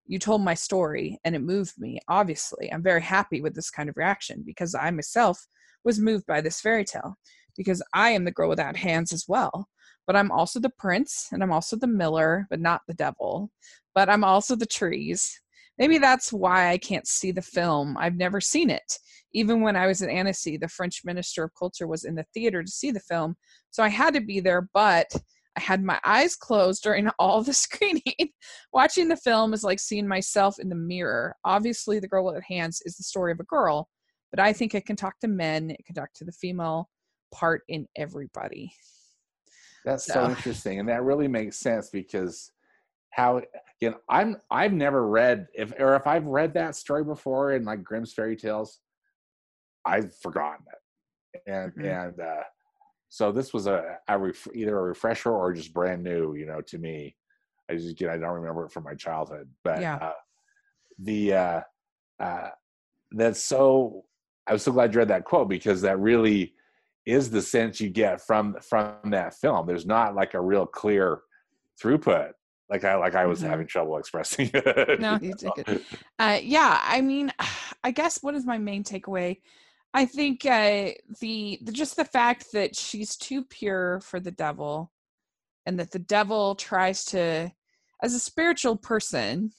You 0.05 0.20
told 0.20 0.43
my 0.43 0.53
story 0.53 1.18
and 1.24 1.34
it 1.36 1.39
moved 1.39 1.74
me. 1.80 1.99
Obviously, 2.07 2.72
I'm 2.72 2.84
very 2.84 3.01
happy 3.01 3.41
with 3.41 3.55
this 3.55 3.72
kind 3.72 3.89
of 3.89 3.97
reaction 3.97 4.43
because 4.45 4.76
I 4.76 4.91
myself 4.91 5.39
was 5.86 5.99
moved 5.99 6.26
by 6.26 6.41
this 6.41 6.59
fairy 6.61 6.84
tale 6.86 7.16
because 7.58 7.84
I 7.93 8.10
am 8.12 8.26
the 8.26 8.32
girl 8.32 8.49
without 8.49 8.76
hands 8.76 9.14
as 9.14 9.26
well 9.28 9.68
but 10.06 10.16
I'm 10.16 10.32
also 10.32 10.60
the 10.60 10.70
prince 10.70 11.30
and 11.32 11.41
I'm 11.41 11.51
also 11.51 11.76
the 11.76 11.88
miller, 11.88 12.47
but 12.49 12.60
not 12.60 12.82
the 12.88 12.93
devil. 12.93 13.51
But 13.95 14.10
I'm 14.10 14.24
also 14.24 14.56
the 14.56 14.66
trees. 14.66 15.39
Maybe 15.78 15.97
that's 15.97 16.32
why 16.32 16.70
I 16.70 16.78
can't 16.78 17.08
see 17.08 17.32
the 17.32 17.41
film. 17.41 17.95
I've 17.97 18.16
never 18.16 18.41
seen 18.41 18.70
it. 18.70 18.99
Even 19.34 19.62
when 19.62 19.76
I 19.76 19.88
was 19.88 20.01
at 20.01 20.10
Annecy, 20.10 20.58
the 20.58 20.68
French 20.68 21.01
Minister 21.04 21.43
of 21.43 21.51
Culture 21.58 21.88
was 21.88 22.04
in 22.04 22.16
the 22.16 22.26
theater 22.34 22.62
to 22.62 22.70
see 22.70 22.91
the 22.91 22.99
film. 22.99 23.36
So 23.72 23.84
I 23.84 23.89
had 23.89 24.14
to 24.14 24.22
be 24.22 24.39
there, 24.39 24.70
but 24.74 25.08
I 25.56 25.62
had 25.62 25.84
my 25.84 25.99
eyes 26.04 26.36
closed 26.36 26.84
during 26.84 27.10
all 27.20 27.41
the 27.41 27.54
screening. 27.54 28.04
Watching 28.74 29.08
the 29.08 29.18
film 29.18 29.54
is 29.54 29.64
like 29.64 29.80
seeing 29.80 30.08
myself 30.08 30.60
in 30.60 30.70
the 30.70 30.76
mirror. 30.76 31.36
Obviously, 31.45 31.99
The 31.99 32.08
Girl 32.08 32.26
with 32.26 32.43
Hands 32.43 32.80
is 32.86 32.97
the 32.97 33.04
story 33.04 33.32
of 33.32 33.39
a 33.39 33.45
girl, 33.45 33.89
but 34.32 34.39
I 34.39 34.54
think 34.54 34.76
it 34.76 34.86
can 34.86 34.95
talk 34.95 35.20
to 35.20 35.28
men, 35.28 35.72
it 35.72 35.86
can 35.86 35.95
talk 35.95 36.14
to 36.16 36.26
the 36.26 36.32
female 36.32 36.89
part 37.34 37.64
in 37.68 37.88
everybody. 37.96 38.72
That's 39.84 40.06
so 40.06 40.14
So- 40.14 40.30
interesting, 40.30 40.80
and 40.80 40.88
that 40.88 41.04
really 41.04 41.28
makes 41.28 41.58
sense 41.58 41.90
because 41.90 42.52
how 43.10 43.42
again 43.82 43.96
I'm 44.08 44.38
I've 44.50 44.72
never 44.74 45.08
read 45.08 45.48
if 45.54 45.74
or 45.80 45.96
if 45.96 46.08
I've 46.08 46.26
read 46.26 46.54
that 46.54 46.76
story 46.76 47.04
before 47.04 47.52
in 47.54 47.66
like 47.66 47.84
Grimm's 47.84 48.14
fairy 48.14 48.36
tales, 48.38 48.80
I've 49.86 50.16
forgotten 50.18 50.66
it, 50.72 51.42
and 51.48 51.74
Mhm. 51.74 52.08
and 52.08 52.20
uh, 52.20 52.44
so 53.10 53.32
this 53.32 53.54
was 53.54 53.68
a, 53.68 54.00
a 54.08 54.18
ref, 54.18 54.48
either 54.54 54.78
a 54.80 54.84
refresher 54.84 55.32
or 55.32 55.54
just 55.54 55.74
brand 55.74 56.02
new, 56.04 56.36
you 56.36 56.46
know, 56.46 56.62
to 56.62 56.78
me. 56.78 57.16
I 57.70 57.76
just 57.76 57.92
again 57.92 58.10
I 58.10 58.18
don't 58.18 58.40
remember 58.40 58.66
it 58.66 58.72
from 58.72 58.84
my 58.84 58.96
childhood, 58.96 59.50
but 59.64 59.82
Yeah. 59.82 59.96
uh, 59.98 60.14
the 61.00 61.34
uh, 61.34 61.62
uh, 62.20 62.50
that's 63.12 63.44
so 63.44 64.06
I 64.48 64.54
was 64.54 64.64
so 64.64 64.72
glad 64.72 64.94
you 64.94 65.00
read 65.00 65.10
that 65.10 65.26
quote 65.26 65.50
because 65.50 65.82
that 65.82 66.00
really 66.00 66.56
is 67.06 67.30
the 67.30 67.41
sense 67.41 67.82
you 67.82 67.89
get 67.89 68.22
from 68.22 68.56
from 68.62 68.95
that 69.12 69.34
film. 69.36 69.68
There's 69.68 69.86
not 69.86 70.16
like 70.16 70.34
a 70.34 70.41
real 70.41 70.66
clear 70.66 71.22
throughput. 71.82 72.32
Like 72.70 72.84
I 72.84 72.95
like 72.95 73.16
I 73.16 73.26
was 73.26 73.41
Mhm. 73.41 73.49
having 73.49 73.68
trouble 73.68 73.97
expressing 73.99 74.49
it. 74.54 74.99
No, 74.99 75.20
you. 75.22 75.34
Uh, 76.20 76.39
yeah, 76.41 76.80
I 76.84 77.01
mean, 77.01 77.32
I 77.84 77.91
guess 77.91 78.24
what 78.24 78.36
is 78.36 78.45
my 78.45 78.58
main 78.58 78.84
takeaway? 78.84 79.41
I 79.93 80.06
think 80.06 80.45
uh, 80.45 80.91
the, 81.20 81.60
the 81.62 81.72
just 81.72 81.95
the 81.97 82.06
fact 82.06 82.47
that 82.54 82.76
she's 82.76 83.16
too 83.16 83.43
pure 83.43 83.99
for 84.01 84.20
the 84.20 84.32
devil, 84.32 84.91
and 85.66 85.78
that 85.80 85.91
the 85.91 85.99
devil 85.99 86.56
tries 86.56 87.06
to, 87.06 87.51
as 88.01 88.14
a 88.16 88.20
spiritual 88.20 88.76
person, 88.76 89.51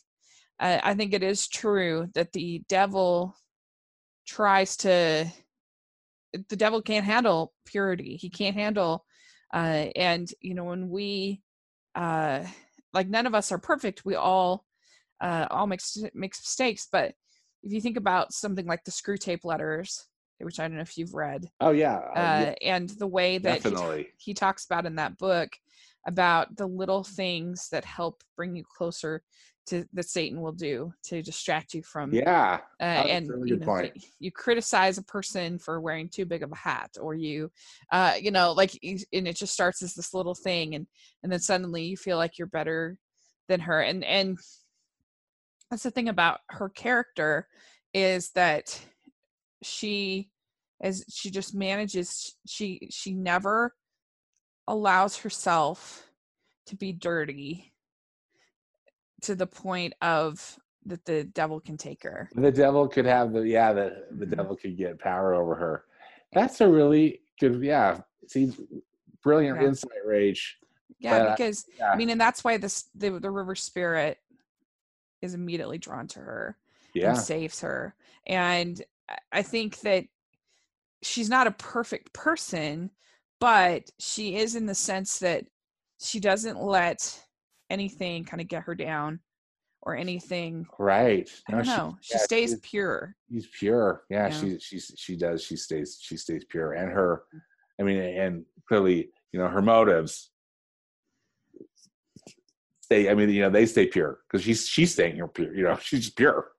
uh, 0.58 0.80
I 0.82 0.94
think 0.94 1.12
it 1.12 1.22
is 1.22 1.46
true 1.46 2.08
that 2.14 2.32
the 2.32 2.62
devil 2.68 3.36
tries 4.26 4.76
to. 4.78 5.30
The 6.48 6.56
devil 6.56 6.82
can't 6.82 7.06
handle 7.06 7.52
purity. 7.64 8.16
He 8.16 8.30
can't 8.30 8.56
handle, 8.56 9.04
uh, 9.52 9.86
and 9.96 10.28
you 10.40 10.54
know 10.54 10.64
when 10.64 10.88
we, 10.88 11.42
uh, 11.94 12.44
like 12.92 13.08
none 13.08 13.26
of 13.26 13.34
us 13.34 13.52
are 13.52 13.58
perfect. 13.58 14.04
We 14.04 14.14
all 14.14 14.64
uh, 15.20 15.46
all 15.50 15.66
makes 15.66 15.96
makes 16.14 16.40
mistakes. 16.40 16.88
But 16.90 17.14
if 17.62 17.72
you 17.72 17.80
think 17.80 17.96
about 17.96 18.32
something 18.32 18.66
like 18.66 18.84
the 18.84 18.90
Screwtape 18.90 19.44
letters, 19.44 20.06
which 20.38 20.58
I 20.58 20.64
don't 20.66 20.76
know 20.76 20.82
if 20.82 20.98
you've 20.98 21.14
read, 21.14 21.48
oh 21.60 21.70
yeah, 21.70 21.96
uh, 21.96 22.18
uh, 22.18 22.44
yeah, 22.46 22.54
and 22.62 22.88
the 22.90 23.06
way 23.06 23.38
that 23.38 23.62
he, 23.62 24.06
he 24.18 24.34
talks 24.34 24.64
about 24.64 24.86
in 24.86 24.96
that 24.96 25.18
book 25.18 25.50
about 26.06 26.56
the 26.56 26.66
little 26.66 27.04
things 27.04 27.68
that 27.70 27.84
help 27.84 28.22
bring 28.36 28.54
you 28.56 28.64
closer 28.76 29.22
to 29.66 29.84
that 29.92 30.08
Satan 30.08 30.40
will 30.40 30.52
do 30.52 30.92
to 31.04 31.22
distract 31.22 31.74
you 31.74 31.82
from 31.82 32.12
Yeah, 32.12 32.60
uh, 32.80 32.84
that's 32.84 33.08
a 33.08 33.12
and 33.12 33.28
really 33.28 33.48
you 33.50 33.56
good 33.56 33.60
know, 33.60 33.66
point. 33.66 34.04
you 34.18 34.30
criticize 34.32 34.98
a 34.98 35.02
person 35.02 35.58
for 35.58 35.80
wearing 35.80 36.08
too 36.08 36.24
big 36.24 36.42
of 36.42 36.52
a 36.52 36.56
hat 36.56 36.90
or 37.00 37.14
you 37.14 37.50
uh 37.92 38.14
you 38.20 38.30
know 38.30 38.52
like 38.52 38.72
and 38.82 39.28
it 39.28 39.36
just 39.36 39.52
starts 39.54 39.82
as 39.82 39.94
this 39.94 40.12
little 40.14 40.34
thing 40.34 40.74
and 40.74 40.86
and 41.22 41.32
then 41.32 41.40
suddenly 41.40 41.84
you 41.84 41.96
feel 41.96 42.16
like 42.16 42.38
you're 42.38 42.46
better 42.48 42.96
than 43.48 43.60
her 43.60 43.80
and 43.80 44.04
and 44.04 44.38
that's 45.70 45.82
the 45.82 45.90
thing 45.90 46.08
about 46.08 46.40
her 46.48 46.68
character 46.68 47.48
is 47.92 48.30
that 48.30 48.80
she 49.62 50.30
as 50.82 51.04
she 51.08 51.30
just 51.30 51.54
manages 51.54 52.36
she 52.46 52.88
she 52.90 53.12
never 53.12 53.74
allows 54.66 55.18
herself 55.18 56.08
to 56.66 56.76
be 56.76 56.92
dirty 56.92 57.73
to 59.24 59.34
the 59.34 59.46
point 59.46 59.94
of 60.02 60.58
that 60.86 61.04
the 61.04 61.24
devil 61.24 61.60
can 61.60 61.76
take 61.76 62.02
her 62.02 62.28
The 62.34 62.52
devil 62.52 62.88
could 62.88 63.06
have 63.06 63.32
the 63.32 63.40
yeah 63.40 63.72
the 63.72 64.06
the 64.10 64.26
Mhm. 64.26 64.36
devil 64.36 64.56
could 64.56 64.76
get 64.76 64.98
power 64.98 65.34
over 65.34 65.54
her. 65.54 65.84
That's 66.32 66.60
a 66.60 66.68
really 66.68 67.22
good 67.40 67.62
yeah. 67.62 68.00
See, 68.26 68.52
brilliant 69.22 69.60
Yeah. 69.60 69.66
insight, 69.68 70.04
Rage. 70.04 70.58
yeah 70.98 71.18
But, 71.18 71.26
uh, 71.26 71.30
because 71.32 71.64
Yeah, 71.78 71.90
i 71.92 71.96
mean 71.96 72.10
and 72.10 72.20
that's 72.20 72.44
why 72.44 72.56
this 72.58 72.84
the, 72.94 73.18
the 73.18 73.30
river 73.30 73.54
spirit 73.54 74.18
is 75.22 75.34
immediately 75.34 75.78
drawn 75.78 76.06
to 76.08 76.18
her 76.20 76.58
yeah, 76.94 77.08
and 77.08 77.18
saves 77.18 77.60
her 77.62 77.94
and 78.26 78.82
i 79.32 79.42
think 79.42 79.80
that 79.80 80.04
she's 81.02 81.28
not 81.30 81.46
a 81.46 81.50
perfect 81.52 82.12
person 82.12 82.90
but 83.40 83.90
she 83.98 84.36
is 84.36 84.54
in 84.54 84.66
the 84.66 84.74
sense 84.74 85.18
that 85.18 85.46
she 85.98 86.20
doesn't 86.20 86.62
let 86.62 87.23
anything 87.74 88.24
kind 88.24 88.40
of 88.40 88.48
get 88.48 88.62
her 88.62 88.74
down 88.74 89.20
or 89.82 89.94
anything. 89.94 90.64
right. 90.78 91.28
i 91.48 91.52
No, 91.52 91.58
don't 91.58 91.64
she- 91.66 91.76
know. 91.76 91.96
She 92.00 92.14
yeah, 92.14 92.20
stays 92.22 92.50
she's- 92.50 92.60
pure. 92.62 93.16
she's 93.30 93.46
pure. 93.58 94.04
Yeah, 94.08 94.30
she 94.30 94.58
she's 94.58 94.86
she 94.96 95.16
does 95.16 95.42
she 95.44 95.56
stays 95.56 95.98
she 96.00 96.16
stays 96.16 96.44
pure. 96.48 96.72
And 96.72 96.90
her 96.90 97.24
mm. 97.34 97.40
i 97.78 97.82
mean 97.82 97.98
and 97.98 98.44
clearly 98.68 99.10
you 99.32 99.38
know 99.40 99.48
her 99.48 99.60
motives 99.62 100.30
stay 102.80 103.08
i 103.10 103.14
mean 103.14 103.28
you 103.30 103.42
know 103.42 103.50
they 103.50 103.66
stay 103.66 103.86
pure 103.86 104.18
because 104.26 104.42
she's 104.44 104.66
she's 104.68 104.92
staying 104.92 105.14
here 105.16 105.26
pure 105.28 105.54
you 105.54 105.64
know 105.64 105.76
she's 105.88 106.10
pure. 106.10 106.52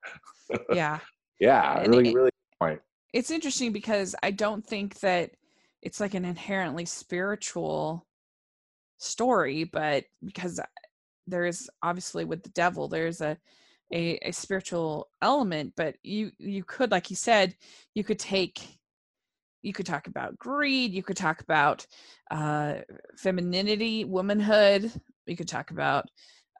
Yeah. 0.73 0.99
Yeah 1.39 1.79
And 1.81 1.89
really 1.93 2.09
it- 2.09 2.15
really 2.15 2.29
point. 2.61 2.79
it's 3.13 3.29
interesting 3.31 3.71
because 3.73 4.15
I 4.23 4.31
don't 4.31 4.65
think 4.65 4.99
that 5.01 5.31
it's 5.81 5.99
like 5.99 6.13
an 6.13 6.23
inherently 6.25 6.85
spiritual 6.85 8.07
story, 8.97 9.65
but 9.65 10.05
because 10.23 10.59
there 11.27 11.45
is 11.45 11.69
obviously 11.83 12.25
with 12.25 12.43
the 12.43 12.49
devil, 12.49 12.87
there's 12.87 13.21
a, 13.21 13.37
a 13.93 14.17
a 14.27 14.31
spiritual 14.31 15.09
element, 15.21 15.73
but 15.75 15.95
you 16.03 16.31
you 16.39 16.63
could, 16.63 16.91
like 16.91 17.09
you 17.09 17.15
said, 17.15 17.55
you 17.93 18.03
could 18.03 18.19
take 18.19 18.79
you 19.61 19.73
could 19.73 19.85
talk 19.85 20.07
about 20.07 20.37
greed, 20.37 20.93
you 20.93 21.03
could 21.03 21.17
talk 21.17 21.41
about 21.41 21.85
uh 22.31 22.75
femininity, 23.17 24.05
womanhood, 24.05 24.91
you 25.25 25.35
could 25.35 25.47
talk 25.47 25.71
about 25.71 26.05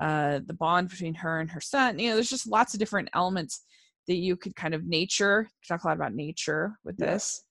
uh 0.02 0.40
the 0.46 0.54
bond 0.54 0.90
between 0.90 1.14
her 1.16 1.40
and 1.40 1.50
her 1.52 1.62
son. 1.62 2.00
You 2.00 2.10
know, 2.10 2.16
there's 2.16 2.30
just 2.30 2.48
lots 2.48 2.74
of 2.74 2.80
different 2.80 3.10
elements 3.14 3.64
that 4.08 4.16
you 4.16 4.36
could 4.36 4.56
kind 4.56 4.74
of 4.74 4.86
nature 4.86 5.50
talk 5.68 5.84
a 5.84 5.88
lot 5.88 5.96
about 5.96 6.14
nature 6.14 6.78
with 6.84 6.96
Yeah. 7.00 7.08
this 7.08 7.44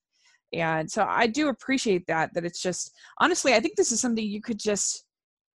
and 0.52 0.90
so 0.90 1.04
i 1.08 1.26
do 1.26 1.48
appreciate 1.48 2.06
that 2.06 2.32
that 2.34 2.44
it's 2.44 2.62
just 2.62 2.92
honestly 3.18 3.54
i 3.54 3.60
think 3.60 3.76
this 3.76 3.92
is 3.92 4.00
something 4.00 4.24
you 4.24 4.40
could 4.40 4.58
just 4.58 5.04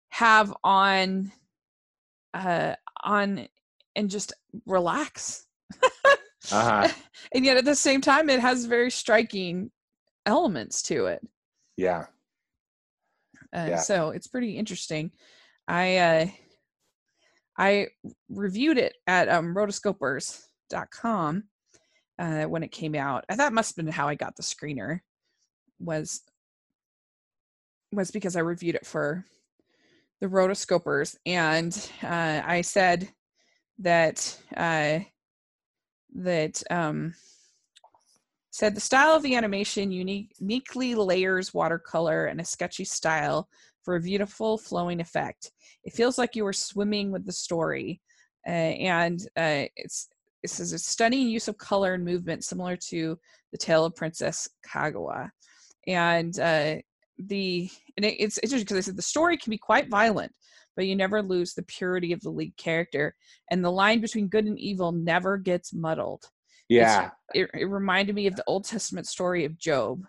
have 0.09 0.53
on 0.63 1.31
uh 2.33 2.73
on 3.03 3.47
and 3.95 4.09
just 4.09 4.33
relax 4.65 5.45
uh-huh 6.51 6.87
and 7.33 7.45
yet 7.45 7.57
at 7.57 7.65
the 7.65 7.75
same 7.75 8.01
time 8.01 8.29
it 8.29 8.39
has 8.39 8.65
very 8.65 8.91
striking 8.91 9.71
elements 10.25 10.81
to 10.81 11.05
it 11.05 11.21
yeah 11.77 12.05
uh, 13.55 13.65
Yeah. 13.69 13.77
so 13.77 14.09
it's 14.09 14.27
pretty 14.27 14.57
interesting 14.57 15.11
i 15.67 15.97
uh 15.97 16.25
i 17.57 17.87
reviewed 18.29 18.77
it 18.77 18.95
at 19.07 19.27
um 19.29 19.55
rotoscopers.com 19.55 21.43
uh, 22.19 22.43
when 22.43 22.63
it 22.63 22.71
came 22.71 22.95
out. 22.95 23.23
That 23.29 23.53
must 23.53 23.75
have 23.75 23.85
been 23.85 23.93
how 23.93 24.07
I 24.07 24.15
got 24.15 24.35
the 24.35 24.43
screener. 24.43 24.99
Was 25.79 26.21
was 27.93 28.11
because 28.11 28.35
I 28.35 28.41
reviewed 28.41 28.75
it 28.75 28.85
for 28.85 29.23
the 30.21 30.27
rotoscopers, 30.27 31.15
and 31.25 31.91
uh, 32.03 32.41
I 32.45 32.61
said 32.61 33.09
that 33.79 34.37
uh, 34.55 34.99
that 36.15 36.61
um, 36.69 37.13
said 38.51 38.75
the 38.75 38.81
style 38.81 39.15
of 39.15 39.23
the 39.23 39.35
animation 39.35 39.91
unique, 39.91 40.33
uniquely 40.39 40.95
layers 40.95 41.53
watercolor 41.53 42.25
and 42.25 42.41
a 42.41 42.45
sketchy 42.45 42.83
style 42.83 43.47
for 43.83 43.95
a 43.95 44.01
beautiful 44.01 44.57
flowing 44.57 44.99
effect. 44.99 45.51
It 45.83 45.93
feels 45.93 46.17
like 46.17 46.35
you 46.35 46.45
are 46.45 46.53
swimming 46.53 47.11
with 47.11 47.25
the 47.25 47.31
story, 47.31 48.01
uh, 48.47 48.51
and 48.51 49.21
uh, 49.37 49.65
it's 49.75 50.09
this 50.41 50.59
is 50.59 50.73
a 50.73 50.79
stunning 50.79 51.27
use 51.27 51.47
of 51.47 51.57
color 51.57 51.93
and 51.93 52.03
movement 52.03 52.43
similar 52.43 52.75
to 52.75 53.17
the 53.51 53.57
tale 53.57 53.85
of 53.85 53.95
princess 53.95 54.47
Kaguya. 54.65 55.29
and 55.87 56.39
uh, 56.39 56.75
the 57.27 57.69
and 57.97 58.05
it, 58.05 58.15
it's 58.19 58.37
interesting 58.39 58.63
because 58.65 58.77
i 58.77 58.81
said 58.81 58.95
the 58.95 59.01
story 59.01 59.37
can 59.37 59.51
be 59.51 59.57
quite 59.57 59.89
violent 59.89 60.31
but 60.75 60.85
you 60.85 60.95
never 60.95 61.21
lose 61.21 61.53
the 61.53 61.63
purity 61.63 62.13
of 62.13 62.21
the 62.21 62.29
lead 62.29 62.55
character 62.55 63.15
and 63.51 63.63
the 63.63 63.71
line 63.71 63.99
between 63.99 64.27
good 64.27 64.45
and 64.45 64.57
evil 64.59 64.91
never 64.91 65.37
gets 65.37 65.73
muddled 65.73 66.23
Yeah. 66.69 67.09
it, 67.33 67.49
it 67.53 67.65
reminded 67.65 68.15
me 68.15 68.27
of 68.27 68.35
the 68.35 68.43
old 68.47 68.63
testament 68.63 69.05
story 69.07 69.43
of 69.45 69.57
job 69.57 70.01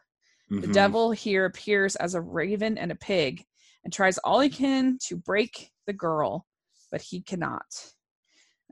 the 0.51 0.67
Mhm. 0.67 0.73
devil 0.73 1.11
here 1.13 1.45
appears 1.45 1.97
as 1.97 2.15
a 2.15 2.21
raven 2.21 2.77
and 2.77 2.91
a 2.91 2.97
pig 2.97 3.45
and 3.85 3.93
tries 3.93 4.19
all 4.19 4.41
he 4.41 4.51
can 4.51 4.99
to 5.07 5.17
break 5.17 5.71
the 5.87 5.93
girl, 5.93 6.47
but 6.91 7.01
he 7.01 7.23
cannot. 7.23 7.67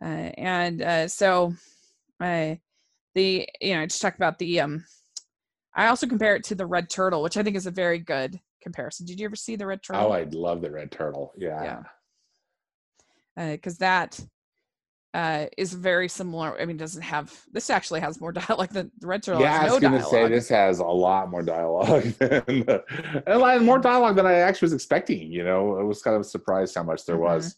Uh, 0.02 0.30
and 0.36 0.82
uh, 0.82 1.08
so, 1.08 1.54
uh, 2.20 2.56
the 3.14 3.48
you 3.60 3.74
know, 3.74 3.82
I 3.82 3.86
just 3.86 4.02
talked 4.02 4.16
about 4.16 4.38
the. 4.38 4.60
Um, 4.60 4.84
I 5.78 5.86
also 5.86 6.08
compare 6.08 6.34
it 6.34 6.42
to 6.44 6.56
the 6.56 6.66
red 6.66 6.90
turtle, 6.90 7.22
which 7.22 7.36
I 7.36 7.42
think 7.44 7.54
is 7.56 7.66
a 7.66 7.70
very 7.70 8.00
good 8.00 8.40
comparison. 8.60 9.06
Did 9.06 9.20
you 9.20 9.26
ever 9.26 9.36
see 9.36 9.54
the 9.54 9.64
red 9.64 9.80
turtle? 9.80 10.06
Oh, 10.06 10.10
I 10.10 10.24
love 10.24 10.60
the 10.60 10.72
red 10.72 10.90
turtle. 10.90 11.32
Yeah. 11.38 11.82
Yeah. 13.36 13.52
because 13.54 13.78
that 13.78 14.18
uh, 15.14 15.46
is 15.56 15.72
very 15.72 16.08
similar. 16.08 16.60
I 16.60 16.64
mean, 16.64 16.76
doesn't 16.78 17.02
have 17.02 17.32
this 17.52 17.70
actually 17.70 18.00
has 18.00 18.20
more 18.20 18.32
dialogue 18.48 18.70
than 18.70 18.90
the 18.98 19.06
red 19.06 19.22
turtle. 19.22 19.40
Yeah, 19.40 19.52
has 19.60 19.70
I 19.70 19.74
was 19.74 19.82
no 19.82 19.88
going 19.90 20.02
to 20.02 20.08
say 20.08 20.26
this 20.28 20.48
has 20.48 20.80
a 20.80 20.84
lot 20.84 21.30
more 21.30 21.42
dialogue 21.44 22.02
than 22.18 22.42
the, 22.46 22.82
and 23.24 23.28
a 23.28 23.38
lot 23.38 23.62
more 23.62 23.78
dialogue 23.78 24.16
than 24.16 24.26
I 24.26 24.34
actually 24.34 24.66
was 24.66 24.72
expecting. 24.72 25.30
You 25.30 25.44
know, 25.44 25.78
I 25.78 25.84
was 25.84 26.02
kind 26.02 26.16
of 26.16 26.26
surprised 26.26 26.74
how 26.74 26.82
much 26.82 27.06
there 27.06 27.16
Mhm. 27.16 27.20
was, 27.20 27.56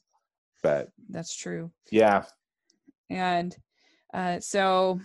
but 0.62 0.91
That's 1.09 1.35
true. 1.35 1.71
yeah, 1.91 2.25
and 3.09 3.57
uh, 4.12 4.41
so 4.41 5.01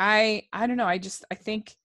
i 0.00 0.42
i 0.52 0.66
don't 0.66 0.76
know 0.76 0.86
i 0.86 0.98
just 0.98 1.24
i 1.30 1.36
think 1.36 1.76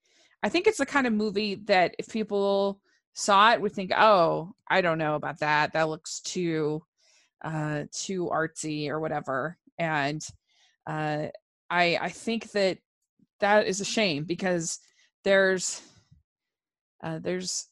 i 0.44 0.50
think 0.50 0.68
it's 0.68 0.78
the 0.78 0.86
kind 0.86 1.08
of 1.08 1.14
movie 1.14 1.56
that 1.56 1.96
if 2.00 2.10
people 2.10 2.80
saw 3.14 3.52
it 3.52 3.62
would 3.62 3.74
think 3.74 3.92
oh 3.96 4.52
i 4.68 4.82
don't 4.82 4.98
know 4.98 5.16
about 5.16 5.40
that 5.40 5.74
that 5.74 5.90
looks 5.90 6.20
too 6.22 6.84
uh 7.44 7.84
too 7.92 8.30
artsy 8.32 8.90
or 8.90 9.00
whatever 9.00 9.58
and 9.78 10.26
uh 10.88 11.28
i 11.70 11.98
i 12.02 12.10
think 12.10 12.52
that 12.52 12.78
that 13.40 13.68
is 13.68 13.82
a 13.82 13.86
shame 13.86 14.24
because 14.24 14.80
there's 15.24 15.82
uh 17.04 17.20
there's 17.20 17.68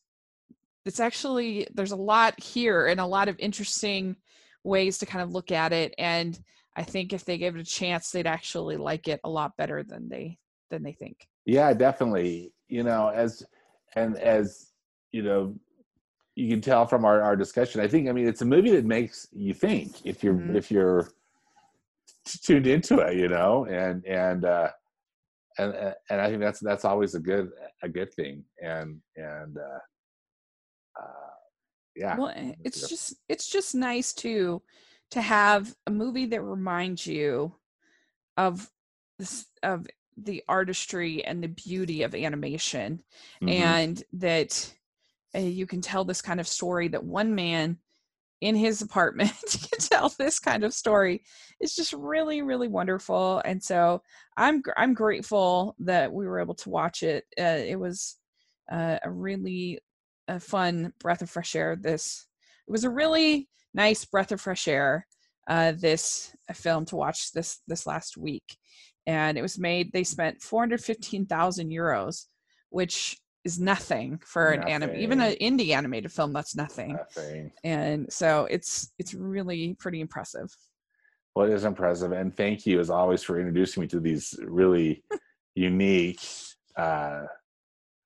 it's 0.85 0.99
actually 1.01 1.67
there's 1.73 1.91
a 1.91 1.97
lot 1.97 2.41
here 2.41 2.87
and 2.87 2.99
a 2.99 3.05
lot 3.05 3.27
of 3.27 3.37
interesting 3.39 4.15
ways 4.63 4.97
to 4.97 5.05
kind 5.05 5.21
of 5.21 5.31
look 5.31 5.51
at 5.51 5.73
it 5.73 5.93
and 5.97 6.39
I 6.77 6.83
think 6.83 7.11
if 7.11 7.25
they 7.25 7.39
gave 7.39 7.55
it 7.55 7.61
a 7.61 7.65
chance, 7.65 8.11
they'd 8.11 8.27
actually 8.27 8.77
like 8.77 9.07
it 9.07 9.19
a 9.23 9.29
lot 9.29 9.57
better 9.57 9.81
than 9.81 10.09
they 10.09 10.37
than 10.69 10.83
they 10.83 10.91
think. 10.91 11.27
yeah, 11.45 11.73
definitely. 11.73 12.53
You 12.67 12.83
know, 12.83 13.09
as 13.09 13.43
and 13.95 14.17
as 14.17 14.71
you 15.11 15.23
know, 15.23 15.55
you 16.35 16.49
can 16.49 16.61
tell 16.61 16.85
from 16.85 17.05
our, 17.05 17.21
our 17.21 17.35
discussion. 17.35 17.81
I 17.81 17.87
think 17.87 18.09
I 18.09 18.11
mean 18.11 18.27
it's 18.27 18.41
a 18.41 18.45
movie 18.45 18.71
that 18.71 18.85
makes 18.85 19.27
you 19.31 19.53
think 19.53 20.05
if 20.05 20.23
you're 20.23 20.35
Mhm. 20.35 20.55
if 20.55 20.69
you're 20.71 21.09
tuned 22.43 22.67
into 22.67 22.99
it. 22.99 23.15
You 23.15 23.29
know, 23.29 23.65
and 23.65 24.05
and 24.05 24.45
uh, 24.45 24.69
and 25.57 25.73
and 26.09 26.21
I 26.21 26.27
think 26.29 26.41
that's 26.41 26.59
that's 26.59 26.85
always 26.85 27.15
a 27.15 27.19
good 27.19 27.51
a 27.83 27.89
good 27.89 28.13
thing. 28.13 28.43
And 28.61 29.01
and 29.15 29.57
uh, 29.57 29.79
uh, 31.01 31.31
yeah, 31.95 32.17
Well, 32.17 32.33
eh, 32.35 32.53
it's 32.63 32.81
Yep. 32.81 32.89
just 32.89 33.15
it's 33.29 33.47
just 33.49 33.75
nice 33.75 34.13
to 34.15 34.61
to 35.11 35.21
have 35.21 35.73
a 35.87 35.91
movie 35.91 36.25
that 36.27 36.41
reminds 36.41 37.07
you 37.07 37.55
of 38.35 38.69
this 39.17 39.47
of 39.63 39.87
the 40.17 40.43
artistry 40.47 41.23
and 41.25 41.43
the 41.43 41.47
beauty 41.47 42.03
of 42.03 42.15
animation 42.15 43.01
Mhm. 43.41 43.49
and 43.49 44.03
that 44.13 44.73
uh, 45.35 45.39
you 45.39 45.67
can 45.67 45.81
tell 45.81 46.03
this 46.03 46.21
kind 46.21 46.39
of 46.39 46.47
story 46.47 46.87
that 46.87 47.03
one 47.03 47.35
man 47.35 47.77
in 48.41 48.55
his 48.55 48.81
apartment 48.87 49.31
can 49.49 49.79
tell 49.79 50.09
this 50.17 50.39
kind 50.39 50.63
of 50.63 50.73
story. 50.73 51.23
It's 51.59 51.75
just 51.75 51.93
really 51.93 52.41
really 52.41 52.67
wonderful. 52.67 53.41
And 53.45 53.61
so 53.63 54.01
i'm 54.37 54.61
gr- 54.61 54.71
i'm 54.77 54.93
grateful 54.93 55.75
that 55.79 56.11
we 56.11 56.25
were 56.27 56.39
able 56.39 56.55
to 56.55 56.69
watch 56.69 57.03
it. 57.03 57.25
Uh, 57.39 57.61
it 57.65 57.79
was 57.79 58.17
uh, 58.71 58.97
a 59.03 59.09
really 59.09 59.79
a 60.27 60.39
fun 60.39 60.93
breath 60.99 61.21
of 61.21 61.29
fresh 61.29 61.55
air 61.55 61.77
this 61.79 62.27
it 62.67 62.71
was 62.71 62.83
a 62.83 62.89
really 62.89 63.47
nice 63.73 64.03
breath 64.03 64.31
of 64.33 64.41
fresh 64.41 64.67
air 64.67 65.07
uh, 65.49 65.71
this 65.71 66.35
uh, 66.49 66.53
film 66.53 66.83
to 66.85 66.95
watch 66.97 67.31
this 67.31 67.61
this 67.67 67.87
last 67.87 68.17
week 68.17 68.57
and 69.07 69.37
it 69.37 69.41
was 69.41 69.57
made 69.57 69.91
they 69.91 70.03
spent 70.03 70.41
415000 70.41 71.69
euros 71.71 72.25
which 72.69 73.17
is 73.43 73.59
nothing 73.59 74.19
for 74.23 74.51
an 74.51 74.63
anime 74.67 74.95
even 74.97 75.21
an 75.21 75.33
indie 75.41 75.69
animated 75.69 76.11
film 76.11 76.33
that's 76.33 76.55
nothing 76.55 76.93
Nothing. 76.93 77.51
and 77.63 78.11
so 78.13 78.45
it's 78.51 78.91
it's 78.99 79.13
really 79.15 79.73
pretty 79.79 80.01
impressive 80.01 80.49
Well, 81.35 81.45
it 81.47 81.53
is 81.53 81.65
impressive, 81.65 82.11
and 82.13 82.35
thank 82.35 82.65
you 82.65 82.79
as 82.79 82.89
always 82.89 83.21
for 83.23 83.37
introducing 83.39 83.81
me 83.81 83.87
to 83.89 83.99
these 83.99 84.33
really 84.43 85.03
unique 85.55 86.25
uh, 86.75 87.25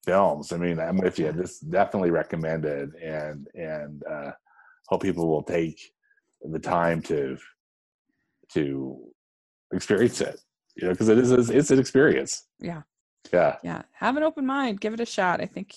films. 0.05 0.51
I 0.51 0.57
mean, 0.57 0.79
I'm 0.79 0.97
with 0.97 1.17
you. 1.17 1.31
This 1.31 1.59
definitely 1.59 2.11
recommended, 2.11 2.93
and 2.95 3.47
and 3.55 4.03
uh, 4.03 4.31
hope 4.89 5.01
people 5.01 5.29
will 5.29 5.43
take 5.43 5.79
the 6.41 6.59
time 6.59 7.01
to 7.03 7.37
to 8.55 8.99
experience 9.71 10.19
it. 10.19 10.37
You 10.81 10.87
know, 10.87 10.93
because 10.93 11.09
it 11.09 11.17
is 11.17 11.49
it's 11.49 11.71
an 11.71 11.79
experience. 11.79 12.45
Yeah. 12.59 12.81
Yeah. 13.31 13.57
yeah 13.63 13.83
have 13.93 14.17
an 14.17 14.23
open 14.23 14.47
mind 14.47 14.81
give 14.81 14.95
it 14.95 14.99
a 14.99 15.05
shot 15.05 15.41
i 15.41 15.45
think 15.45 15.75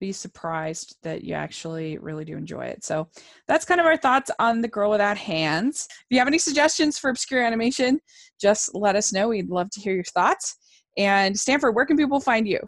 be 0.00 0.10
surprised 0.12 0.96
that 1.02 1.22
you 1.22 1.34
actually 1.34 1.98
really 1.98 2.24
do 2.24 2.36
enjoy 2.36 2.66
it 2.66 2.84
so 2.84 3.08
that's 3.46 3.64
kind 3.64 3.80
of 3.80 3.86
our 3.86 3.96
thoughts 3.96 4.28
on 4.38 4.60
the 4.60 4.68
girl 4.68 4.90
without 4.90 5.16
hands 5.16 5.86
if 5.88 6.06
you 6.10 6.18
have 6.18 6.26
any 6.26 6.36
suggestions 6.36 6.98
for 6.98 7.08
obscure 7.08 7.42
animation 7.42 8.00
just 8.40 8.74
let 8.74 8.96
us 8.96 9.12
know 9.12 9.28
we'd 9.28 9.50
love 9.50 9.70
to 9.70 9.80
hear 9.80 9.94
your 9.94 10.02
thoughts 10.04 10.56
and 10.98 11.38
stanford 11.38 11.76
where 11.76 11.86
can 11.86 11.96
people 11.96 12.18
find 12.18 12.48
you 12.48 12.58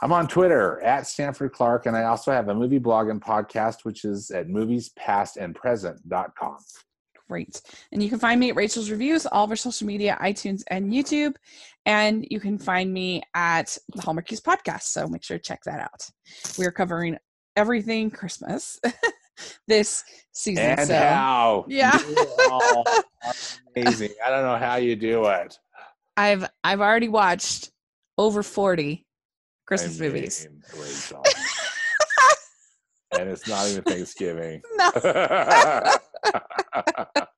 I'm 0.00 0.12
on 0.12 0.28
Twitter 0.28 0.80
at 0.82 1.08
Stanford 1.08 1.52
Clark, 1.52 1.86
and 1.86 1.96
I 1.96 2.04
also 2.04 2.30
have 2.30 2.48
a 2.48 2.54
movie 2.54 2.78
blog 2.78 3.08
and 3.08 3.20
podcast, 3.20 3.78
which 3.82 4.04
is 4.04 4.30
at 4.30 4.46
moviespastandpresent.com. 4.46 6.58
Great. 7.28 7.60
And 7.92 8.02
you 8.02 8.08
can 8.08 8.18
find 8.18 8.40
me 8.40 8.50
at 8.50 8.56
Rachel's 8.56 8.90
Reviews, 8.90 9.26
all 9.26 9.44
of 9.44 9.50
our 9.50 9.56
social 9.56 9.86
media, 9.86 10.16
iTunes, 10.20 10.62
and 10.68 10.90
YouTube. 10.90 11.34
And 11.84 12.26
you 12.30 12.40
can 12.40 12.58
find 12.58 12.92
me 12.92 13.22
at 13.34 13.76
the 13.94 14.02
Hallmarkies 14.02 14.40
podcast. 14.40 14.82
So 14.84 15.06
make 15.06 15.22
sure 15.22 15.36
to 15.36 15.42
check 15.42 15.60
that 15.64 15.80
out. 15.80 16.08
We 16.58 16.64
are 16.66 16.70
covering 16.72 17.18
everything 17.56 18.10
Christmas 18.10 18.80
this 19.68 20.04
season. 20.32 20.64
And 20.64 20.88
so 20.88 20.96
how? 20.96 21.66
Yeah. 21.68 21.98
You 21.98 22.26
all 22.50 22.84
are 22.86 23.34
amazing. 23.76 24.10
I 24.24 24.30
don't 24.30 24.44
know 24.44 24.56
how 24.56 24.76
you 24.76 24.96
do 24.96 25.26
it. 25.26 25.58
I've 26.16 26.48
I've 26.64 26.80
already 26.80 27.08
watched 27.08 27.70
over 28.16 28.42
40 28.42 29.06
Christmas 29.66 30.00
I 30.00 30.04
movies. 30.04 30.48
mean, 30.50 30.62
Rachel. 30.82 31.22
and 33.18 33.28
it's 33.30 33.46
not 33.48 33.68
even 33.68 33.82
Thanksgiving. 33.84 34.62
No. 34.76 34.90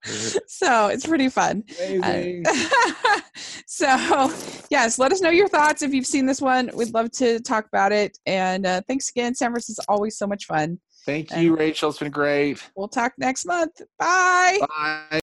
so 0.47 0.89
it's 0.89 1.07
pretty 1.07 1.29
fun. 1.29 1.65
Uh, 2.03 2.23
so 3.67 4.33
yes 4.71 4.99
let 4.99 5.13
us 5.13 5.21
know 5.21 5.31
your 5.31 5.49
thoughts 5.49 5.83
if 5.83 5.93
you've 5.93 6.07
seen 6.07 6.27
this 6.27 6.41
one 6.41 6.71
we'd 6.75 6.93
love 6.93 7.11
to 7.11 7.41
talk 7.41 7.67
about 7.67 7.93
it 7.93 8.19
and 8.27 8.67
uh, 8.67 8.81
thanks 8.89 9.09
again 9.11 9.35
Sanford 9.35 9.59
is 9.69 9.81
always 9.89 10.17
so 10.17 10.27
much 10.27 10.47
fun 10.47 10.79
Thank 11.07 11.35
you, 11.35 11.57
Rachel. 11.57 11.89
It's 11.89 11.99
been 11.99 12.11
great. 12.11 12.63
we'll 12.77 12.89
talk 12.89 13.13
next 13.19 13.47
month 13.47 13.81
bye 13.99 14.59
Bye. 14.61 15.07